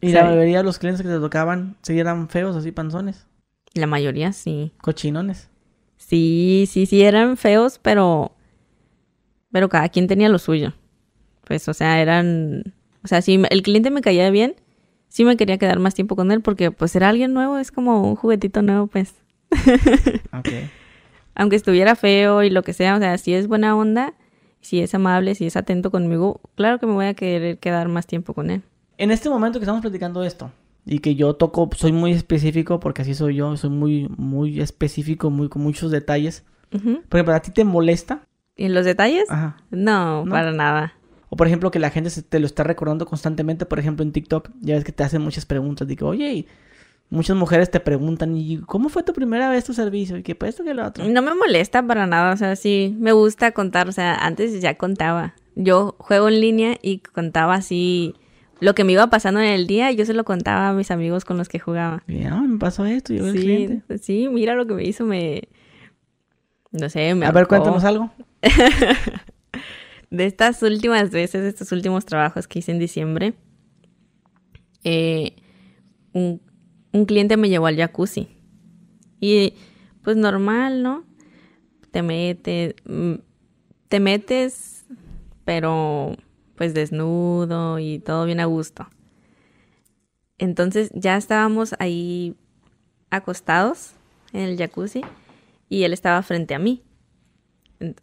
¿Y 0.00 0.12
la 0.12 0.24
mayoría 0.24 0.58
de 0.58 0.64
los 0.64 0.78
clientes 0.78 1.02
que 1.02 1.12
te 1.12 1.18
tocaban 1.18 1.76
sí 1.82 1.98
eran 1.98 2.28
feos, 2.28 2.56
así 2.56 2.72
panzones? 2.72 3.26
La 3.74 3.86
mayoría 3.86 4.32
sí. 4.32 4.72
¿Cochinones? 4.80 5.50
Sí, 5.98 6.66
sí, 6.70 6.86
sí, 6.86 7.02
eran 7.02 7.36
feos, 7.36 7.78
pero. 7.78 8.32
Pero 9.52 9.68
cada 9.68 9.90
quien 9.90 10.06
tenía 10.06 10.30
lo 10.30 10.38
suyo. 10.38 10.72
Pues, 11.44 11.68
o 11.68 11.74
sea, 11.74 12.00
eran. 12.00 12.74
O 13.04 13.08
sea, 13.08 13.20
si 13.20 13.42
el 13.50 13.62
cliente 13.62 13.90
me 13.90 14.00
caía 14.00 14.30
bien, 14.30 14.56
sí 15.08 15.24
me 15.24 15.36
quería 15.36 15.58
quedar 15.58 15.78
más 15.78 15.94
tiempo 15.94 16.16
con 16.16 16.32
él, 16.32 16.40
porque, 16.40 16.70
pues, 16.70 16.96
era 16.96 17.10
alguien 17.10 17.34
nuevo, 17.34 17.58
es 17.58 17.70
como 17.70 18.02
un 18.02 18.16
juguetito 18.16 18.62
nuevo, 18.62 18.86
pues. 18.86 19.14
ok 20.32 20.48
aunque 21.38 21.56
estuviera 21.56 21.94
feo 21.94 22.42
y 22.42 22.50
lo 22.50 22.62
que 22.62 22.74
sea, 22.74 22.96
o 22.96 22.98
sea, 22.98 23.16
si 23.16 23.32
es 23.32 23.46
buena 23.46 23.74
onda, 23.76 24.12
si 24.60 24.80
es 24.80 24.92
amable, 24.94 25.36
si 25.36 25.46
es 25.46 25.56
atento 25.56 25.90
conmigo, 25.92 26.40
claro 26.56 26.80
que 26.80 26.86
me 26.86 26.92
voy 26.92 27.06
a 27.06 27.14
querer 27.14 27.58
quedar 27.58 27.88
más 27.88 28.06
tiempo 28.06 28.34
con 28.34 28.50
él. 28.50 28.62
En 28.98 29.12
este 29.12 29.30
momento 29.30 29.60
que 29.60 29.62
estamos 29.62 29.80
platicando 29.80 30.24
esto, 30.24 30.50
y 30.88 31.00
que 31.00 31.14
yo 31.14 31.34
toco, 31.34 31.68
soy 31.76 31.92
muy 31.92 32.12
específico, 32.12 32.80
porque 32.80 33.02
así 33.02 33.14
soy 33.14 33.36
yo, 33.36 33.56
soy 33.56 33.70
muy, 33.70 34.08
muy 34.16 34.60
específico, 34.60 35.30
muy 35.30 35.48
con 35.48 35.62
muchos 35.62 35.90
detalles. 35.90 36.44
Porque 37.08 37.24
para 37.24 37.40
ti 37.40 37.50
te 37.50 37.64
molesta. 37.64 38.22
¿En 38.56 38.74
los 38.74 38.84
detalles? 38.84 39.30
Ajá. 39.30 39.58
No, 39.70 40.24
no, 40.24 40.30
para 40.30 40.52
nada. 40.52 40.94
O 41.30 41.36
por 41.36 41.46
ejemplo 41.46 41.70
que 41.70 41.78
la 41.78 41.90
gente 41.90 42.10
se 42.10 42.22
te 42.22 42.40
lo 42.40 42.46
está 42.46 42.64
recordando 42.64 43.04
constantemente, 43.06 43.66
por 43.66 43.78
ejemplo 43.78 44.02
en 44.02 44.12
TikTok, 44.12 44.50
ya 44.60 44.74
ves 44.74 44.84
que 44.84 44.92
te 44.92 45.04
hacen 45.04 45.22
muchas 45.22 45.44
preguntas, 45.44 45.86
digo, 45.86 46.08
oye, 46.08 46.46
muchas 47.10 47.36
mujeres 47.36 47.70
te 47.70 47.80
preguntan, 47.80 48.34
¿y 48.34 48.58
cómo 48.58 48.88
fue 48.88 49.02
tu 49.02 49.12
primera 49.12 49.50
vez 49.50 49.64
tu 49.64 49.74
servicio? 49.74 50.16
¿Y 50.16 50.22
qué 50.22 50.34
pues 50.34 50.50
esto 50.50 50.64
que 50.64 50.72
lo 50.72 50.86
otro? 50.86 51.04
No 51.04 51.20
me 51.20 51.34
molesta 51.34 51.86
para 51.86 52.06
nada, 52.06 52.32
o 52.32 52.36
sea, 52.36 52.56
sí, 52.56 52.96
me 52.98 53.12
gusta 53.12 53.52
contar, 53.52 53.88
o 53.88 53.92
sea, 53.92 54.14
antes 54.14 54.58
ya 54.60 54.76
contaba. 54.76 55.34
Yo 55.54 55.96
juego 55.98 56.28
en 56.28 56.40
línea 56.40 56.78
y 56.80 56.98
contaba 56.98 57.54
así 57.54 58.14
lo 58.60 58.74
que 58.74 58.84
me 58.84 58.92
iba 58.92 59.08
pasando 59.08 59.40
en 59.40 59.46
el 59.46 59.66
día, 59.66 59.92
yo 59.92 60.04
se 60.04 60.14
lo 60.14 60.24
contaba 60.24 60.70
a 60.70 60.72
mis 60.72 60.90
amigos 60.90 61.24
con 61.24 61.36
los 61.38 61.48
que 61.48 61.58
jugaba. 61.58 62.02
Bien, 62.06 62.52
me 62.52 62.58
pasó 62.58 62.84
esto, 62.84 63.12
yo 63.12 63.24
sí, 63.24 63.28
el 63.30 63.34
cliente. 63.34 63.98
Sí, 63.98 64.28
mira 64.28 64.54
lo 64.54 64.66
que 64.66 64.74
me 64.74 64.84
hizo, 64.84 65.04
me... 65.04 65.48
No 66.70 66.88
sé, 66.88 67.14
me... 67.14 67.26
A 67.26 67.32
ver, 67.32 67.46
cuéntanos 67.46 67.84
algo. 67.84 68.10
de 70.10 70.26
estas 70.26 70.62
últimas 70.62 71.10
veces, 71.10 71.44
estos 71.44 71.72
últimos 71.72 72.04
trabajos 72.04 72.46
que 72.46 72.58
hice 72.58 72.72
en 72.72 72.78
diciembre, 72.78 73.34
eh, 74.84 75.36
un 76.12 76.40
un 76.92 77.04
cliente 77.04 77.36
me 77.36 77.48
llevó 77.48 77.66
al 77.66 77.76
jacuzzi. 77.76 78.28
Y 79.20 79.54
pues 80.02 80.16
normal, 80.16 80.82
¿no? 80.82 81.04
Te 81.90 82.02
metes, 82.02 82.74
mm, 82.84 83.14
te 83.88 84.00
metes, 84.00 84.86
pero 85.44 86.16
pues 86.58 86.74
desnudo 86.74 87.78
y 87.78 88.00
todo 88.00 88.26
bien 88.26 88.40
a 88.40 88.44
gusto. 88.44 88.88
Entonces 90.38 90.90
ya 90.92 91.16
estábamos 91.16 91.74
ahí 91.78 92.36
acostados 93.10 93.92
en 94.32 94.42
el 94.42 94.58
jacuzzi 94.58 95.02
y 95.68 95.84
él 95.84 95.92
estaba 95.92 96.20
frente 96.22 96.54
a 96.54 96.58
mí. 96.58 96.82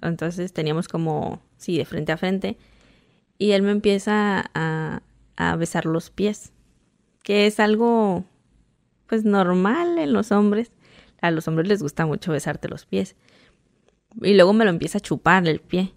Entonces 0.01 0.53
teníamos 0.53 0.87
como, 0.87 1.41
sí, 1.57 1.77
de 1.77 1.85
frente 1.85 2.13
a 2.13 2.17
frente. 2.17 2.57
Y 3.37 3.51
él 3.51 3.61
me 3.61 3.71
empieza 3.71 4.49
a, 4.53 5.01
a 5.35 5.55
besar 5.57 5.85
los 5.85 6.09
pies, 6.09 6.53
que 7.23 7.47
es 7.47 7.59
algo 7.59 8.23
pues 9.07 9.25
normal 9.25 9.97
en 9.97 10.13
los 10.13 10.31
hombres. 10.31 10.71
A 11.21 11.29
los 11.31 11.47
hombres 11.49 11.67
les 11.67 11.81
gusta 11.81 12.05
mucho 12.05 12.31
besarte 12.31 12.69
los 12.69 12.85
pies. 12.85 13.17
Y 14.21 14.33
luego 14.33 14.53
me 14.53 14.63
lo 14.63 14.71
empieza 14.71 14.99
a 14.99 15.01
chupar 15.01 15.45
el 15.45 15.59
pie. 15.59 15.93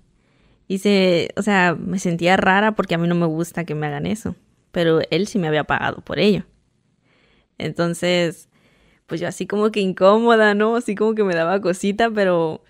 Y 0.69 0.79
se, 0.79 1.31
o 1.37 1.43
sea, 1.43 1.75
me 1.75 1.99
sentía 1.99 2.37
rara 2.37 2.73
porque 2.73 2.95
a 2.95 2.99
mí 2.99 3.09
no 3.09 3.15
me 3.15 3.27
gusta 3.27 3.65
que 3.65 3.75
me 3.75 3.87
hagan 3.87 4.07
eso. 4.07 4.37
Pero 4.71 5.01
él 5.11 5.27
sí 5.27 5.39
me 5.39 5.49
había 5.49 5.65
pagado 5.65 6.03
por 6.03 6.19
ello. 6.19 6.45
Entonces, 7.57 8.49
pues 9.07 9.21
yo 9.21 9.27
así 9.27 9.47
como 9.47 9.73
que 9.73 9.81
incómoda, 9.81 10.55
¿no? 10.55 10.77
Así 10.77 10.95
como 10.95 11.15
que 11.15 11.25
me 11.25 11.35
daba 11.35 11.61
cosita, 11.61 12.11
pero, 12.11 12.63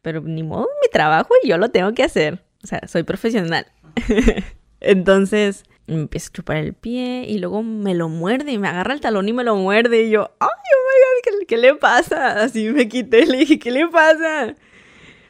pero 0.00 0.20
ni 0.20 0.44
modo, 0.44 0.68
mi 0.80 0.88
trabajo 0.90 1.34
y 1.42 1.48
yo 1.48 1.58
lo 1.58 1.70
tengo 1.70 1.92
que 1.92 2.04
hacer. 2.04 2.44
O 2.62 2.66
sea, 2.68 2.86
soy 2.86 3.02
profesional. 3.02 3.66
Entonces, 4.80 5.64
me 5.86 6.04
a 6.04 6.18
chupar 6.32 6.58
el 6.58 6.72
pie 6.72 7.26
y 7.28 7.38
luego 7.38 7.62
me 7.62 7.94
lo 7.94 8.08
muerde 8.08 8.56
me 8.58 8.68
agarra 8.68 8.94
el 8.94 9.00
talón 9.00 9.28
y 9.28 9.32
me 9.32 9.44
lo 9.44 9.56
muerde 9.56 10.04
y 10.04 10.10
yo, 10.10 10.30
ay, 10.40 10.48
oh 10.48 11.30
my 11.30 11.38
god, 11.38 11.46
¿qué, 11.46 11.56
le 11.56 11.74
pasa? 11.74 12.42
Así 12.42 12.70
me 12.70 12.88
quité, 12.88 13.26
le 13.26 13.38
dije, 13.38 13.58
¿qué 13.58 13.70
le 13.70 13.88
pasa? 13.88 14.54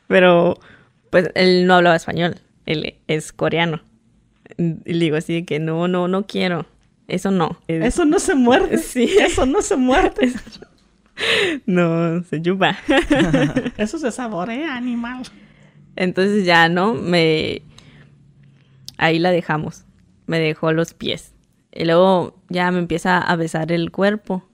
Pero, 0.07 0.59
Pues 1.15 1.31
él 1.37 1.69
no 1.69 1.75
hablaba 1.75 1.95
español, 1.95 2.41
él 2.67 2.97
es 3.07 3.33
coreano. 3.33 3.81
Y 4.59 4.95
le 4.95 5.05
digo 5.05 5.17
así 5.17 5.33
de 5.33 5.45
que 5.45 5.61
no, 5.61 5.87
no, 5.87 6.09
no 6.09 6.27
quiero. 6.27 6.67
Eso 7.07 7.31
no. 7.31 7.57
Eso 7.69 8.05
no 8.05 8.19
se 8.19 8.35
muerde. 8.35 8.79
Sí. 8.83 9.15
Eso 9.21 9.47
no 9.47 9.63
se 9.63 9.77
muerde. 9.77 10.33
No, 11.67 12.25
se 12.25 12.43
chupa. 12.43 12.77
Eso 13.79 13.97
se 14.01 14.11
saborea, 14.11 14.75
animal. 14.75 15.23
Entonces 15.95 16.45
ya, 16.45 16.69
¿no? 16.69 16.95
Me... 16.95 17.63
Ahí 18.99 19.21
la 19.21 19.31
dejamos. 19.31 19.85
Me 20.27 20.41
dejó 20.41 20.73
los 20.73 20.95
pies. 20.95 21.33
Y 21.71 21.85
luego 21.85 22.43
ya 22.49 22.73
me 22.73 22.81
empieza 22.81 23.19
a 23.19 23.37
besar 23.37 23.71
el 23.71 23.93
cuerpo. 23.93 24.49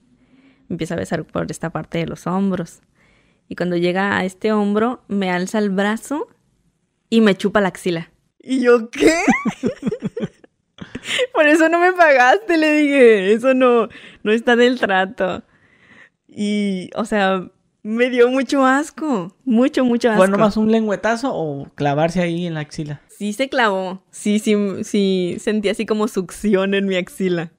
Me 0.68 0.74
empieza 0.74 0.92
a 0.92 0.98
besar 0.98 1.24
por 1.24 1.50
esta 1.50 1.70
parte 1.70 1.96
de 1.96 2.06
los 2.06 2.26
hombros. 2.26 2.82
Y 3.48 3.56
cuando 3.56 3.78
llega 3.78 4.18
a 4.18 4.26
este 4.26 4.52
hombro, 4.52 5.02
me 5.08 5.30
alza 5.30 5.58
el 5.58 5.70
brazo 5.70 6.28
y 7.10 7.20
me 7.20 7.36
chupa 7.36 7.60
la 7.60 7.68
axila. 7.68 8.10
¿Y 8.38 8.62
yo 8.62 8.88
qué? 8.90 9.14
por 11.34 11.46
eso 11.46 11.68
no 11.68 11.78
me 11.78 11.92
pagaste, 11.92 12.56
le 12.56 12.72
dije. 12.72 13.32
Eso 13.32 13.52
no, 13.52 13.88
no 14.22 14.32
está 14.32 14.56
del 14.56 14.78
trato. 14.78 15.42
Y, 16.26 16.90
o 16.94 17.04
sea, 17.04 17.50
me 17.82 18.08
dio 18.08 18.30
mucho 18.30 18.64
asco. 18.64 19.36
Mucho, 19.44 19.84
mucho 19.84 20.08
asco. 20.10 20.18
¿Fue 20.18 20.28
nomás 20.28 20.56
un 20.56 20.70
lengüetazo 20.70 21.34
o 21.34 21.68
clavarse 21.74 22.22
ahí 22.22 22.46
en 22.46 22.54
la 22.54 22.60
axila? 22.60 23.02
Sí 23.08 23.32
se 23.32 23.48
clavó. 23.48 24.02
Sí, 24.10 24.38
sí, 24.38 24.56
sí, 24.84 25.36
sentí 25.38 25.68
así 25.68 25.84
como 25.84 26.08
succión 26.08 26.74
en 26.74 26.86
mi 26.86 26.96
axila. 26.96 27.52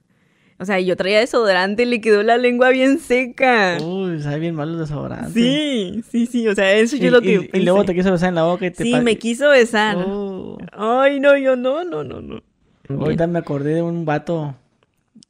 O 0.62 0.64
sea, 0.64 0.78
yo 0.80 0.96
traía 0.96 1.18
desodorante 1.18 1.82
y 1.82 1.86
le 1.86 2.00
quedó 2.00 2.22
la 2.22 2.38
lengua 2.38 2.70
bien 2.70 2.98
seca. 3.00 3.78
Uy, 3.82 4.22
sabe 4.22 4.38
bien 4.38 4.54
mal 4.54 4.70
el 4.70 4.78
desodorante. 4.78 5.32
Sí, 5.32 6.02
sí, 6.10 6.26
sí. 6.26 6.46
O 6.48 6.54
sea, 6.54 6.72
eso 6.74 6.94
Y, 6.96 7.00
yo 7.00 7.10
lo 7.10 7.20
que 7.20 7.50
y- 7.52 7.60
luego 7.60 7.84
te 7.84 7.94
quiso 7.94 8.12
besar 8.12 8.28
en 8.28 8.36
la 8.36 8.44
boca 8.44 8.66
y 8.66 8.70
te 8.70 8.84
Sí, 8.84 8.94
me 9.00 9.18
quiso 9.18 9.48
besar. 9.50 9.96
Oh. 9.98 10.56
Ay, 10.72 11.18
no, 11.20 11.36
yo 11.36 11.56
no, 11.56 11.84
no, 11.84 12.04
no, 12.04 12.20
no. 12.22 12.42
Ahorita 12.88 13.26
me 13.26 13.38
acordé 13.40 13.74
de 13.74 13.82
un 13.82 14.04
vato 14.04 14.54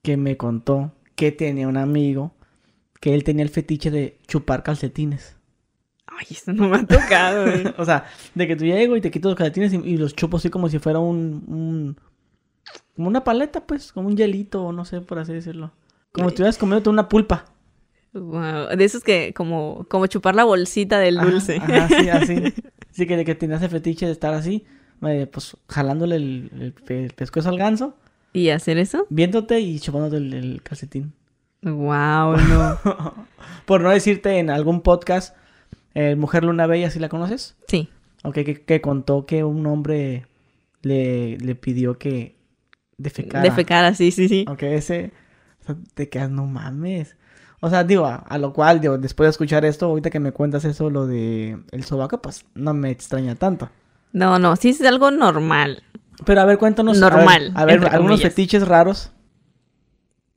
que 0.03 0.16
me 0.16 0.37
contó 0.37 0.93
que 1.16 1.33
tenía 1.33 1.66
un 1.68 1.76
amigo 1.76 2.33
que 3.01 3.14
él 3.14 3.24
tenía 3.24 3.43
el 3.45 3.51
fetiche 3.51 3.91
de 3.91 4.18
chupar 4.26 4.62
calcetines. 4.62 5.37
Ay, 6.07 6.26
eso 6.30 6.53
no 6.53 6.68
me 6.68 6.76
ha 6.76 6.85
tocado, 6.87 7.45
güey. 7.51 7.64
O 7.78 7.85
sea, 7.85 8.05
de 8.35 8.47
que 8.47 8.55
tú 8.57 8.64
llego 8.64 8.97
y 8.97 9.01
te 9.01 9.11
quito 9.11 9.28
los 9.28 9.37
calcetines 9.39 9.72
y, 9.72 9.76
y 9.78 9.97
los 9.97 10.14
chupo 10.14 10.37
así 10.37 10.51
como 10.51 10.68
si 10.68 10.78
fuera 10.78 10.99
un, 10.99 11.43
un- 11.47 11.97
Como 12.97 13.09
una 13.09 13.24
paleta, 13.24 13.66
pues, 13.66 13.93
como 13.93 14.09
un 14.09 14.16
hielito, 14.16 14.64
o 14.64 14.72
no 14.72 14.84
sé, 14.84 15.01
por 15.01 15.18
así 15.18 15.32
decirlo. 15.32 15.72
Como 16.12 16.28
si 16.28 16.32
estuvieras 16.34 16.59
comiéndote 16.59 16.90
una 16.90 17.09
pulpa. 17.09 17.47
Wow, 18.12 18.76
De 18.76 18.84
esos 18.84 19.03
que, 19.03 19.32
como, 19.34 19.86
como 19.88 20.07
chupar 20.07 20.34
la 20.34 20.45
bolsita 20.45 20.99
del 20.99 21.18
Ajá, 21.18 21.30
dulce. 21.30 21.57
Ajá, 21.57 21.88
sí, 21.88 22.09
así. 22.09 22.55
Sí, 22.90 23.07
que, 23.07 23.24
que 23.24 23.34
tenías 23.34 23.62
el 23.62 23.70
fetiche 23.70 24.05
de 24.05 24.12
estar 24.12 24.34
así, 24.34 24.66
eh, 25.01 25.26
pues, 25.26 25.57
jalándole 25.66 26.16
el, 26.16 26.51
el 26.61 26.72
pe- 26.74 27.07
el 27.07 27.12
pescuezo 27.14 27.49
al 27.49 27.57
ganso, 27.57 27.97
¿Y 28.34 28.51
hacer 28.51 28.76
eso? 28.76 29.07
viéndote 29.09 29.61
y 29.61 29.80
chupándote 29.80 30.18
el, 30.18 30.34
el 30.34 30.62
calcetín. 30.62 31.14
Wow, 31.62 32.36
no. 32.49 32.78
Por 33.64 33.80
no 33.80 33.88
decirte 33.88 34.38
en 34.38 34.51
algún 34.51 34.82
podcast, 34.82 35.34
eh, 35.95 36.16
Mujer 36.16 36.45
Luna 36.45 36.66
Bella, 36.66 36.90
¿sí 36.90 36.99
la 36.99 37.09
conoces? 37.09 37.57
Sí. 37.66 37.88
Ok, 38.24 38.34
que, 38.34 38.62
que 38.62 38.82
contó 38.82 39.24
que 39.24 39.43
un 39.43 39.64
hombre 39.66 40.26
le, 40.82 41.38
le 41.38 41.55
pidió 41.55 41.97
que 41.99 42.36
defecara. 43.03 43.43
Defecar, 43.45 43.95
sí, 43.97 44.11
sí, 44.13 44.29
sí. 44.29 44.45
Aunque 44.49 44.75
ese, 44.77 45.13
o 45.63 45.65
sea, 45.65 45.77
te 45.95 46.09
quedas, 46.09 46.31
no 46.31 46.47
mames. 46.47 47.17
O 47.61 47.71
sea, 47.71 47.85
digo, 47.85 48.07
a, 48.07 48.17
a 48.17 48.39
lo 48.39 48.53
cual, 48.53 48.81
digo, 48.81 48.99
después 48.99 49.27
de 49.27 49.31
escuchar 49.31 49.65
esto, 49.65 49.87
ahorita 49.87 50.11
que 50.11 50.21
me 50.21 50.33
cuentas 50.33 50.65
eso, 50.65 50.91
lo 50.91 51.07
de 51.07 51.59
el 51.71 51.85
sobaco, 51.85 52.21
pues 52.21 52.45
no 52.55 52.75
me 52.75 52.91
extraña 52.91 53.35
tanto. 53.37 53.69
No, 54.13 54.39
no, 54.39 54.57
sí 54.57 54.71
es 54.71 54.83
algo 54.83 55.11
normal. 55.11 55.83
Pero 56.25 56.41
a 56.41 56.45
ver, 56.45 56.59
cuéntanos. 56.59 57.01
a 57.01 57.07
ver- 57.09 57.15
Normal, 57.15 57.53
A 57.55 57.65
ver, 57.65 57.75
algunos 57.87 57.99
comillas. 58.21 58.21
fetiches 58.35 58.67
raros. 58.67 59.13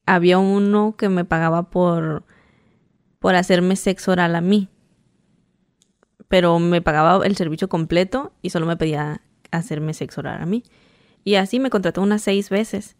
Había 0.05 0.37
uno 0.37 0.95
que 0.97 1.09
me 1.09 1.25
pagaba 1.25 1.69
por, 1.71 2.23
por 3.19 3.35
hacerme 3.35 3.75
sexo 3.75 4.11
oral 4.11 4.35
a 4.35 4.41
mí. 4.41 4.69
Pero 6.27 6.59
me 6.59 6.81
pagaba 6.81 7.25
el 7.25 7.35
servicio 7.35 7.69
completo 7.69 8.33
y 8.41 8.49
solo 8.51 8.65
me 8.65 8.77
pedía 8.77 9.21
hacerme 9.51 9.93
sexo 9.93 10.21
oral 10.21 10.41
a 10.41 10.45
mí. 10.45 10.63
Y 11.25 11.35
así 11.35 11.59
me 11.59 11.69
contrató 11.69 12.01
unas 12.01 12.21
seis 12.21 12.49
veces. 12.49 12.95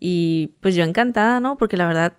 Y 0.00 0.52
pues 0.60 0.74
yo 0.74 0.84
encantada, 0.84 1.40
¿no? 1.40 1.58
Porque 1.58 1.76
la 1.76 1.86
verdad, 1.86 2.12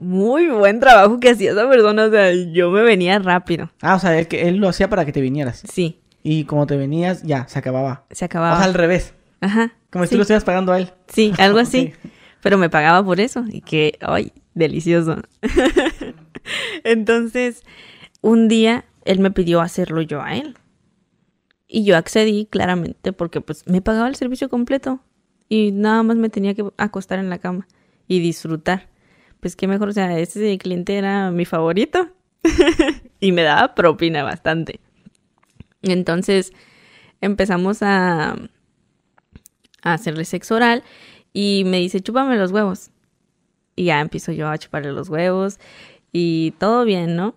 muy 0.00 0.48
buen 0.48 0.80
trabajo 0.80 1.20
que 1.20 1.30
hacía 1.30 1.52
esa 1.52 1.68
persona. 1.68 2.06
O 2.06 2.10
sea, 2.10 2.32
yo 2.32 2.70
me 2.70 2.82
venía 2.82 3.18
rápido. 3.20 3.70
Ah, 3.82 3.94
o 3.94 3.98
sea, 4.00 4.18
él, 4.18 4.26
que 4.26 4.48
él 4.48 4.56
lo 4.56 4.68
hacía 4.68 4.88
para 4.88 5.04
que 5.04 5.12
te 5.12 5.20
vinieras. 5.20 5.62
Sí, 5.70 6.00
Y 6.24 6.44
como 6.44 6.66
te 6.66 6.76
venías, 6.76 7.22
ya, 7.22 7.46
se 7.48 7.58
acababa. 7.60 8.06
se 8.10 8.24
O 8.24 8.26
acababa. 8.26 8.56
sea, 8.56 8.64
al 8.64 8.74
revés. 8.74 9.14
Ajá. 9.40 9.72
Como 9.90 10.04
si 10.04 10.10
tú 10.10 10.16
lo 10.16 10.22
estuvieras 10.22 10.44
pagando 10.44 10.72
a 10.72 10.78
él. 10.78 10.90
Sí, 11.06 11.32
algo 11.38 11.58
así. 11.58 11.92
Pero 12.42 12.56
me 12.58 12.70
pagaba 12.70 13.04
por 13.04 13.20
eso. 13.20 13.44
Y 13.48 13.60
que, 13.60 13.98
ay, 14.00 14.32
delicioso. 14.54 15.20
Entonces, 16.84 17.62
un 18.20 18.48
día 18.48 18.84
él 19.04 19.20
me 19.20 19.30
pidió 19.30 19.60
hacerlo 19.60 20.02
yo 20.02 20.22
a 20.22 20.34
él. 20.36 20.56
Y 21.68 21.84
yo 21.84 21.96
accedí 21.98 22.46
claramente 22.46 23.12
porque 23.12 23.42
pues 23.42 23.66
me 23.66 23.82
pagaba 23.82 24.08
el 24.08 24.16
servicio 24.16 24.48
completo. 24.48 25.00
Y 25.50 25.70
nada 25.72 26.02
más 26.02 26.16
me 26.16 26.30
tenía 26.30 26.54
que 26.54 26.64
acostar 26.78 27.18
en 27.18 27.30
la 27.30 27.38
cama 27.38 27.68
y 28.06 28.20
disfrutar. 28.20 28.88
Pues 29.40 29.54
qué 29.54 29.68
mejor, 29.68 29.90
o 29.90 29.92
sea, 29.92 30.18
ese 30.18 30.56
cliente 30.58 30.96
era 30.96 31.30
mi 31.30 31.44
favorito. 31.44 32.08
y 33.20 33.32
me 33.32 33.42
daba 33.42 33.74
propina 33.74 34.22
bastante. 34.22 34.80
Entonces 35.82 36.52
empezamos 37.20 37.82
a, 37.82 38.32
a 39.82 39.92
hacerle 39.92 40.24
sexo 40.24 40.54
oral 40.56 40.82
y 41.32 41.64
me 41.66 41.78
dice, 41.78 42.00
chúpame 42.00 42.36
los 42.36 42.50
huevos. 42.50 42.90
Y 43.76 43.84
ya 43.84 44.00
empiezo 44.00 44.32
yo 44.32 44.48
a 44.48 44.58
chuparle 44.58 44.92
los 44.92 45.08
huevos 45.08 45.58
y 46.12 46.52
todo 46.58 46.84
bien, 46.84 47.14
¿no? 47.14 47.34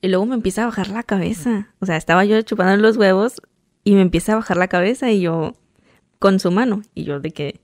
Y 0.00 0.08
luego 0.08 0.26
me 0.26 0.34
empieza 0.34 0.62
a 0.62 0.66
bajar 0.66 0.88
la 0.88 1.02
cabeza. 1.02 1.68
O 1.80 1.86
sea, 1.86 1.96
estaba 1.96 2.24
yo 2.24 2.40
chupando 2.42 2.76
los 2.76 2.96
huevos 2.96 3.42
y 3.84 3.94
me 3.94 4.02
empieza 4.02 4.32
a 4.32 4.36
bajar 4.36 4.56
la 4.56 4.68
cabeza 4.68 5.10
y 5.10 5.20
yo 5.20 5.54
con 6.18 6.40
su 6.40 6.50
mano. 6.50 6.82
Y 6.94 7.04
yo 7.04 7.20
de 7.20 7.30
que 7.32 7.60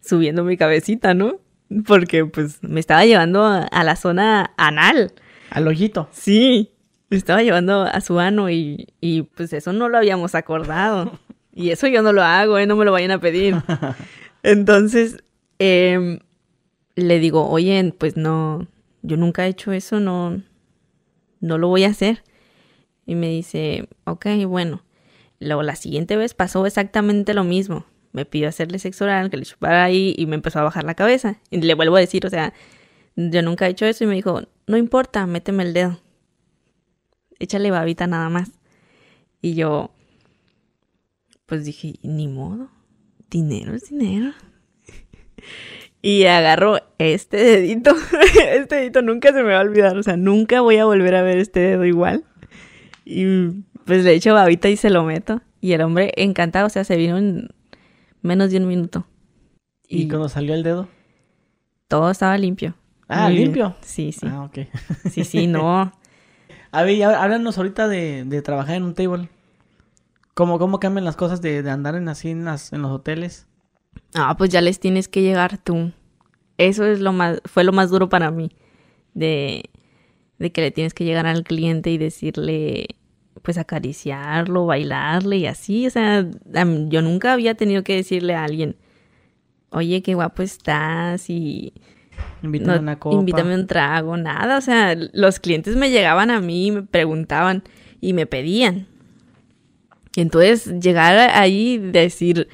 subiendo 0.00 0.44
mi 0.44 0.56
cabecita, 0.56 1.14
¿no? 1.14 1.40
Porque 1.86 2.24
pues 2.24 2.62
me 2.62 2.80
estaba 2.80 3.04
llevando 3.04 3.44
a, 3.44 3.62
a 3.62 3.84
la 3.84 3.96
zona 3.96 4.52
anal. 4.56 5.12
Al 5.50 5.66
hoyito. 5.66 6.08
Sí, 6.12 6.70
me 7.10 7.16
estaba 7.16 7.42
llevando 7.42 7.82
a 7.82 8.00
su 8.00 8.18
ano 8.18 8.50
y, 8.50 8.88
y 9.00 9.22
pues 9.22 9.52
eso 9.52 9.72
no 9.72 9.88
lo 9.88 9.98
habíamos 9.98 10.34
acordado. 10.34 11.18
Y 11.54 11.70
eso 11.70 11.86
yo 11.88 12.02
no 12.02 12.12
lo 12.12 12.22
hago, 12.22 12.58
¿eh? 12.58 12.66
No 12.66 12.76
me 12.76 12.84
lo 12.84 12.92
vayan 12.92 13.10
a 13.10 13.20
pedir. 13.20 13.56
Entonces, 14.42 15.24
em, 15.58 16.20
le 16.94 17.18
digo, 17.18 17.48
oye, 17.48 17.92
pues 17.98 18.16
no, 18.16 18.66
yo 19.02 19.16
nunca 19.16 19.46
he 19.46 19.50
hecho 19.50 19.72
eso, 19.72 20.00
no, 20.00 20.40
no 21.40 21.58
lo 21.58 21.68
voy 21.68 21.84
a 21.84 21.88
hacer. 21.88 22.22
Y 23.06 23.14
me 23.14 23.28
dice, 23.28 23.88
ok, 24.04 24.26
bueno. 24.46 24.82
Luego 25.40 25.62
la 25.62 25.76
siguiente 25.76 26.16
vez 26.16 26.34
pasó 26.34 26.66
exactamente 26.66 27.32
lo 27.32 27.44
mismo. 27.44 27.86
Me 28.12 28.24
pidió 28.24 28.48
hacerle 28.48 28.78
sexo 28.78 29.04
oral, 29.04 29.30
que 29.30 29.36
le 29.36 29.44
chupara 29.44 29.84
ahí 29.84 30.14
y 30.18 30.26
me 30.26 30.34
empezó 30.34 30.58
a 30.58 30.64
bajar 30.64 30.84
la 30.84 30.94
cabeza. 30.94 31.38
Y 31.50 31.60
le 31.60 31.74
vuelvo 31.74 31.96
a 31.96 32.00
decir, 32.00 32.26
o 32.26 32.30
sea, 32.30 32.52
yo 33.16 33.42
nunca 33.42 33.66
he 33.66 33.70
hecho 33.70 33.86
eso 33.86 34.04
y 34.04 34.06
me 34.06 34.14
dijo, 34.14 34.42
no 34.66 34.76
importa, 34.76 35.26
méteme 35.26 35.62
el 35.62 35.74
dedo. 35.74 36.00
Échale 37.38 37.70
babita 37.70 38.06
nada 38.06 38.28
más. 38.28 38.50
Y 39.40 39.54
yo, 39.54 39.92
pues 41.46 41.64
dije, 41.64 41.94
ni 42.02 42.26
modo, 42.26 42.70
dinero 43.30 43.74
es 43.74 43.90
dinero. 43.90 44.32
Y 46.08 46.24
agarro 46.24 46.78
este 46.98 47.36
dedito, 47.36 47.94
este 48.54 48.76
dedito 48.76 49.02
nunca 49.02 49.28
se 49.32 49.42
me 49.42 49.50
va 49.52 49.58
a 49.58 49.62
olvidar, 49.62 49.96
o 49.98 50.02
sea, 50.02 50.16
nunca 50.16 50.62
voy 50.62 50.78
a 50.78 50.84
volver 50.86 51.14
a 51.14 51.22
ver 51.22 51.36
este 51.38 51.60
dedo 51.60 51.84
igual. 51.84 52.24
Y 53.04 53.24
pues 53.84 54.04
le 54.04 54.14
echo 54.14 54.32
babita 54.32 54.68
y 54.70 54.76
se 54.76 54.88
lo 54.90 55.04
meto. 55.04 55.42
Y 55.60 55.72
el 55.72 55.82
hombre 55.82 56.12
encantado, 56.16 56.66
o 56.66 56.70
sea, 56.70 56.84
se 56.84 56.96
vino 56.96 57.18
en 57.18 57.48
menos 58.22 58.50
de 58.50 58.56
un 58.58 58.68
minuto. 58.68 59.06
¿Y, 59.86 60.02
Y 60.02 60.08
cuando 60.08 60.28
salió 60.28 60.54
el 60.54 60.62
dedo? 60.62 60.88
todo 61.88 62.10
estaba 62.10 62.36
limpio. 62.38 62.74
Ah, 63.08 63.24
Muy 63.24 63.32
bien. 63.32 63.44
limpio. 63.44 63.76
Sí, 63.80 64.12
sí. 64.12 64.26
Ah, 64.30 64.44
ok. 64.44 64.58
Sí, 65.10 65.24
sí, 65.24 65.46
no. 65.46 65.92
A 66.72 66.82
ver, 66.84 67.02
háblanos 67.04 67.56
ahorita 67.58 67.88
de, 67.88 68.24
de 68.24 68.42
trabajar 68.42 68.76
en 68.76 68.82
un 68.84 68.94
table. 68.94 69.28
¿Cómo, 70.34 70.58
cómo 70.58 70.80
cambian 70.80 71.04
las 71.04 71.16
cosas 71.16 71.40
de, 71.42 71.62
de 71.62 71.70
andar 71.70 71.94
en 71.96 72.08
así 72.08 72.30
en, 72.30 72.44
las, 72.44 72.72
en 72.72 72.82
los 72.82 72.92
hoteles? 72.92 73.46
Ah, 74.14 74.36
pues 74.38 74.50
ya 74.50 74.60
les 74.60 74.78
tienes 74.80 75.08
que 75.08 75.22
llegar 75.22 75.58
tú. 75.58 75.92
Eso 76.58 76.84
es 76.84 77.00
lo 77.00 77.12
más, 77.12 77.40
fue 77.46 77.64
lo 77.64 77.72
más 77.72 77.90
duro 77.90 78.08
para 78.08 78.30
mí. 78.30 78.50
De, 79.14 79.70
de 80.38 80.52
que 80.52 80.60
le 80.60 80.70
tienes 80.70 80.94
que 80.94 81.04
llegar 81.04 81.26
al 81.26 81.42
cliente 81.44 81.90
y 81.90 81.98
decirle, 81.98 82.86
pues 83.42 83.58
acariciarlo, 83.58 84.66
bailarle 84.66 85.38
y 85.38 85.46
así. 85.46 85.86
O 85.86 85.90
sea, 85.90 86.26
yo 86.88 87.02
nunca 87.02 87.32
había 87.32 87.54
tenido 87.54 87.82
que 87.82 87.96
decirle 87.96 88.34
a 88.34 88.44
alguien, 88.44 88.76
oye, 89.70 90.02
qué 90.02 90.14
guapo 90.14 90.42
estás 90.42 91.30
y 91.30 91.72
Invítame 92.42 92.74
no, 92.76 92.82
una 92.82 92.98
copa. 92.98 93.16
invítame 93.16 93.54
un 93.54 93.66
trago, 93.66 94.16
nada. 94.16 94.58
O 94.58 94.60
sea, 94.60 94.94
los 95.12 95.40
clientes 95.40 95.76
me 95.76 95.90
llegaban 95.90 96.30
a 96.30 96.40
mí 96.40 96.66
y 96.66 96.70
me 96.70 96.82
preguntaban 96.82 97.62
y 98.00 98.12
me 98.12 98.26
pedían. 98.26 98.86
Y 100.14 100.20
entonces 100.20 100.80
llegar 100.80 101.16
ahí 101.18 101.74
y 101.74 101.78
decir, 101.78 102.48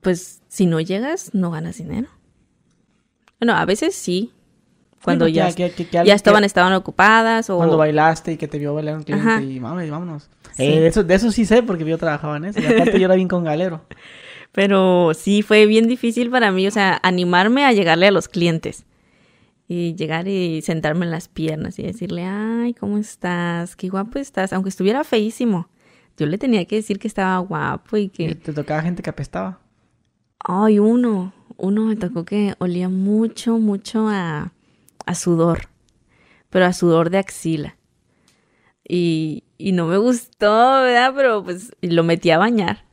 pues 0.00 0.42
si 0.48 0.66
no 0.66 0.80
llegas, 0.80 1.34
no 1.34 1.50
ganas 1.50 1.78
dinero. 1.78 2.08
Bueno, 3.40 3.54
a 3.54 3.64
veces 3.64 3.94
sí. 3.94 4.32
Cuando 5.02 5.26
Sí, 5.26 5.32
ya, 5.34 5.52
que- 5.52 5.70
que- 5.70 5.86
que 5.86 6.04
ya 6.04 6.14
estaban, 6.14 6.42
estaban 6.42 6.72
ocupadas 6.72 7.48
o... 7.50 7.58
Cuando 7.58 7.76
bailaste 7.76 8.32
y 8.32 8.36
que 8.36 8.48
te 8.48 8.58
vio 8.58 8.74
bailar 8.74 8.96
un 8.96 9.04
cliente 9.04 9.28
Ajá. 9.28 9.42
y 9.42 9.60
mames, 9.60 9.88
vámonos. 9.90 10.28
Sí. 10.56 10.64
Eh, 10.64 10.80
de, 10.80 10.86
eso, 10.88 11.04
de 11.04 11.14
eso 11.14 11.30
sí 11.30 11.44
sé 11.44 11.62
porque 11.62 11.84
yo 11.84 11.96
trabajaba 11.98 12.38
en 12.38 12.46
eso. 12.46 12.60
Y 12.60 12.64
aparte 12.66 12.98
yo 12.98 13.04
era 13.04 13.14
bien 13.14 13.28
con 13.28 13.44
galero. 13.44 13.82
Pero 14.52 15.12
sí 15.14 15.42
fue 15.42 15.66
bien 15.66 15.86
difícil 15.86 16.30
para 16.30 16.50
mí, 16.50 16.66
o 16.66 16.70
sea, 16.70 16.98
animarme 17.02 17.64
a 17.66 17.72
llegarle 17.72 18.06
a 18.06 18.10
los 18.10 18.26
clientes. 18.28 18.84
Y 19.68 19.94
llegar 19.96 20.26
y 20.28 20.62
sentarme 20.62 21.04
en 21.04 21.10
las 21.10 21.28
piernas 21.28 21.78
y 21.78 21.82
decirle, 21.82 22.24
ay, 22.24 22.72
¿cómo 22.74 22.98
estás? 22.98 23.76
Qué 23.76 23.88
guapo 23.88 24.18
estás. 24.18 24.52
Aunque 24.52 24.70
estuviera 24.70 25.04
feísimo. 25.04 25.68
Yo 26.16 26.26
le 26.26 26.38
tenía 26.38 26.64
que 26.64 26.76
decir 26.76 26.98
que 26.98 27.06
estaba 27.08 27.36
guapo 27.38 27.96
y 27.96 28.02
Y 28.04 28.08
que... 28.08 28.34
te 28.36 28.52
tocaba 28.52 28.80
gente 28.82 29.02
que 29.02 29.10
apestaba. 29.10 29.58
Ay, 30.38 30.78
uno. 30.78 31.32
Uno 31.56 31.84
me 31.84 31.96
tocó 31.96 32.24
que 32.24 32.54
olía 32.58 32.88
mucho, 32.88 33.58
mucho 33.58 34.08
a, 34.08 34.52
a 35.04 35.14
sudor. 35.14 35.68
Pero 36.50 36.66
a 36.66 36.72
sudor 36.72 37.10
de 37.10 37.18
axila. 37.18 37.76
Y, 38.88 39.44
y 39.58 39.72
no 39.72 39.86
me 39.86 39.96
gustó, 39.98 40.82
¿verdad? 40.82 41.12
Pero 41.16 41.42
pues 41.44 41.72
y 41.80 41.88
lo 41.88 42.04
metí 42.04 42.30
a 42.30 42.38
bañar. 42.38 42.84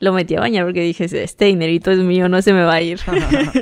Lo 0.00 0.12
metí 0.12 0.34
a 0.36 0.40
bañar 0.40 0.64
porque 0.64 0.82
dije, 0.82 1.04
este 1.04 1.46
dinerito 1.46 1.90
es 1.90 1.98
mío, 1.98 2.28
no 2.28 2.40
se 2.42 2.52
me 2.52 2.62
va 2.62 2.74
a 2.74 2.82
ir. 2.82 3.00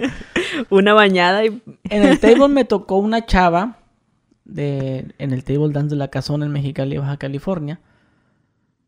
Una 0.70 0.94
bañada 0.94 1.44
y... 1.44 1.62
En 1.84 2.03
el 2.03 2.18
table 2.18 2.48
me 2.48 2.64
tocó 2.64 2.96
una 2.96 3.24
chava 3.24 3.78
de 4.44 5.14
en 5.18 5.32
el 5.32 5.44
table 5.44 5.72
dance 5.72 5.90
de 5.90 5.96
la 5.96 6.09
casona 6.09 6.46
en 6.46 6.53
Mexicali, 6.53 6.98
Baja 6.98 7.16
California. 7.16 7.80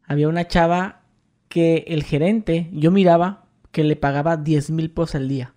Había 0.07 0.29
una 0.29 0.47
chava 0.47 1.03
que 1.49 1.85
el 1.89 2.03
gerente, 2.03 2.69
yo 2.73 2.91
miraba 2.91 3.45
que 3.71 3.85
le 3.85 3.97
pagaba 3.97 4.37
10 4.37 4.71
mil 4.71 4.91
pesos 4.91 5.15
al 5.15 5.29
día. 5.29 5.54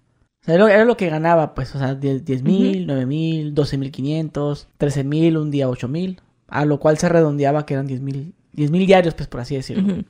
Sea, 0.47 0.55
era, 0.55 0.73
era 0.73 0.85
lo 0.85 0.97
que 0.97 1.09
ganaba, 1.09 1.53
pues, 1.53 1.75
o 1.75 1.77
sea, 1.79 1.93
10 1.93 2.41
mil, 2.41 2.87
9 2.87 3.05
mil, 3.05 3.53
12 3.53 3.77
mil 3.77 3.91
500, 3.91 4.67
13 4.79 5.03
mil, 5.03 5.37
un 5.37 5.51
día 5.51 5.69
8 5.69 5.87
mil. 5.87 6.19
A 6.47 6.65
lo 6.65 6.79
cual 6.79 6.97
se 6.97 7.07
redondeaba 7.09 7.65
que 7.67 7.75
eran 7.75 7.85
10 7.87 8.01
mil, 8.01 8.33
10 8.53 8.71
mil 8.71 8.87
diarios, 8.87 9.13
pues, 9.13 9.27
por 9.27 9.41
así 9.41 9.55
decirlo. 9.55 9.93
En 9.93 10.05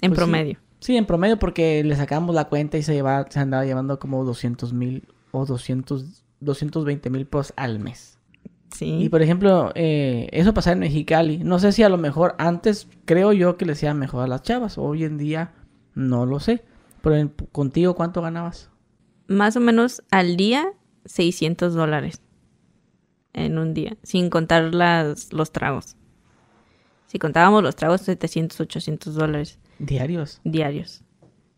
Pues 0.00 0.10
sí. 0.10 0.16
promedio. 0.16 0.58
Sí, 0.80 0.96
en 0.96 1.06
promedio 1.06 1.38
porque 1.38 1.84
le 1.84 1.94
sacamos 1.94 2.34
la 2.34 2.46
cuenta 2.48 2.76
y 2.76 2.82
se, 2.82 2.92
llevaba, 2.92 3.26
se 3.30 3.38
andaba 3.38 3.64
llevando 3.64 4.00
como 4.00 4.24
200 4.24 4.72
mil 4.72 5.04
o 5.30 5.46
200, 5.46 6.24
220 6.40 7.08
mil 7.10 7.24
pesos 7.26 7.52
al 7.54 7.78
mes. 7.78 8.18
Sí. 8.74 8.86
Y 9.04 9.08
por 9.10 9.22
ejemplo, 9.22 9.70
eh, 9.76 10.28
eso 10.32 10.54
pasaba 10.54 10.72
en 10.72 10.80
Mexicali. 10.80 11.38
No 11.44 11.60
sé 11.60 11.70
si 11.72 11.82
a 11.84 11.88
lo 11.90 11.98
mejor 11.98 12.34
antes 12.38 12.88
creo 13.04 13.32
yo 13.32 13.56
que 13.58 13.64
le 13.66 13.72
hacía 13.74 13.94
mejor 13.94 14.24
a 14.24 14.26
las 14.26 14.42
chavas. 14.42 14.76
Hoy 14.78 15.04
en 15.04 15.18
día 15.18 15.52
no 15.94 16.26
lo 16.26 16.40
sé. 16.40 16.64
Pero 17.02 17.14
en- 17.16 17.28
contigo, 17.52 17.94
¿cuánto 17.94 18.22
ganabas? 18.22 18.70
Más 19.28 19.56
o 19.56 19.60
menos 19.60 20.02
al 20.10 20.36
día, 20.36 20.72
600 21.04 21.74
dólares. 21.74 22.20
En 23.32 23.58
un 23.58 23.72
día. 23.74 23.96
Sin 24.02 24.28
contar 24.30 24.74
las, 24.74 25.32
los 25.32 25.52
tragos. 25.52 25.96
Si 27.06 27.18
contábamos 27.18 27.62
los 27.62 27.76
tragos, 27.76 28.02
700, 28.02 28.60
800 28.60 29.14
dólares 29.14 29.58
Diarios. 29.78 30.40
diarios. 30.44 31.02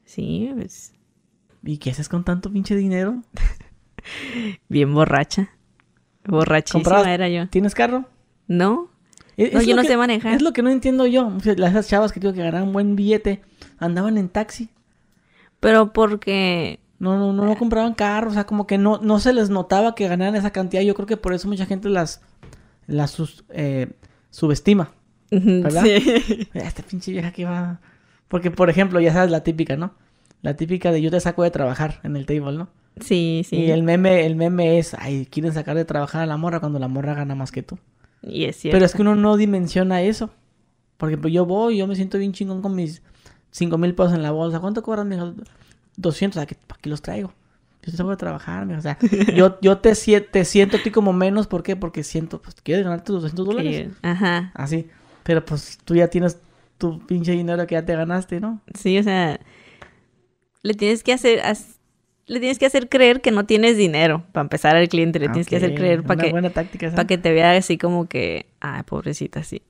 Sí, 0.04 0.50
pues 0.54 0.92
¿Y 1.62 1.78
qué 1.78 1.90
haces 1.90 2.08
con 2.08 2.24
tanto 2.24 2.52
pinche 2.52 2.76
dinero? 2.76 3.22
bien 4.68 4.92
borracha. 4.94 5.50
Borrachísima 6.26 6.82
¿Comprabas- 6.82 7.08
era 7.08 7.28
yo. 7.28 7.48
¿Tienes 7.48 7.74
carro? 7.74 8.06
¿No? 8.46 8.90
Es- 9.36 9.52
No, 9.52 9.60
es 9.60 9.66
yo 9.66 9.76
no 9.76 9.82
que- 9.82 9.88
sé 9.88 9.96
manejar. 9.96 10.34
Es 10.34 10.42
lo 10.42 10.52
que 10.52 10.62
no 10.62 10.70
entiendo 10.70 11.06
yo. 11.06 11.32
Esas 11.44 11.88
chavas 11.88 12.12
que 12.12 12.20
digo 12.20 12.32
que 12.32 12.42
ganaban 12.42 12.72
buen 12.72 12.96
billete 12.96 13.42
andaban 13.78 14.18
en 14.18 14.28
taxi. 14.28 14.68
Pero 15.60 15.92
porque... 15.92 16.80
No, 17.05 17.18
no, 17.18 17.32
no, 17.32 17.44
no 17.44 17.57
compraban 17.59 17.94
carros, 17.94 18.32
o 18.32 18.34
sea, 18.34 18.44
como 18.44 18.66
que 18.66 18.78
no, 18.78 18.98
no 19.02 19.18
se 19.20 19.32
les 19.32 19.50
notaba 19.50 19.94
que 19.94 20.09
ganaran 20.09 20.34
esa 20.36 20.50
cantidad. 20.50 20.82
Yo 20.82 20.94
creo 20.94 21.07
que 21.07 21.16
por 21.16 21.34
eso 21.34 21.46
mucha 21.48 21.66
gente 21.66 21.88
las, 21.88 22.22
las 22.86 23.11
sus- 23.11 23.44
eh, 23.50 23.92
subestima. 24.30 24.92
¿Verdad? 25.30 25.82
Sí. 25.84 26.48
Esta 26.55 26.82
pinche 26.82 27.12
vieja 27.12 27.32
que 27.32 27.44
va. 27.44 27.80
Porque, 28.28 28.50
por 28.50 28.70
ejemplo, 28.70 29.00
ya 29.00 29.12
sabes 29.12 29.30
la 29.30 29.42
típica, 29.42 29.76
¿no? 29.76 29.92
La 30.42 30.55
típica 30.57 30.92
de 30.92 31.00
yo 31.02 31.11
te 31.11 31.18
saco 31.20 31.42
de 31.42 31.50
trabajar 31.50 32.00
en 32.05 32.16
el 32.16 32.26
table, 32.26 32.57
¿no? 32.57 32.68
Sí, 33.00 33.44
sí. 33.48 33.57
Y 33.57 33.70
el 33.70 33.82
meme, 33.82 34.24
el 34.26 34.36
meme 34.36 34.78
es, 34.78 34.94
ay, 34.94 35.26
quieren 35.30 35.52
sacar 35.52 35.74
de 35.76 35.84
trabajar 35.84 36.22
a 36.22 36.26
la 36.26 36.36
morra 36.36 36.61
cuando 36.61 36.78
la 36.78 36.86
morra 36.88 37.14
gana 37.14 37.34
más 37.34 37.50
que 37.50 37.62
tú. 37.62 37.78
Y 38.22 38.44
es 38.44 38.57
cierto. 38.57 38.76
Pero 38.76 38.86
es 38.86 38.94
que 38.94 39.02
uno 39.02 39.14
no 39.16 39.36
dimensiona 39.36 40.02
eso. 40.02 40.30
Porque 40.96 41.18
pues, 41.18 41.32
yo 41.34 41.44
voy, 41.44 41.78
yo 41.78 41.86
me 41.86 41.96
siento 41.96 42.18
bien 42.18 42.32
chingón 42.32 42.62
con 42.62 42.74
mis 42.76 43.02
cinco 43.50 43.78
mil 43.78 43.94
pesos 43.94 44.12
en 44.14 44.22
la 44.22 44.30
bolsa. 44.30 44.61
¿Cuánto 44.61 44.82
cobran, 44.82 45.09
mijo? 45.09 45.34
200, 45.97 46.40
¿a 46.42 46.47
qué, 46.47 46.57
¿para 46.66 46.80
qué 46.80 46.90
los 46.90 47.03
traigo? 47.03 47.32
Yo 47.82 47.90
te 47.90 47.97
saco 47.97 48.11
de 48.11 48.16
trabajar. 48.16 48.66
O 48.72 48.80
sea, 48.80 48.99
yo, 49.36 49.59
yo 49.61 49.78
te, 49.78 49.92
te 50.20 50.45
siento 50.45 50.78
a 50.78 50.80
ti 50.82 50.90
como 50.90 51.12
menos, 51.12 51.47
¿por 51.47 51.62
qué? 51.62 51.76
Porque 51.76 52.03
siento, 52.03 52.40
pues, 52.40 52.57
¿quieres 52.62 52.84
ganar 52.84 53.05
tus 53.05 53.22
200 53.22 53.47
dólares? 53.47 53.88
Que- 54.01 54.09
Ajá. 54.09 54.53
Así. 54.55 54.88
Pero 55.22 55.45
pues 55.45 55.78
tú 55.84 55.95
ya 55.95 56.09
tienes 56.09 56.38
tu 56.78 56.99
pinche 57.07 57.32
dinero 57.32 57.66
que 57.66 57.74
ya 57.74 57.84
te 57.84 57.95
ganaste, 57.97 58.40
¿no? 58.40 58.61
Sí, 58.74 58.99
o 58.99 59.03
sea, 59.03 59.40
le 60.62 60.74
tienes 60.74 61.03
que 61.03 61.12
hacer, 61.12 61.40
le 62.26 62.40
tienes 62.40 62.59
que 62.59 62.66
hacer 62.66 62.88
creer 62.88 63.20
que 63.20 63.30
no 63.30 63.45
tienes 63.47 63.76
dinero 63.76 64.24
para 64.32 64.42
empezar 64.42 64.76
al 64.76 64.88
cliente, 64.88 65.18
le 65.18 65.28
tienes 65.28 65.47
que 65.49 65.57
hacer 65.57 65.74
creer 65.74 66.03
para 66.03 66.22
que, 66.22 66.30
para 66.97 67.07
que 67.07 67.18
te 67.18 67.32
vea 67.32 67.53
así 67.57 67.78
como 67.78 68.07
que, 68.09 68.47
ay, 68.61 68.82
pobrecita, 68.84 69.42
sí. 69.42 69.62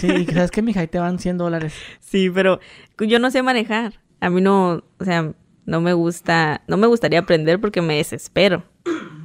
Sí, 0.00 0.06
y 0.08 0.26
que 0.26 0.34
sabes 0.34 0.50
que, 0.52 0.62
mija, 0.62 0.80
ahí 0.80 0.86
te 0.88 0.98
van 0.98 1.18
100 1.18 1.36
dólares. 1.38 1.74
Sí, 2.00 2.30
pero 2.30 2.60
yo 2.98 3.18
no 3.18 3.30
sé 3.30 3.42
manejar. 3.42 4.00
A 4.20 4.30
mí 4.30 4.40
no, 4.40 4.82
o 4.98 5.04
sea, 5.04 5.32
no 5.70 5.80
me 5.80 5.92
gusta, 5.92 6.62
no 6.66 6.76
me 6.76 6.86
gustaría 6.88 7.20
aprender 7.20 7.60
porque 7.60 7.80
me 7.80 7.96
desespero. 7.96 8.64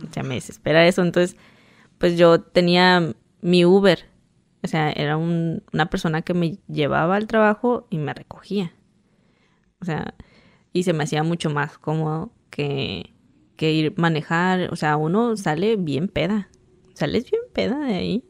O 0.08 0.14
sea, 0.14 0.24
me 0.24 0.36
desespera 0.36 0.88
eso. 0.88 1.02
Entonces, 1.02 1.36
pues 1.98 2.18
yo 2.18 2.40
tenía 2.42 3.14
mi 3.42 3.66
Uber. 3.66 4.06
O 4.64 4.68
sea, 4.68 4.92
era 4.92 5.18
un- 5.18 5.64
una 5.74 5.88
persona 5.90 6.22
que 6.22 6.34
me 6.34 6.58
llevaba 6.68 7.16
al 7.16 7.28
trabajo 7.28 7.88
y 7.90 7.98
me 7.98 8.14
recogía. 8.14 8.74
O 9.82 9.86
sea, 9.86 10.14
y 10.74 10.84
se 10.84 10.94
me 10.94 11.04
hacía 11.04 11.24
mucho 11.24 11.50
más 11.50 11.78
cómodo 11.78 12.32
que, 12.50 13.14
que 13.56 13.72
ir 13.74 13.94
manejar. 13.98 14.72
O 14.72 14.76
sea, 14.76 14.98
uno 14.98 15.38
sale 15.38 15.76
bien 15.78 16.08
peda. 16.08 16.50
Sales 16.94 17.30
bien 17.30 17.42
peda 17.54 17.80
de 17.80 17.94
ahí. 17.96 18.24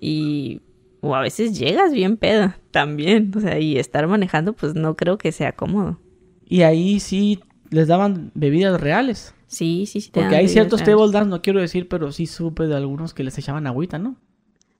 Y 0.00 0.60
o 1.00 1.14
a 1.14 1.20
veces 1.20 1.58
llegas 1.58 1.92
bien 1.92 2.16
peda 2.16 2.58
también. 2.70 3.32
O 3.36 3.40
sea, 3.40 3.58
y 3.58 3.78
estar 3.78 4.06
manejando, 4.06 4.52
pues 4.54 4.74
no 4.74 4.96
creo 4.96 5.18
que 5.18 5.32
sea 5.32 5.52
cómodo. 5.52 5.98
Y 6.46 6.62
ahí 6.62 7.00
sí 7.00 7.42
les 7.70 7.88
daban 7.88 8.30
bebidas 8.34 8.80
reales. 8.80 9.34
Sí, 9.46 9.86
sí, 9.86 10.00
sí. 10.00 10.10
te 10.10 10.20
Porque 10.20 10.36
hay 10.36 10.48
ciertos 10.48 10.80
reales. 10.80 10.96
table 10.96 11.12
dance, 11.12 11.30
no 11.30 11.42
quiero 11.42 11.60
decir, 11.60 11.88
pero 11.88 12.12
sí 12.12 12.26
supe 12.26 12.66
de 12.66 12.76
algunos 12.76 13.14
que 13.14 13.24
les 13.24 13.38
echaban 13.38 13.66
agüita, 13.66 13.98
¿no? 13.98 14.16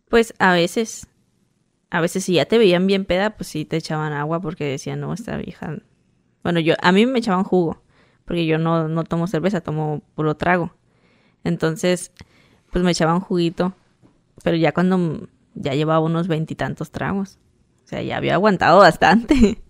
Pues 0.09 0.35
a 0.39 0.53
veces. 0.53 1.07
A 1.91 2.01
veces 2.01 2.25
si 2.25 2.35
ya 2.35 2.45
te 2.47 2.59
veían 2.59 2.87
bien 2.87 3.05
peda, 3.05 3.37
pues 3.37 3.49
sí 3.49 3.65
te 3.65 3.77
echaban 3.77 4.13
agua 4.13 4.41
porque 4.41 4.65
decían, 4.65 5.01
no, 5.01 5.13
esta 5.13 5.37
vieja. 5.37 5.79
Bueno, 6.43 6.59
yo, 6.59 6.75
a 6.83 6.91
mí 6.91 7.07
me 7.07 7.21
echaban 7.21 7.45
jugo. 7.45 7.83
Porque 8.25 8.47
yo 8.47 8.59
no, 8.59 8.89
no 8.89 9.05
tomo 9.05 9.27
cerveza, 9.27 9.61
tomo 9.61 10.03
puro 10.15 10.37
trago. 10.37 10.75
Entonces, 11.45 12.11
pues 12.73 12.85
me 12.85 12.91
echaban 12.91 13.21
juguito. 13.21 13.75
Pero 14.43 14.57
ya 14.57 14.73
cuando 14.73 15.29
ya 15.55 15.75
llevaba 15.75 16.01
unos 16.01 16.27
veintitantos 16.27 16.91
tragos. 16.91 17.39
O 17.85 17.87
sea, 17.87 18.03
ya 18.03 18.17
había 18.17 18.35
aguantado 18.35 18.81
bastante. 18.81 19.63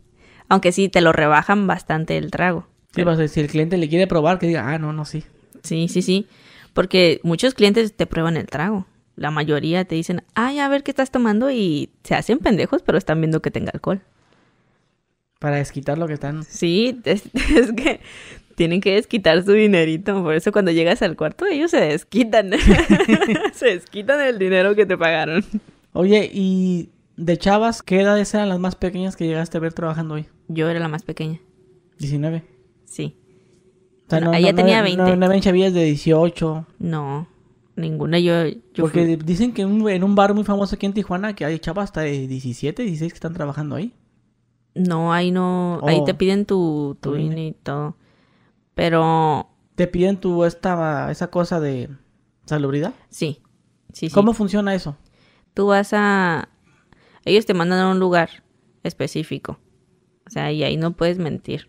Aunque 0.49 0.73
sí, 0.73 0.89
te 0.89 1.01
lo 1.01 1.13
rebajan 1.13 1.67
bastante 1.67 2.17
el 2.17 2.31
trago. 2.31 2.67
Sí, 2.95 3.03
pues, 3.03 3.31
si 3.31 3.41
el 3.41 3.49
cliente 3.49 3.77
le 3.77 3.89
quiere 3.89 4.07
probar, 4.07 4.39
que 4.39 4.47
diga, 4.47 4.69
ah, 4.69 4.79
no, 4.79 4.93
no, 4.93 5.05
sí. 5.05 5.25
Sí, 5.63 5.89
sí, 5.89 6.03
sí. 6.03 6.27
Porque 6.73 7.21
muchos 7.23 7.55
clientes 7.55 7.95
te 7.95 8.07
prueban 8.07 8.37
el 8.37 8.47
trago. 8.47 8.87
La 9.17 9.31
mayoría 9.31 9.85
te 9.85 9.95
dicen, 9.95 10.23
ay, 10.35 10.59
a 10.59 10.69
ver 10.69 10.83
qué 10.83 10.91
estás 10.91 11.11
tomando 11.11 11.51
y 11.51 11.91
se 12.03 12.15
hacen 12.15 12.39
pendejos, 12.39 12.83
pero 12.83 12.99
están 12.99 13.21
viendo 13.21 13.41
que 13.41 13.51
tenga 13.51 13.71
alcohol. 13.73 14.03
Para 15.39 15.57
desquitar 15.57 15.99
lo 15.99 16.07
que 16.07 16.15
están. 16.15 16.45
Sí, 16.45 17.01
es, 17.05 17.25
es 17.35 17.73
que 17.73 18.01
tienen 18.55 18.81
que 18.81 18.95
desquitar 18.95 19.43
su 19.43 19.53
dinerito. 19.53 20.23
Por 20.23 20.35
eso 20.35 20.53
cuando 20.53 20.71
llegas 20.71 21.03
al 21.03 21.17
cuarto 21.17 21.47
ellos 21.47 21.71
se 21.71 21.81
desquitan. 21.81 22.51
se 23.53 23.67
desquitan 23.67 24.21
el 24.21 24.39
dinero 24.39 24.75
que 24.75 24.87
te 24.87 24.97
pagaron. 24.97 25.45
Oye, 25.93 26.29
y 26.33 26.91
de 27.17 27.37
chavas, 27.37 27.83
¿qué 27.83 28.01
edades 28.01 28.35
eran 28.35 28.49
las 28.49 28.59
más 28.59 28.75
pequeñas 28.75 29.17
que 29.17 29.27
llegaste 29.27 29.59
a 29.59 29.61
ver 29.61 29.73
trabajando 29.73 30.15
hoy? 30.15 30.27
Yo 30.49 30.69
era 30.69 30.81
la 30.81 30.89
más 30.89 31.03
pequeña. 31.03 31.41
19. 31.99 32.45
Sí. 32.85 33.17
O 34.07 34.11
sea, 34.11 34.19
Bueno, 34.21 34.35
ella 34.35 34.55
tenía 34.55 34.83
20. 34.83 35.03
No, 35.03 35.17
no 35.17 35.29
ven 35.29 35.41
chavillas 35.41 35.73
de 35.73 35.85
18. 35.85 36.67
No, 36.79 37.27
ninguna. 37.77 38.19
Yo, 38.19 38.47
yo 38.47 38.59
Porque 38.83 39.05
fui- 39.05 39.17
dicen 39.25 39.53
que 39.53 39.63
en 39.63 39.69
un, 39.83 39.89
en 39.89 40.05
un 40.05 40.15
bar 40.15 40.35
muy 40.35 40.45
famoso 40.45 40.75
aquí 40.77 40.87
en 40.87 40.93
Tijuana 40.93 41.35
que 41.35 41.45
hay 41.45 41.59
chavas 41.59 41.85
hasta 41.85 42.03
de 42.03 42.27
17, 42.29 42.83
16 42.83 43.13
que 43.13 43.17
están 43.17 43.33
trabajando 43.35 43.77
ahí. 43.77 43.95
No, 44.75 45.13
ahí 45.13 45.31
no. 45.31 45.81
Ahí 45.85 45.99
Oh. 46.01 46.05
te 46.05 46.15
piden 46.15 46.45
tu, 46.47 46.97
tu. 47.01 47.15
INE 47.17 47.49
y 47.49 47.53
todo. 47.53 47.97
Pero 48.75 49.49
Te 49.77 49.87
piden 49.87 50.17
tu 50.19 50.45
esta 50.45 51.11
esa 51.11 51.29
cosa 51.31 51.61
de 51.61 51.89
salubridad. 52.47 52.93
sí. 53.09 53.41
Sí, 53.93 54.09
sí. 54.09 54.15
¿Cómo 54.15 54.33
funciona 54.35 54.75
eso? 54.75 54.97
Tú 55.55 55.69
vas 55.69 55.91
a... 55.93 56.49
Ellos 57.25 57.47
te 57.47 57.55
mandan 57.55 57.79
a 57.79 57.91
un 57.93 58.01
lugar 58.01 58.29
específico. 58.83 59.61
O 60.27 60.31
sea, 60.31 60.53
y 60.53 60.63
ahí 60.63 60.77
no 60.77 60.93
puedes 60.93 61.19
mentir. 61.19 61.69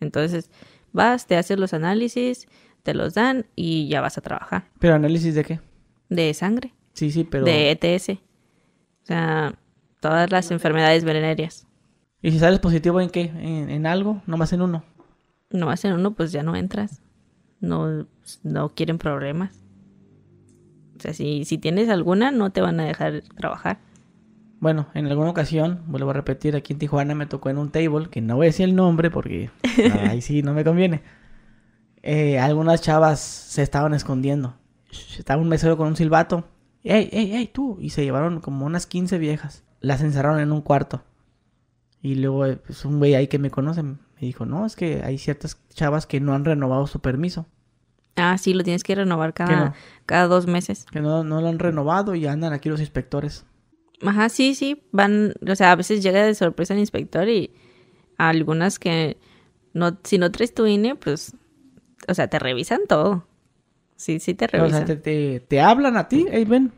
Entonces, 0.00 0.50
vas, 0.92 1.26
te 1.26 1.36
haces 1.36 1.58
los 1.58 1.72
análisis, 1.72 2.46
te 2.82 2.94
los 2.94 3.14
dan 3.14 3.46
y 3.56 3.88
ya 3.88 4.00
vas 4.00 4.18
a 4.18 4.20
trabajar. 4.20 4.68
¿Pero 4.78 4.94
análisis 4.94 5.34
de 5.34 5.44
qué? 5.44 5.60
De 6.08 6.32
sangre. 6.34 6.74
Sí, 6.92 7.10
sí, 7.10 7.24
pero... 7.24 7.44
De 7.44 7.70
ETS. 7.70 8.10
O 8.10 9.06
sea, 9.06 9.58
todas 10.00 10.30
las 10.30 10.50
enfermedades 10.50 11.04
venéreas. 11.04 11.66
¿Y 12.20 12.30
si 12.30 12.38
sales 12.38 12.60
positivo 12.60 13.00
en 13.00 13.10
qué? 13.10 13.22
¿En, 13.22 13.70
en 13.70 13.86
algo? 13.86 14.22
¿Nomás 14.26 14.52
en 14.52 14.62
uno? 14.62 14.84
No 15.50 15.70
hacen 15.70 15.92
uno, 15.92 16.14
pues 16.14 16.32
ya 16.32 16.42
no 16.42 16.56
entras. 16.56 17.02
No, 17.60 18.06
no 18.42 18.74
quieren 18.74 18.98
problemas. 18.98 19.62
O 20.96 21.00
sea, 21.00 21.14
si, 21.14 21.44
si 21.44 21.58
tienes 21.58 21.88
alguna, 21.88 22.30
no 22.30 22.50
te 22.50 22.60
van 22.60 22.78
a 22.80 22.84
dejar 22.84 23.22
trabajar. 23.36 23.80
Bueno, 24.62 24.86
en 24.94 25.08
alguna 25.08 25.28
ocasión, 25.28 25.82
vuelvo 25.88 26.10
a 26.10 26.12
repetir, 26.12 26.54
aquí 26.54 26.72
en 26.72 26.78
Tijuana 26.78 27.16
me 27.16 27.26
tocó 27.26 27.50
en 27.50 27.58
un 27.58 27.72
table, 27.72 28.08
que 28.10 28.20
no 28.20 28.36
voy 28.36 28.46
a 28.46 28.50
decir 28.50 28.68
el 28.68 28.76
nombre 28.76 29.10
porque 29.10 29.50
ahí 30.08 30.22
sí 30.22 30.40
no 30.42 30.54
me 30.54 30.62
conviene. 30.62 31.02
Eh, 32.00 32.38
algunas 32.38 32.80
chavas 32.80 33.18
se 33.18 33.60
estaban 33.60 33.92
escondiendo. 33.92 34.54
Estaba 35.18 35.42
un 35.42 35.48
mesero 35.48 35.76
con 35.76 35.88
un 35.88 35.96
silbato. 35.96 36.44
¡Ey, 36.84 37.08
ey, 37.10 37.34
ey, 37.34 37.48
tú! 37.48 37.76
Y 37.80 37.90
se 37.90 38.04
llevaron 38.04 38.40
como 38.40 38.64
unas 38.64 38.86
15 38.86 39.18
viejas. 39.18 39.64
Las 39.80 40.00
encerraron 40.00 40.38
en 40.38 40.52
un 40.52 40.60
cuarto. 40.62 41.02
Y 42.00 42.14
luego, 42.14 42.46
eh, 42.46 42.56
pues, 42.56 42.84
un 42.84 43.00
güey 43.00 43.16
ahí 43.16 43.26
que 43.26 43.40
me 43.40 43.50
conoce 43.50 43.82
me 43.82 43.98
dijo, 44.20 44.46
no, 44.46 44.64
es 44.64 44.76
que 44.76 45.02
hay 45.02 45.18
ciertas 45.18 45.58
chavas 45.70 46.06
que 46.06 46.20
no 46.20 46.34
han 46.34 46.44
renovado 46.44 46.86
su 46.86 47.00
permiso. 47.00 47.46
Ah, 48.14 48.38
sí, 48.38 48.54
lo 48.54 48.62
tienes 48.62 48.84
que 48.84 48.94
renovar 48.94 49.34
¿Qué 49.34 49.42
cada, 49.42 49.64
no? 49.64 49.74
cada 50.06 50.28
dos 50.28 50.46
meses. 50.46 50.86
Que 50.92 51.00
no, 51.00 51.24
no 51.24 51.40
lo 51.40 51.48
han 51.48 51.58
renovado 51.58 52.14
y 52.14 52.28
andan 52.28 52.52
aquí 52.52 52.68
los 52.68 52.78
inspectores. 52.78 53.44
Ajá, 54.04 54.28
sí, 54.28 54.54
sí, 54.54 54.82
van, 54.92 55.34
o 55.48 55.54
sea, 55.56 55.72
a 55.72 55.76
veces 55.76 56.02
llega 56.02 56.24
de 56.24 56.34
sorpresa 56.34 56.74
el 56.74 56.80
inspector 56.80 57.28
y 57.28 57.50
algunas 58.18 58.78
que 58.78 59.16
no, 59.72 59.98
si 60.04 60.18
no 60.18 60.30
traes 60.32 60.54
tu 60.54 60.66
INE, 60.66 60.96
pues, 60.96 61.34
o 62.08 62.14
sea, 62.14 62.28
te 62.28 62.38
revisan 62.38 62.80
todo. 62.88 63.26
Sí, 63.96 64.18
sí 64.20 64.34
te 64.34 64.46
O 64.46 64.48
sea, 64.48 64.58
revisan. 64.60 64.84
te, 64.86 64.96
te, 64.96 65.40
te 65.40 65.60
hablan 65.60 65.96
a 65.96 66.08
ti, 66.08 66.26
hey, 66.30 66.44
ven. 66.44 66.72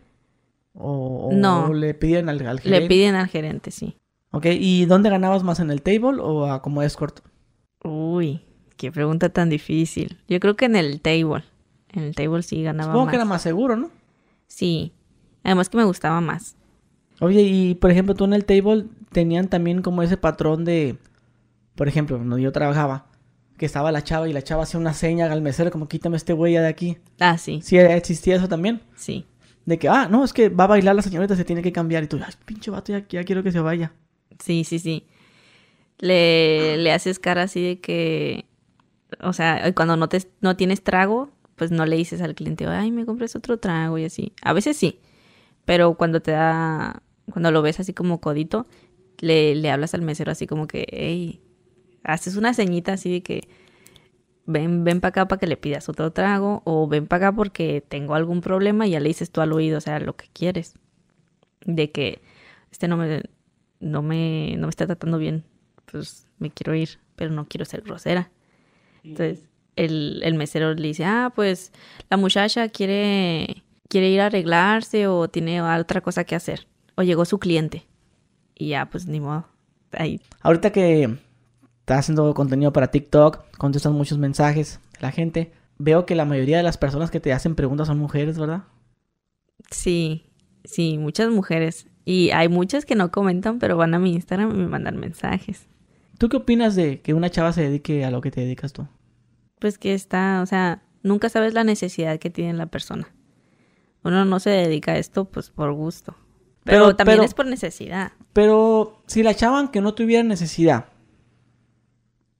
O, 0.74 1.28
o 1.28 1.32
No. 1.32 1.72
le 1.72 1.94
piden 1.94 2.28
al, 2.28 2.44
al 2.46 2.56
Le 2.56 2.62
gerente. 2.62 2.88
piden 2.88 3.14
al 3.14 3.28
gerente, 3.28 3.70
sí. 3.70 3.96
Ok, 4.32 4.46
¿y 4.50 4.84
dónde 4.86 5.08
ganabas 5.10 5.42
más, 5.44 5.60
en 5.60 5.70
el 5.70 5.80
table 5.82 6.20
o 6.20 6.46
a 6.46 6.60
como 6.60 6.82
escort? 6.82 7.20
Uy, 7.84 8.40
qué 8.76 8.90
pregunta 8.90 9.28
tan 9.28 9.48
difícil. 9.48 10.18
Yo 10.28 10.40
creo 10.40 10.56
que 10.56 10.64
en 10.64 10.76
el 10.76 11.00
table. 11.00 11.44
En 11.92 12.02
el 12.02 12.14
table 12.14 12.42
sí 12.42 12.62
ganaba 12.62 12.88
Supongo 12.92 13.06
más. 13.06 13.12
que 13.12 13.16
era 13.16 13.24
más 13.24 13.42
seguro, 13.42 13.76
¿no? 13.76 13.90
Sí. 14.48 14.92
Además 15.44 15.68
que 15.68 15.76
me 15.76 15.84
gustaba 15.84 16.20
más. 16.20 16.56
Oye, 17.20 17.42
y 17.42 17.74
por 17.74 17.90
ejemplo, 17.90 18.14
tú 18.14 18.24
en 18.24 18.32
el 18.34 18.44
table 18.44 18.86
tenían 19.12 19.48
también 19.48 19.82
como 19.82 20.02
ese 20.02 20.16
patrón 20.16 20.64
de, 20.64 20.96
por 21.74 21.88
ejemplo, 21.88 22.16
cuando 22.16 22.38
yo 22.38 22.50
trabajaba, 22.52 23.06
que 23.56 23.66
estaba 23.66 23.92
la 23.92 24.02
chava 24.02 24.28
y 24.28 24.32
la 24.32 24.42
chava 24.42 24.64
hacía 24.64 24.80
una 24.80 24.94
seña 24.94 25.30
al 25.30 25.40
mesero 25.42 25.70
como 25.70 25.86
quítame 25.88 26.16
este 26.16 26.32
güey 26.32 26.54
ya 26.54 26.62
de 26.62 26.68
aquí. 26.68 26.98
Ah, 27.20 27.38
sí, 27.38 27.60
Sí, 27.62 27.78
existía 27.78 28.36
eso 28.36 28.48
también. 28.48 28.80
sí. 28.96 29.26
De 29.66 29.78
que, 29.78 29.88
ah, 29.88 30.08
no, 30.10 30.24
es 30.24 30.34
que 30.34 30.50
va 30.50 30.64
a 30.64 30.66
bailar 30.66 30.94
la 30.94 31.00
señorita, 31.00 31.34
se 31.36 31.44
tiene 31.46 31.62
que 31.62 31.72
cambiar. 31.72 32.02
Y 32.04 32.06
tú, 32.06 32.18
ay, 32.22 32.34
pinche 32.44 32.70
vato, 32.70 32.92
ya, 32.92 33.06
ya 33.08 33.24
quiero 33.24 33.42
que 33.42 33.50
se 33.50 33.60
vaya. 33.60 33.94
Sí, 34.38 34.62
sí, 34.64 34.78
sí. 34.78 35.06
Le, 35.98 36.76
le 36.76 36.92
haces 36.92 37.18
cara 37.18 37.44
así 37.44 37.62
de 37.62 37.80
que, 37.80 38.44
o 39.22 39.32
sea, 39.32 39.72
cuando 39.74 39.96
no, 39.96 40.08
te, 40.10 40.18
no 40.42 40.54
tienes 40.56 40.82
trago, 40.84 41.30
pues 41.56 41.70
no 41.70 41.86
le 41.86 41.96
dices 41.96 42.20
al 42.20 42.34
cliente, 42.34 42.66
ay, 42.66 42.90
me 42.90 43.06
compres 43.06 43.36
otro 43.36 43.56
trago 43.58 43.96
y 43.96 44.04
así. 44.04 44.34
A 44.42 44.52
veces 44.52 44.76
sí, 44.76 45.00
pero 45.64 45.94
cuando 45.94 46.20
te 46.20 46.32
da, 46.32 47.02
cuando 47.30 47.50
lo 47.50 47.62
ves 47.62 47.80
así 47.80 47.92
como 47.92 48.20
codito, 48.20 48.66
le, 49.18 49.54
le 49.54 49.70
hablas 49.70 49.94
al 49.94 50.02
mesero 50.02 50.32
así 50.32 50.46
como 50.46 50.66
que, 50.66 50.86
hey, 50.90 51.40
haces 52.02 52.36
una 52.36 52.54
ceñita 52.54 52.92
así 52.94 53.12
de 53.12 53.22
que, 53.22 53.48
ven, 54.46 54.84
ven 54.84 55.00
para 55.00 55.10
acá 55.10 55.28
para 55.28 55.40
que 55.40 55.46
le 55.46 55.56
pidas 55.56 55.88
otro 55.88 56.12
trago, 56.12 56.62
o 56.64 56.86
ven 56.86 57.06
para 57.06 57.28
acá 57.28 57.36
porque 57.36 57.82
tengo 57.86 58.14
algún 58.14 58.40
problema 58.40 58.86
y 58.86 58.90
ya 58.90 59.00
le 59.00 59.08
dices 59.08 59.30
tú 59.30 59.40
al 59.40 59.52
oído, 59.52 59.78
o 59.78 59.80
sea, 59.80 59.98
lo 60.00 60.16
que 60.16 60.26
quieres. 60.32 60.74
De 61.64 61.90
que 61.90 62.20
este 62.70 62.88
no 62.88 62.96
me, 62.96 63.22
no 63.80 64.02
me, 64.02 64.56
no 64.58 64.66
me 64.66 64.70
está 64.70 64.86
tratando 64.86 65.18
bien, 65.18 65.44
pues 65.90 66.28
me 66.38 66.50
quiero 66.50 66.74
ir, 66.74 66.98
pero 67.16 67.30
no 67.30 67.46
quiero 67.46 67.64
ser 67.64 67.82
grosera. 67.82 68.30
Entonces, 69.02 69.48
el, 69.76 70.20
el 70.24 70.34
mesero 70.34 70.74
le 70.74 70.88
dice, 70.88 71.04
ah, 71.04 71.32
pues 71.34 71.72
la 72.10 72.16
muchacha 72.16 72.68
quiere, 72.68 73.63
quiere 73.88 74.10
ir 74.10 74.20
a 74.20 74.26
arreglarse 74.26 75.06
o 75.06 75.28
tiene 75.28 75.62
otra 75.62 76.00
cosa 76.00 76.24
que 76.24 76.34
hacer. 76.34 76.66
O 76.96 77.02
llegó 77.02 77.24
su 77.24 77.38
cliente. 77.38 77.86
Y 78.54 78.68
ya, 78.68 78.86
pues 78.86 79.06
ni 79.06 79.20
modo. 79.20 79.46
Ahí. 79.92 80.20
Ahorita 80.40 80.70
que 80.70 81.18
estás 81.80 82.00
haciendo 82.00 82.32
contenido 82.34 82.72
para 82.72 82.90
TikTok, 82.90 83.56
contestas 83.56 83.92
muchos 83.92 84.18
mensajes 84.18 84.80
de 84.92 85.00
la 85.00 85.10
gente. 85.10 85.52
Veo 85.78 86.06
que 86.06 86.14
la 86.14 86.24
mayoría 86.24 86.56
de 86.56 86.62
las 86.62 86.78
personas 86.78 87.10
que 87.10 87.20
te 87.20 87.32
hacen 87.32 87.54
preguntas 87.54 87.88
son 87.88 87.98
mujeres, 87.98 88.38
¿verdad? 88.38 88.64
Sí, 89.70 90.30
sí, 90.64 90.98
muchas 90.98 91.30
mujeres. 91.30 91.86
Y 92.04 92.30
hay 92.30 92.48
muchas 92.48 92.84
que 92.84 92.94
no 92.94 93.10
comentan, 93.10 93.58
pero 93.58 93.76
van 93.76 93.94
a 93.94 93.98
mi 93.98 94.12
Instagram 94.12 94.50
y 94.50 94.54
me 94.54 94.68
mandan 94.68 94.98
mensajes. 94.98 95.66
¿Tú 96.18 96.28
qué 96.28 96.36
opinas 96.36 96.76
de 96.76 97.00
que 97.00 97.14
una 97.14 97.30
chava 97.30 97.52
se 97.52 97.62
dedique 97.62 98.04
a 98.04 98.10
lo 98.10 98.20
que 98.20 98.30
te 98.30 98.40
dedicas 98.40 98.72
tú? 98.72 98.86
Pues 99.58 99.78
que 99.78 99.94
está, 99.94 100.40
o 100.42 100.46
sea, 100.46 100.82
nunca 101.02 101.28
sabes 101.28 101.54
la 101.54 101.64
necesidad 101.64 102.18
que 102.18 102.30
tiene 102.30 102.54
la 102.54 102.66
persona. 102.66 103.08
Uno 104.04 104.24
no 104.24 104.38
se 104.38 104.50
dedica 104.50 104.92
a 104.92 104.98
esto 104.98 105.24
pues 105.24 105.50
por 105.50 105.72
gusto. 105.72 106.14
Pero, 106.64 106.84
Pero- 106.84 106.96
también 106.96 107.16
pero- 107.18 107.24
es 107.26 107.34
por 107.34 107.46
necesidad. 107.46 108.12
Pero 108.32 109.02
si 109.06 109.22
la 109.22 109.34
chava 109.34 109.70
que 109.70 109.80
no 109.80 109.94
tuviera 109.94 110.22
necesidad, 110.22 110.86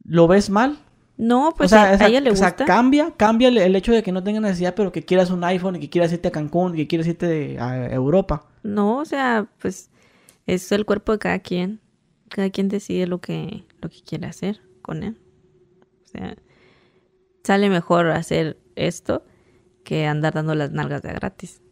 ¿lo 0.04 0.26
ves 0.28 0.50
mal? 0.50 0.78
No, 1.16 1.54
pues 1.56 1.72
o 1.72 1.76
sea, 1.76 1.84
a, 1.84 1.94
esa- 1.94 2.04
a 2.06 2.08
ella 2.08 2.20
le 2.20 2.30
o 2.30 2.36
sea, 2.36 2.48
gusta. 2.50 2.64
cambia, 2.64 3.12
cambia 3.16 3.48
el, 3.48 3.58
el 3.58 3.76
hecho 3.76 3.92
de 3.92 4.02
que 4.02 4.10
no 4.12 4.22
tenga 4.24 4.40
necesidad, 4.40 4.74
pero 4.74 4.90
que 4.92 5.04
quieras 5.04 5.30
un 5.30 5.44
iPhone 5.44 5.76
y 5.76 5.80
que 5.80 5.90
quieras 5.90 6.12
irte 6.12 6.28
a 6.28 6.32
Cancún 6.32 6.74
y 6.74 6.78
que 6.78 6.86
quieras 6.88 7.06
irte 7.06 7.58
a 7.60 7.86
Europa. 7.92 8.46
No, 8.62 8.98
o 8.98 9.04
sea, 9.04 9.46
pues 9.60 9.90
es 10.46 10.72
el 10.72 10.84
cuerpo 10.84 11.12
de 11.12 11.18
cada 11.18 11.38
quien. 11.38 11.80
Cada 12.28 12.50
quien 12.50 12.68
decide 12.68 13.06
lo 13.06 13.20
que, 13.20 13.64
lo 13.80 13.88
que 13.88 14.02
quiere 14.02 14.26
hacer 14.26 14.60
con 14.82 15.04
él. 15.04 15.16
O 16.02 16.06
sea, 16.08 16.34
sale 17.44 17.68
mejor 17.70 18.08
hacer 18.10 18.58
esto 18.74 19.22
que 19.84 20.06
andar 20.06 20.34
dando 20.34 20.54
las 20.54 20.72
nalgas 20.72 21.02
de 21.02 21.12
gratis. 21.12 21.62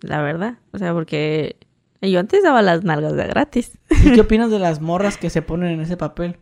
La 0.00 0.22
verdad. 0.22 0.58
O 0.72 0.78
sea, 0.78 0.92
porque 0.92 1.56
yo 2.00 2.20
antes 2.20 2.42
daba 2.42 2.62
las 2.62 2.84
nalgas 2.84 3.14
de 3.14 3.26
gratis. 3.26 3.78
¿Y 4.04 4.12
qué 4.12 4.20
opinas 4.22 4.50
de 4.50 4.58
las 4.58 4.80
morras 4.80 5.16
que 5.16 5.30
se 5.30 5.42
ponen 5.42 5.70
en 5.70 5.80
ese 5.80 5.96
papel? 5.96 6.38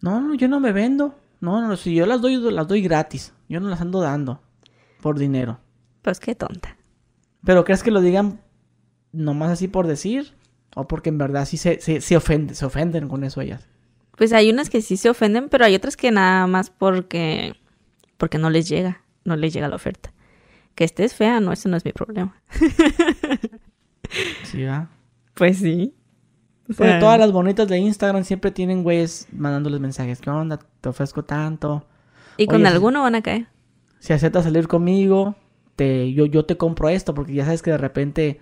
No, 0.00 0.20
no, 0.20 0.34
yo 0.34 0.48
no 0.48 0.60
me 0.60 0.72
vendo. 0.72 1.14
No, 1.40 1.66
no, 1.66 1.76
si 1.76 1.94
yo 1.94 2.06
las 2.06 2.20
doy, 2.20 2.36
las 2.36 2.68
doy 2.68 2.82
gratis. 2.82 3.32
Yo 3.48 3.60
no 3.60 3.68
las 3.68 3.80
ando 3.80 4.00
dando 4.00 4.40
por 5.00 5.18
dinero. 5.18 5.60
Pues 6.02 6.20
qué 6.20 6.34
tonta. 6.34 6.76
¿Pero 7.44 7.64
crees 7.64 7.82
que 7.82 7.90
lo 7.90 8.00
digan 8.00 8.40
nomás 9.12 9.50
así 9.50 9.68
por 9.68 9.86
decir? 9.86 10.34
¿O 10.74 10.88
porque 10.88 11.10
en 11.10 11.18
verdad 11.18 11.46
sí 11.46 11.56
se, 11.56 11.80
se, 11.80 12.00
se, 12.00 12.16
ofende, 12.16 12.54
se 12.54 12.66
ofenden 12.66 13.08
con 13.08 13.24
eso 13.24 13.40
ellas? 13.40 13.68
Pues 14.16 14.32
hay 14.32 14.50
unas 14.50 14.70
que 14.70 14.82
sí 14.82 14.96
se 14.96 15.10
ofenden, 15.10 15.48
pero 15.48 15.64
hay 15.64 15.74
otras 15.74 15.96
que 15.96 16.10
nada 16.10 16.46
más 16.46 16.70
porque, 16.70 17.54
porque 18.16 18.38
no 18.38 18.50
les 18.50 18.68
llega, 18.68 19.02
no 19.24 19.36
les 19.36 19.52
llega 19.52 19.68
la 19.68 19.76
oferta. 19.76 20.12
Que 20.76 20.84
estés 20.84 21.14
fea, 21.14 21.40
no, 21.40 21.52
eso 21.52 21.68
no 21.68 21.76
es 21.76 21.84
mi 21.84 21.92
problema. 21.92 22.40
Sí, 24.44 24.62
¿verdad? 24.62 24.88
Pues 25.34 25.58
sí. 25.58 25.92
O 26.70 26.74
Porque 26.74 26.98
todas 27.00 27.18
las 27.18 27.32
bonitas 27.32 27.66
de 27.66 27.78
Instagram 27.78 28.22
siempre 28.22 28.52
tienen 28.52 28.84
güeyes 28.84 29.26
mandándoles 29.32 29.80
mensajes. 29.80 30.20
¿Qué 30.20 30.30
onda? 30.30 30.60
Te 30.80 30.88
ofrezco 30.88 31.24
tanto. 31.24 31.86
Y 32.36 32.46
con 32.46 32.60
Oye, 32.60 32.68
alguno 32.68 33.02
van 33.02 33.16
a 33.16 33.22
caer. 33.22 33.48
Si 33.98 34.12
aceptas 34.12 34.44
salir 34.44 34.68
conmigo, 34.68 35.34
te, 35.74 36.12
yo, 36.12 36.26
yo 36.26 36.44
te 36.44 36.56
compro 36.56 36.88
esto. 36.88 37.14
Porque 37.14 37.34
ya 37.34 37.44
sabes 37.44 37.62
que 37.62 37.72
de 37.72 37.78
repente... 37.78 38.40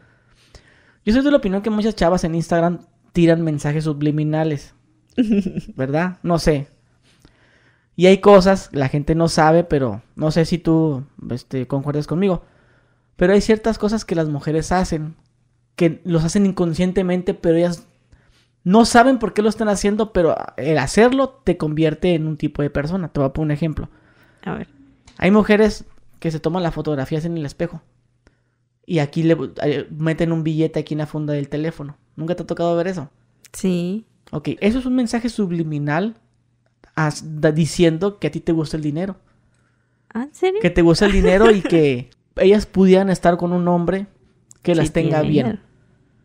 Yo 1.04 1.12
soy 1.12 1.22
de 1.22 1.30
la 1.30 1.38
opinión 1.38 1.62
que 1.62 1.70
muchas 1.70 1.96
chavas 1.96 2.24
en 2.24 2.34
Instagram 2.34 2.80
tiran 3.12 3.42
mensajes 3.42 3.84
subliminales. 3.84 4.74
¿Verdad? 5.76 6.18
No 6.22 6.38
sé. 6.38 6.68
Y 7.96 8.06
hay 8.06 8.18
cosas, 8.18 8.70
la 8.72 8.88
gente 8.88 9.14
no 9.14 9.28
sabe, 9.28 9.64
pero 9.64 10.02
no 10.16 10.30
sé 10.30 10.44
si 10.44 10.58
tú 10.58 11.04
este, 11.30 11.66
concuerdas 11.66 12.06
conmigo. 12.06 12.42
Pero 13.16 13.32
hay 13.32 13.40
ciertas 13.40 13.78
cosas 13.78 14.04
que 14.04 14.16
las 14.16 14.28
mujeres 14.28 14.72
hacen, 14.72 15.14
que 15.76 16.00
los 16.04 16.24
hacen 16.24 16.46
inconscientemente, 16.46 17.34
pero 17.34 17.56
ellas 17.56 17.86
no 18.64 18.84
saben 18.84 19.18
por 19.18 19.34
qué 19.34 19.42
lo 19.42 19.48
están 19.48 19.68
haciendo, 19.68 20.12
pero 20.12 20.34
el 20.56 20.78
hacerlo 20.78 21.40
te 21.44 21.56
convierte 21.56 22.14
en 22.14 22.26
un 22.26 22.36
tipo 22.36 22.62
de 22.62 22.70
persona. 22.70 23.08
Te 23.08 23.20
voy 23.20 23.28
a 23.28 23.32
poner 23.32 23.46
un 23.46 23.50
ejemplo. 23.52 23.90
A 24.44 24.54
ver. 24.54 24.68
Hay 25.18 25.30
mujeres 25.30 25.84
que 26.18 26.30
se 26.30 26.40
toman 26.40 26.62
las 26.62 26.74
fotografías 26.74 27.24
en 27.24 27.36
el 27.36 27.46
espejo 27.46 27.82
y 28.86 28.98
aquí 28.98 29.22
le 29.22 29.36
eh, 29.62 29.86
meten 29.90 30.32
un 30.32 30.44
billete 30.44 30.80
aquí 30.80 30.94
en 30.94 30.98
la 30.98 31.06
funda 31.06 31.32
del 31.34 31.48
teléfono. 31.48 31.96
¿Nunca 32.16 32.34
te 32.34 32.42
ha 32.42 32.46
tocado 32.46 32.76
ver 32.76 32.88
eso? 32.88 33.10
Sí. 33.52 34.06
Ok, 34.30 34.50
eso 34.60 34.78
es 34.78 34.86
un 34.86 34.94
mensaje 34.94 35.28
subliminal 35.28 36.16
diciendo 37.54 38.18
que 38.18 38.28
a 38.28 38.30
ti 38.30 38.40
te 38.40 38.52
gusta 38.52 38.76
el 38.76 38.82
dinero. 38.82 39.16
¿Ah, 40.12 40.24
¿En 40.24 40.34
serio? 40.34 40.60
Que 40.60 40.70
te 40.70 40.82
gusta 40.82 41.06
el 41.06 41.12
dinero 41.12 41.50
y 41.50 41.60
que 41.60 42.10
ellas 42.36 42.66
pudieran 42.66 43.10
estar 43.10 43.36
con 43.36 43.52
un 43.52 43.66
hombre 43.68 44.06
que 44.62 44.74
las 44.74 44.86
Sí 44.86 44.92
tenga 44.92 45.22
bien. 45.22 45.60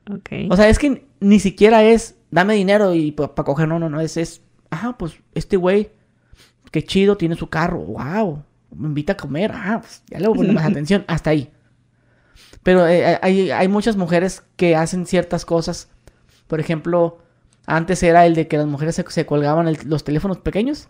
dinero. 0.07 0.19
Ok. 0.19 0.51
O 0.51 0.55
sea, 0.55 0.69
es 0.69 0.79
que 0.79 1.05
ni 1.19 1.39
siquiera 1.39 1.83
es 1.83 2.15
dame 2.31 2.55
dinero 2.55 2.93
y 2.93 3.11
para 3.11 3.33
coger, 3.43 3.67
no, 3.67 3.79
no, 3.79 3.89
no, 3.89 3.99
es, 4.01 4.17
es, 4.17 4.41
ajá, 4.69 4.97
pues 4.97 5.15
este 5.33 5.57
güey, 5.57 5.91
qué 6.71 6.83
chido, 6.83 7.17
tiene 7.17 7.35
su 7.35 7.49
carro, 7.49 7.79
wow, 7.79 8.43
me 8.75 8.87
invita 8.87 9.13
a 9.13 9.17
comer, 9.17 9.51
ah, 9.53 9.79
pues 9.81 10.03
ya 10.09 10.19
le 10.19 10.27
voy 10.27 10.35
a 10.35 10.37
poner 10.37 10.53
más 10.53 10.65
atención, 10.69 11.03
hasta 11.07 11.31
ahí. 11.31 11.51
Pero 12.63 12.87
eh, 12.87 13.17
hay, 13.21 13.51
hay 13.51 13.67
muchas 13.67 13.95
mujeres 13.95 14.43
que 14.55 14.75
hacen 14.75 15.05
ciertas 15.05 15.45
cosas, 15.45 15.89
por 16.47 16.59
ejemplo, 16.59 17.19
antes 17.69 18.01
era 18.01 18.25
el 18.25 18.33
de 18.33 18.47
que 18.47 18.57
las 18.57 18.65
mujeres 18.65 18.95
se, 19.07 19.25
colgaban 19.25 19.71
los 19.85 20.03
teléfonos 20.03 20.39
pequeños, 20.39 20.89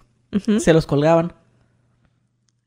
se 0.59 0.73
los 0.73 0.85
colgaban. 0.85 1.33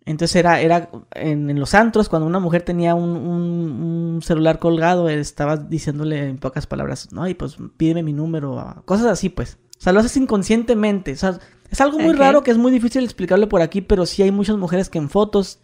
Entonces 0.05 0.37
era, 0.37 0.61
era 0.61 0.91
en, 1.13 1.59
los 1.59 1.75
antros, 1.75 2.09
cuando 2.09 2.27
una 2.27 2.41
mujer 2.41 2.63
tenía 2.63 2.95
un, 2.95 4.21
celular 4.23 4.59
colgado, 4.59 5.09
estaba 5.09 5.57
diciéndole 5.57 6.29
en 6.29 6.39
pocas 6.39 6.67
palabras, 6.67 7.11
no, 7.13 7.27
y 7.27 7.35
pues 7.35 7.57
pídeme 7.77 8.03
mi 8.03 8.13
número, 8.13 8.83
cosas 8.85 9.07
así 9.07 9.31
pues. 9.31 9.59
O 9.79 9.83
sea, 9.83 9.93
lo 9.93 10.01
haces 10.01 10.17
inconscientemente. 10.17 11.13
O 11.13 11.17
sea, 11.17 11.39
es 11.71 11.81
algo 11.81 11.99
muy 11.99 12.13
raro 12.13 12.43
que 12.43 12.51
es 12.51 12.59
muy 12.59 12.71
difícil 12.71 13.03
explicarlo 13.03 13.49
por 13.49 13.63
aquí, 13.63 13.81
pero 13.81 14.05
sí 14.07 14.23
hay 14.23 14.31
muchas 14.31 14.57
mujeres 14.57 14.91
que 14.91 14.99
en 14.99 15.09
fotos 15.09 15.61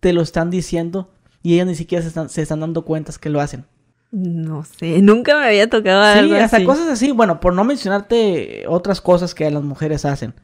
te 0.00 0.12
lo 0.12 0.22
están 0.22 0.50
diciendo 0.50 1.10
y 1.42 1.54
ellas 1.54 1.66
ni 1.66 1.74
siquiera 1.74 2.02
se 2.02 2.08
están, 2.08 2.28
se 2.28 2.42
están 2.42 2.60
dando 2.60 2.84
cuentas 2.84 3.18
que 3.18 3.28
lo 3.28 3.40
hacen. 3.40 3.66
No 4.10 4.64
sé, 4.64 5.02
nunca 5.02 5.38
me 5.38 5.46
había 5.46 5.68
tocado 5.68 6.02
algo 6.02 6.34
sí, 6.34 6.40
hasta 6.40 6.64
cosas 6.64 6.88
así. 6.88 7.12
Bueno, 7.12 7.40
por 7.40 7.54
no 7.54 7.64
mencionarte 7.64 8.64
otras 8.66 9.00
cosas 9.00 9.34
que 9.34 9.50
las 9.50 9.62
mujeres 9.62 10.04
hacen. 10.04 10.34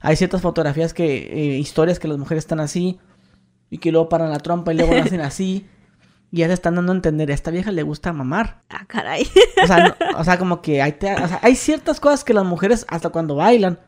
Hay 0.00 0.16
ciertas 0.16 0.42
fotografías 0.42 0.92
que, 0.92 1.54
eh, 1.54 1.58
historias 1.58 1.98
que 1.98 2.08
las 2.08 2.18
mujeres 2.18 2.44
están 2.44 2.60
así 2.60 2.98
y 3.70 3.78
que 3.78 3.92
luego 3.92 4.08
paran 4.08 4.30
la 4.30 4.38
trompa 4.38 4.72
y 4.72 4.76
luego 4.76 4.94
hacen 4.96 5.20
así. 5.20 5.66
Y 6.34 6.38
ya 6.38 6.46
se 6.46 6.54
están 6.54 6.76
dando 6.76 6.92
a 6.92 6.94
entender, 6.94 7.30
a 7.30 7.34
esta 7.34 7.50
vieja 7.50 7.70
le 7.72 7.82
gusta 7.82 8.10
mamar. 8.14 8.62
Ah, 8.70 8.86
caray. 8.86 9.28
O 9.62 9.66
sea, 9.66 9.94
o 10.16 10.24
sea 10.24 10.38
como 10.38 10.62
que 10.62 10.80
hay, 10.80 10.96
hay 11.42 11.56
ciertas 11.56 12.00
cosas 12.00 12.24
que 12.24 12.32
las 12.32 12.46
mujeres, 12.46 12.86
hasta 12.88 13.10
cuando 13.10 13.34
bailan, 13.34 13.78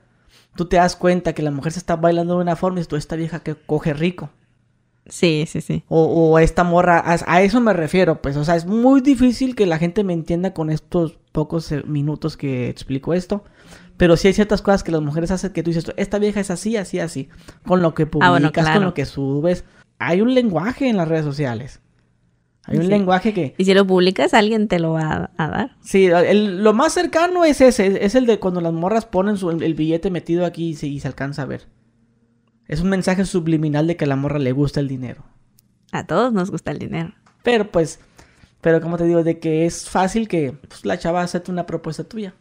tú 0.54 0.66
te 0.66 0.76
das 0.76 0.94
cuenta 0.94 1.32
que 1.32 1.40
la 1.40 1.50
mujer 1.50 1.72
se 1.72 1.78
está 1.78 1.96
bailando 1.96 2.34
de 2.34 2.42
una 2.42 2.54
forma 2.54 2.80
y 2.80 2.84
tú, 2.84 2.96
esta 2.96 3.16
vieja 3.16 3.40
que 3.40 3.54
coge 3.54 3.94
rico. 3.94 4.28
Sí, 5.06 5.44
sí, 5.46 5.60
sí. 5.60 5.84
O, 5.88 6.04
o 6.04 6.38
esta 6.38 6.64
morra, 6.64 7.02
a, 7.04 7.42
eso 7.42 7.60
me 7.60 7.72
refiero, 7.72 8.22
pues, 8.22 8.36
o 8.36 8.44
sea, 8.44 8.56
es 8.56 8.64
muy 8.64 9.00
difícil 9.00 9.54
que 9.54 9.66
la 9.66 9.78
gente 9.78 10.02
me 10.02 10.14
entienda 10.14 10.54
con 10.54 10.70
estos 10.70 11.18
pocos 11.32 11.70
eh, 11.72 11.82
minutos 11.86 12.36
que 12.36 12.68
explico 12.68 13.12
esto. 13.12 13.44
Pero 13.96 14.16
sí 14.16 14.28
hay 14.28 14.34
ciertas 14.34 14.60
cosas 14.60 14.82
que 14.82 14.90
las 14.90 15.02
mujeres 15.02 15.30
hacen 15.30 15.52
que 15.52 15.62
tú 15.62 15.70
dices, 15.70 15.92
esta 15.96 16.18
vieja 16.18 16.40
es 16.40 16.50
así, 16.50 16.76
así, 16.76 16.98
así. 16.98 17.28
Con 17.64 17.80
lo 17.80 17.94
que 17.94 18.04
ah, 18.04 18.10
publicas, 18.10 18.70
con 18.70 18.84
lo 18.84 18.94
que 18.94 19.04
subes. 19.04 19.64
Hay 19.98 20.20
un 20.20 20.34
lenguaje 20.34 20.88
en 20.88 20.96
las 20.96 21.06
redes 21.06 21.24
sociales. 21.24 21.80
Hay 22.66 22.78
un 22.78 22.88
lenguaje 22.88 23.34
que... 23.34 23.54
Y 23.58 23.66
si 23.66 23.74
lo 23.74 23.86
publicas, 23.86 24.32
alguien 24.32 24.68
te 24.68 24.78
lo 24.78 24.92
va 24.92 25.30
a, 25.36 25.48
dar. 25.48 25.76
Sí, 25.82 26.08
lo 26.08 26.72
más 26.72 26.94
cercano 26.94 27.44
es 27.44 27.60
ese. 27.60 28.04
Es 28.04 28.14
el 28.14 28.24
de 28.24 28.38
cuando 28.40 28.62
las 28.62 28.72
morras 28.72 29.04
ponen 29.04 29.36
su, 29.36 29.50
el, 29.50 29.74
billete 29.74 30.10
metido 30.10 30.46
aquí 30.46 30.70
y 30.80 31.00
se 31.00 31.06
alcanza 31.06 31.42
a 31.42 31.46
ver. 31.46 31.68
Es 32.68 32.80
un 32.80 32.88
mensaje 32.88 33.24
subliminal 33.24 33.86
de 33.86 33.96
que 33.96 34.04
a 34.04 34.08
la 34.08 34.16
morra 34.16 34.38
le 34.38 34.52
gusta 34.52 34.80
el 34.80 34.88
dinero. 34.88 35.22
A 35.92 36.06
todos 36.06 36.32
nos 36.32 36.50
gusta 36.50 36.70
el 36.70 36.78
dinero. 36.78 37.12
Pero 37.42 37.70
pues, 37.70 38.00
pero 38.60 38.80
como 38.80 38.96
te 38.96 39.04
digo, 39.04 39.22
de 39.22 39.38
que 39.38 39.66
es 39.66 39.88
fácil 39.88 40.28
que 40.28 40.52
pues, 40.52 40.84
la 40.84 40.98
chava 40.98 41.22
acepte 41.22 41.52
una 41.52 41.66
propuesta 41.66 42.04
tuya. 42.04 42.34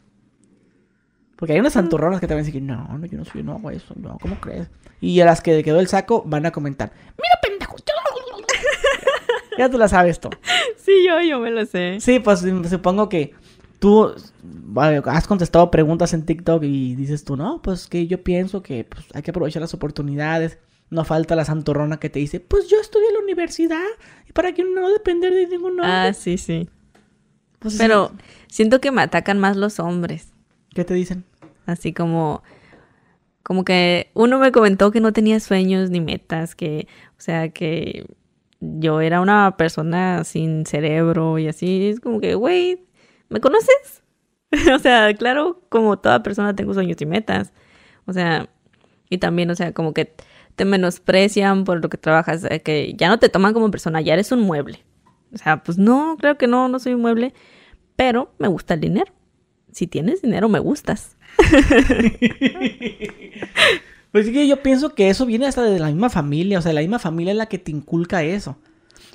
Porque 1.35 1.53
hay 1.53 1.59
unas 1.59 1.73
santurronas 1.73 2.19
que 2.21 2.25
a 2.25 2.35
decir, 2.35 2.61
no, 2.61 2.97
no, 2.97 3.05
yo 3.05 3.17
no 3.17 3.25
soy, 3.25 3.43
no 3.43 3.53
hago 3.53 3.69
eso, 3.69 3.93
no, 3.97 4.17
¿cómo 4.19 4.39
crees? 4.39 4.69
Y 5.01 5.19
a 5.19 5.25
las 5.25 5.41
que 5.41 5.61
quedó 5.63 5.79
el 5.81 5.87
saco 5.87 6.23
van 6.25 6.45
a 6.45 6.51
comentar, 6.51 6.93
mira 7.17 7.39
pendejo, 7.41 7.75
ya 9.57 9.69
tú 9.69 9.77
la 9.77 9.87
sabes 9.87 10.19
tú. 10.19 10.29
Sí, 10.77 11.05
yo, 11.07 11.21
yo 11.21 11.39
me 11.39 11.51
lo 11.51 11.65
sé. 11.65 11.97
Sí, 11.99 12.19
pues 12.19 12.45
supongo 12.69 13.09
que 13.09 13.33
tú 13.83 14.15
has 15.07 15.27
contestado 15.27 15.69
preguntas 15.69 16.13
en 16.13 16.25
TikTok 16.25 16.63
y 16.63 16.95
dices 16.95 17.25
tú, 17.25 17.35
no, 17.35 17.61
pues 17.61 17.87
que 17.87 18.07
yo 18.07 18.23
pienso 18.23 18.63
que 18.63 18.85
pues, 18.85 19.05
hay 19.13 19.23
que 19.23 19.31
aprovechar 19.31 19.61
las 19.61 19.73
oportunidades. 19.73 20.57
No 20.89 21.03
falta 21.03 21.35
la 21.35 21.43
santorrona 21.43 21.99
que 21.99 22.09
te 22.09 22.19
dice, 22.19 22.39
pues 22.39 22.69
yo 22.69 22.79
estudié 22.79 23.09
en 23.09 23.15
la 23.15 23.19
universidad 23.19 23.83
y 24.29 24.31
para 24.31 24.53
que 24.53 24.63
no 24.63 24.89
depender 24.89 25.33
de 25.33 25.47
ningún 25.47 25.81
hombre. 25.81 25.85
Ah, 25.85 26.13
sí, 26.13 26.37
sí. 26.37 26.69
Pues, 27.59 27.75
Pero 27.77 28.13
siento 28.47 28.79
que 28.79 28.91
me 28.91 29.01
atacan 29.01 29.37
más 29.37 29.57
los 29.57 29.81
hombres. 29.81 30.31
¿Qué 30.73 30.85
te 30.85 30.93
dicen? 30.93 31.25
Así 31.65 31.91
como, 31.91 32.41
como 33.41 33.65
que 33.65 34.11
uno 34.13 34.39
me 34.39 34.53
comentó 34.53 34.91
que 34.91 35.01
no 35.01 35.11
tenía 35.11 35.41
sueños 35.41 35.89
ni 35.89 35.99
metas, 35.99 36.55
que, 36.55 36.87
o 37.17 37.21
sea, 37.21 37.49
que 37.49 38.05
yo 38.61 39.01
era 39.01 39.19
una 39.19 39.57
persona 39.57 40.23
sin 40.23 40.65
cerebro 40.65 41.37
y 41.37 41.49
así. 41.49 41.87
Es 41.87 41.99
como 41.99 42.21
que, 42.21 42.35
güey, 42.35 42.85
¿me 43.33 43.41
conoces? 43.41 44.03
o 44.73 44.79
sea, 44.79 45.13
claro, 45.15 45.61
como 45.69 45.97
toda 45.97 46.23
persona 46.23 46.55
tengo 46.55 46.73
sueños 46.73 47.01
y 47.01 47.05
metas. 47.05 47.51
O 48.05 48.13
sea, 48.13 48.47
y 49.09 49.17
también, 49.17 49.49
o 49.49 49.55
sea, 49.55 49.73
como 49.73 49.93
que 49.93 50.13
te 50.55 50.65
menosprecian 50.65 51.63
por 51.63 51.81
lo 51.81 51.89
que 51.89 51.97
trabajas, 51.97 52.45
eh, 52.49 52.61
que 52.61 52.93
ya 52.95 53.09
no 53.09 53.19
te 53.19 53.29
toman 53.29 53.53
como 53.53 53.71
persona, 53.71 54.01
ya 54.01 54.13
eres 54.13 54.31
un 54.31 54.41
mueble. 54.41 54.83
O 55.33 55.37
sea, 55.37 55.63
pues 55.63 55.77
no, 55.77 56.15
creo 56.19 56.37
que 56.37 56.47
no, 56.47 56.67
no 56.69 56.79
soy 56.79 56.93
un 56.93 57.01
mueble, 57.01 57.33
pero 57.95 58.31
me 58.37 58.47
gusta 58.47 58.75
el 58.75 58.81
dinero. 58.81 59.11
Si 59.71 59.87
tienes 59.87 60.21
dinero, 60.21 60.47
me 60.49 60.59
gustas. 60.59 61.17
pues 64.11 64.27
sí 64.27 64.33
que 64.33 64.47
yo 64.47 64.61
pienso 64.61 64.93
que 64.93 65.09
eso 65.09 65.25
viene 65.25 65.47
hasta 65.47 65.63
de 65.63 65.79
la 65.79 65.87
misma 65.87 66.11
familia, 66.11 66.59
o 66.59 66.61
sea, 66.61 66.73
la 66.73 66.81
misma 66.81 66.99
familia 66.99 67.31
es 67.31 67.37
la 67.37 67.47
que 67.47 67.57
te 67.57 67.71
inculca 67.71 68.21
eso. 68.21 68.57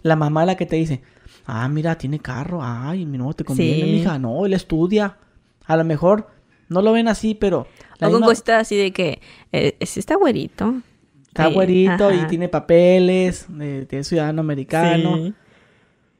La 0.02 0.16
mamá 0.16 0.42
es 0.42 0.48
la 0.48 0.56
que 0.56 0.66
te 0.66 0.74
dice, 0.74 1.02
Ah, 1.51 1.66
mira, 1.66 1.96
tiene 1.96 2.18
carro. 2.18 2.61
Ay, 2.62 3.07
no, 3.07 3.32
te 3.32 3.42
conviene, 3.42 3.90
mija. 3.90 4.18
No, 4.18 4.44
él 4.44 4.53
estudia. 4.53 5.16
A 5.64 5.78
lo 5.78 5.84
mejor 5.84 6.28
no 6.68 6.82
lo 6.82 6.92
ven 6.92 7.09
así, 7.09 7.34
pero... 7.34 7.66
La 7.99 8.11
con 8.11 8.20
misma... 8.20 8.59
así 8.59 8.76
de 8.76 8.92
que... 8.92 9.22
Eh, 9.51 9.78
está 9.80 10.16
güerito. 10.16 10.82
Está 11.26 11.46
güerito 11.46 12.12
y 12.12 12.26
tiene 12.26 12.51
papeles. 12.51 13.46
Eh, 13.61 13.86
tiene 13.88 14.05
ciudadano 14.05 14.42
americano. 14.42 15.32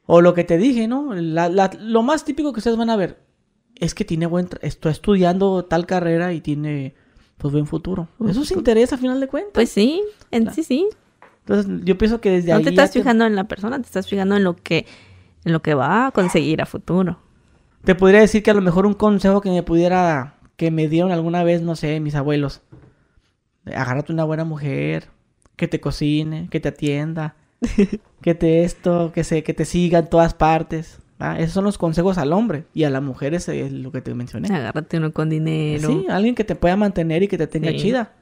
O 0.07 0.21
lo 0.21 0.33
que 0.33 0.43
te 0.45 0.57
dije, 0.57 0.87
¿no? 0.87 1.13
lo 1.13 2.01
más 2.01 2.25
típico 2.25 2.51
que 2.51 2.61
ustedes 2.61 2.77
van 2.77 2.89
a 2.89 2.95
ver 2.95 3.19
es 3.75 3.93
que 3.93 4.05
tiene 4.05 4.25
buen... 4.25 4.49
Está 4.63 4.89
estudiando 4.89 5.63
tal 5.63 5.85
carrera 5.85 6.33
y 6.33 6.41
tiene 6.41 6.95
pues 7.37 7.53
buen 7.53 7.67
futuro. 7.67 8.07
Eso 8.27 8.43
se 8.45 8.55
interesa 8.55 8.95
a 8.95 8.97
final 8.97 9.19
de 9.19 9.27
cuentas. 9.27 9.53
Pues 9.53 9.69
sí, 9.69 10.01
en 10.31 10.51
sí 10.51 10.63
sí. 10.63 10.87
Entonces 11.41 11.81
yo 11.85 11.99
pienso 11.99 12.19
que 12.19 12.31
desde 12.31 12.51
ahí... 12.51 12.57
No 12.57 12.63
te 12.63 12.71
estás 12.71 12.93
fijando 12.93 13.27
en 13.27 13.35
la 13.35 13.47
persona, 13.47 13.77
te 13.77 13.85
estás 13.85 14.07
fijando 14.07 14.35
en 14.35 14.43
lo 14.43 14.55
que 14.55 14.87
en 15.45 15.53
lo 15.53 15.61
que 15.61 15.73
va 15.73 16.07
a 16.07 16.11
conseguir 16.11 16.61
a 16.61 16.65
futuro. 16.65 17.19
Te 17.83 17.95
podría 17.95 18.19
decir 18.19 18.43
que 18.43 18.51
a 18.51 18.53
lo 18.53 18.61
mejor 18.61 18.85
un 18.85 18.93
consejo 18.93 19.41
que 19.41 19.49
me 19.49 19.63
pudiera, 19.63 20.35
que 20.57 20.71
me 20.71 20.87
dieron 20.87 21.11
alguna 21.11 21.43
vez, 21.43 21.61
no 21.61 21.75
sé, 21.75 21.99
mis 21.99 22.15
abuelos. 22.15 22.61
Agárrate 23.65 24.11
una 24.11 24.25
buena 24.25 24.43
mujer, 24.43 25.09
que 25.55 25.67
te 25.67 25.79
cocine, 25.79 26.47
que 26.49 26.59
te 26.59 26.69
atienda, 26.69 27.35
que 28.21 28.35
te 28.35 28.63
esto, 28.63 29.11
que 29.13 29.23
se, 29.23 29.43
que 29.43 29.53
te 29.53 29.65
siga 29.65 29.99
en 29.99 30.07
todas 30.07 30.33
partes. 30.33 30.99
Esos 31.37 31.51
son 31.51 31.65
los 31.65 31.77
consejos 31.77 32.17
al 32.17 32.31
hombre 32.31 32.63
y 32.73 32.85
a 32.85 32.89
la 32.89 33.01
mujer 33.01 33.33
es 33.33 33.49
lo 33.49 33.91
que 33.91 34.01
te 34.01 34.13
mencioné. 34.13 34.47
Agárrate 34.55 34.97
uno 34.97 35.11
con 35.11 35.29
dinero. 35.29 35.89
Sí, 35.89 36.05
alguien 36.09 36.33
que 36.33 36.45
te 36.45 36.55
pueda 36.55 36.77
mantener 36.77 37.23
y 37.23 37.27
que 37.27 37.37
te 37.37 37.45
tenga 37.45 37.75
chida. 37.75 38.13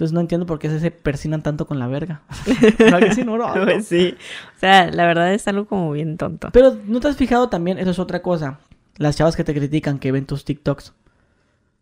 Entonces 0.00 0.14
no 0.14 0.20
entiendo 0.20 0.46
por 0.46 0.58
qué 0.58 0.70
se, 0.80 0.90
persinan 0.90 1.42
tanto 1.42 1.66
con 1.66 1.78
la 1.78 1.86
verga. 1.86 2.22
Pues 3.64 3.86
sí. 3.86 4.16
O 4.56 4.58
sea, 4.58 4.90
la 4.90 5.04
verdad 5.04 5.34
es 5.34 5.46
algo 5.46 5.66
como 5.66 5.92
bien 5.92 6.16
tonto. 6.16 6.48
Pero 6.54 6.74
¿no 6.86 7.00
te 7.00 7.08
has 7.08 7.16
fijado 7.18 7.50
también? 7.50 7.78
Eso 7.78 7.90
es 7.90 7.98
otra 7.98 8.22
cosa. 8.22 8.60
Las 8.96 9.18
chavas 9.18 9.36
que 9.36 9.44
te 9.44 9.52
critican, 9.52 9.98
que 9.98 10.10
ven 10.10 10.24
tus 10.24 10.46
TikToks. 10.46 10.94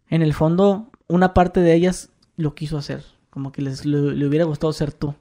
En 0.08 0.22
el 0.22 0.34
fondo, 0.34 0.90
una 1.06 1.32
parte 1.32 1.60
de 1.60 1.74
ellas 1.74 2.10
lo 2.36 2.56
quiso 2.56 2.76
hacer. 2.76 3.04
Como 3.30 3.52
que 3.52 3.62
les 3.62 3.86
le, 3.86 4.26
hubiera 4.26 4.46
gustado 4.46 4.72
ser 4.72 4.92
tú. 4.92 5.14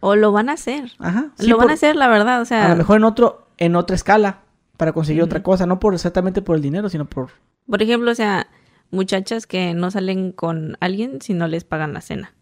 O 0.00 0.16
lo 0.16 0.32
van 0.32 0.48
a 0.48 0.54
hacer. 0.54 0.90
Ajá. 0.98 1.30
lo 1.38 1.58
van 1.58 1.70
a 1.70 1.74
hacer, 1.74 1.94
la 1.94 2.08
verdad. 2.08 2.40
O 2.40 2.44
sea. 2.44 2.66
A 2.66 2.70
lo 2.70 2.76
mejor 2.76 2.96
en 2.96 3.04
otro, 3.04 3.46
en 3.56 3.76
otra 3.76 3.94
escala. 3.94 4.40
Para 4.76 4.92
conseguir 4.92 5.22
otra 5.22 5.44
cosa. 5.44 5.64
No 5.64 5.78
por 5.78 5.94
exactamente 5.94 6.42
por 6.42 6.56
el 6.56 6.62
dinero, 6.62 6.88
sino 6.88 7.04
por. 7.04 7.30
Por 7.70 7.82
ejemplo, 7.82 8.10
o 8.10 8.16
sea, 8.16 8.48
muchachas 8.92 9.48
que 9.48 9.74
no 9.74 9.90
salen 9.90 10.30
con 10.30 10.76
alguien 10.78 11.20
si 11.20 11.34
no 11.34 11.48
les 11.48 11.64
pagan 11.64 11.94
la 11.94 12.00
cena. 12.00 12.34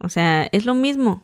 O 0.00 0.08
sea, 0.08 0.48
es 0.50 0.66
lo 0.66 0.74
mismo. 0.74 1.22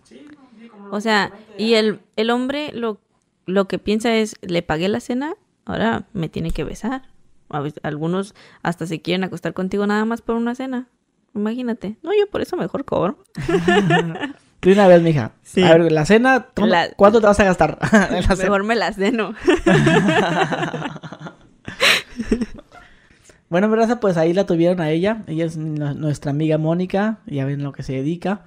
O 0.90 1.01
sea, 1.01 1.32
y 1.59 1.74
el, 1.74 2.01
el 2.14 2.30
hombre 2.30 2.70
lo, 2.72 3.01
lo 3.47 3.66
que 3.66 3.78
piensa 3.80 4.14
es, 4.14 4.36
le 4.42 4.62
pagué 4.62 4.88
la 4.88 5.01
cena, 5.01 5.34
ahora 5.64 6.07
me 6.12 6.28
tiene 6.28 6.53
que 6.53 6.62
besar. 6.62 7.03
Algunos 7.82 8.34
hasta 8.62 8.86
se 8.86 9.01
quieren 9.01 9.24
acostar 9.24 9.55
contigo 9.55 9.86
nada 9.86 10.05
más 10.05 10.22
por 10.22 10.36
una 10.36 10.55
cena. 10.55 10.88
Imagínate. 11.34 11.97
No, 12.03 12.11
yo 12.12 12.28
por 12.30 12.42
eso 12.42 12.57
mejor 12.57 12.84
cobro. 12.84 13.18
Tú 14.61 14.70
una 14.72 14.86
vez, 14.86 15.03
mija. 15.03 15.32
A 15.57 15.76
ver, 15.76 15.90
la 15.92 16.05
cena, 16.05 16.49
¿cuánto 16.97 17.20
te 17.20 17.26
vas 17.26 17.40
a 17.40 17.45
gastar? 17.45 17.78
mejor 18.38 18.64
me 18.64 18.74
la 18.74 18.92
ceno. 18.92 19.34
Bueno, 23.55 23.68
verdad, 23.68 24.00
pues 24.00 24.16
ahí 24.16 24.32
la 24.32 24.46
tuvieron 24.46 24.80
a 24.80 24.90
ella. 24.90 25.22
Ella 25.28 25.44
es 25.44 25.57
nuestra 25.57 26.32
amiga 26.32 26.59
Mónica. 26.59 27.20
Ya 27.24 27.44
ven 27.44 27.62
lo 27.62 27.70
que 27.70 27.84
se 27.84 27.92
dedica. 27.92 28.46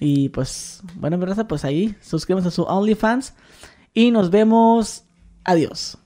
Y 0.00 0.30
pues, 0.30 0.80
bueno, 0.94 1.18
verdad, 1.18 1.46
pues 1.46 1.66
ahí 1.66 1.94
suscríbanse 2.00 2.48
a 2.48 2.50
su 2.50 2.62
OnlyFans. 2.62 3.34
Y 3.92 4.10
nos 4.10 4.30
vemos. 4.30 5.04
Adiós. 5.44 5.98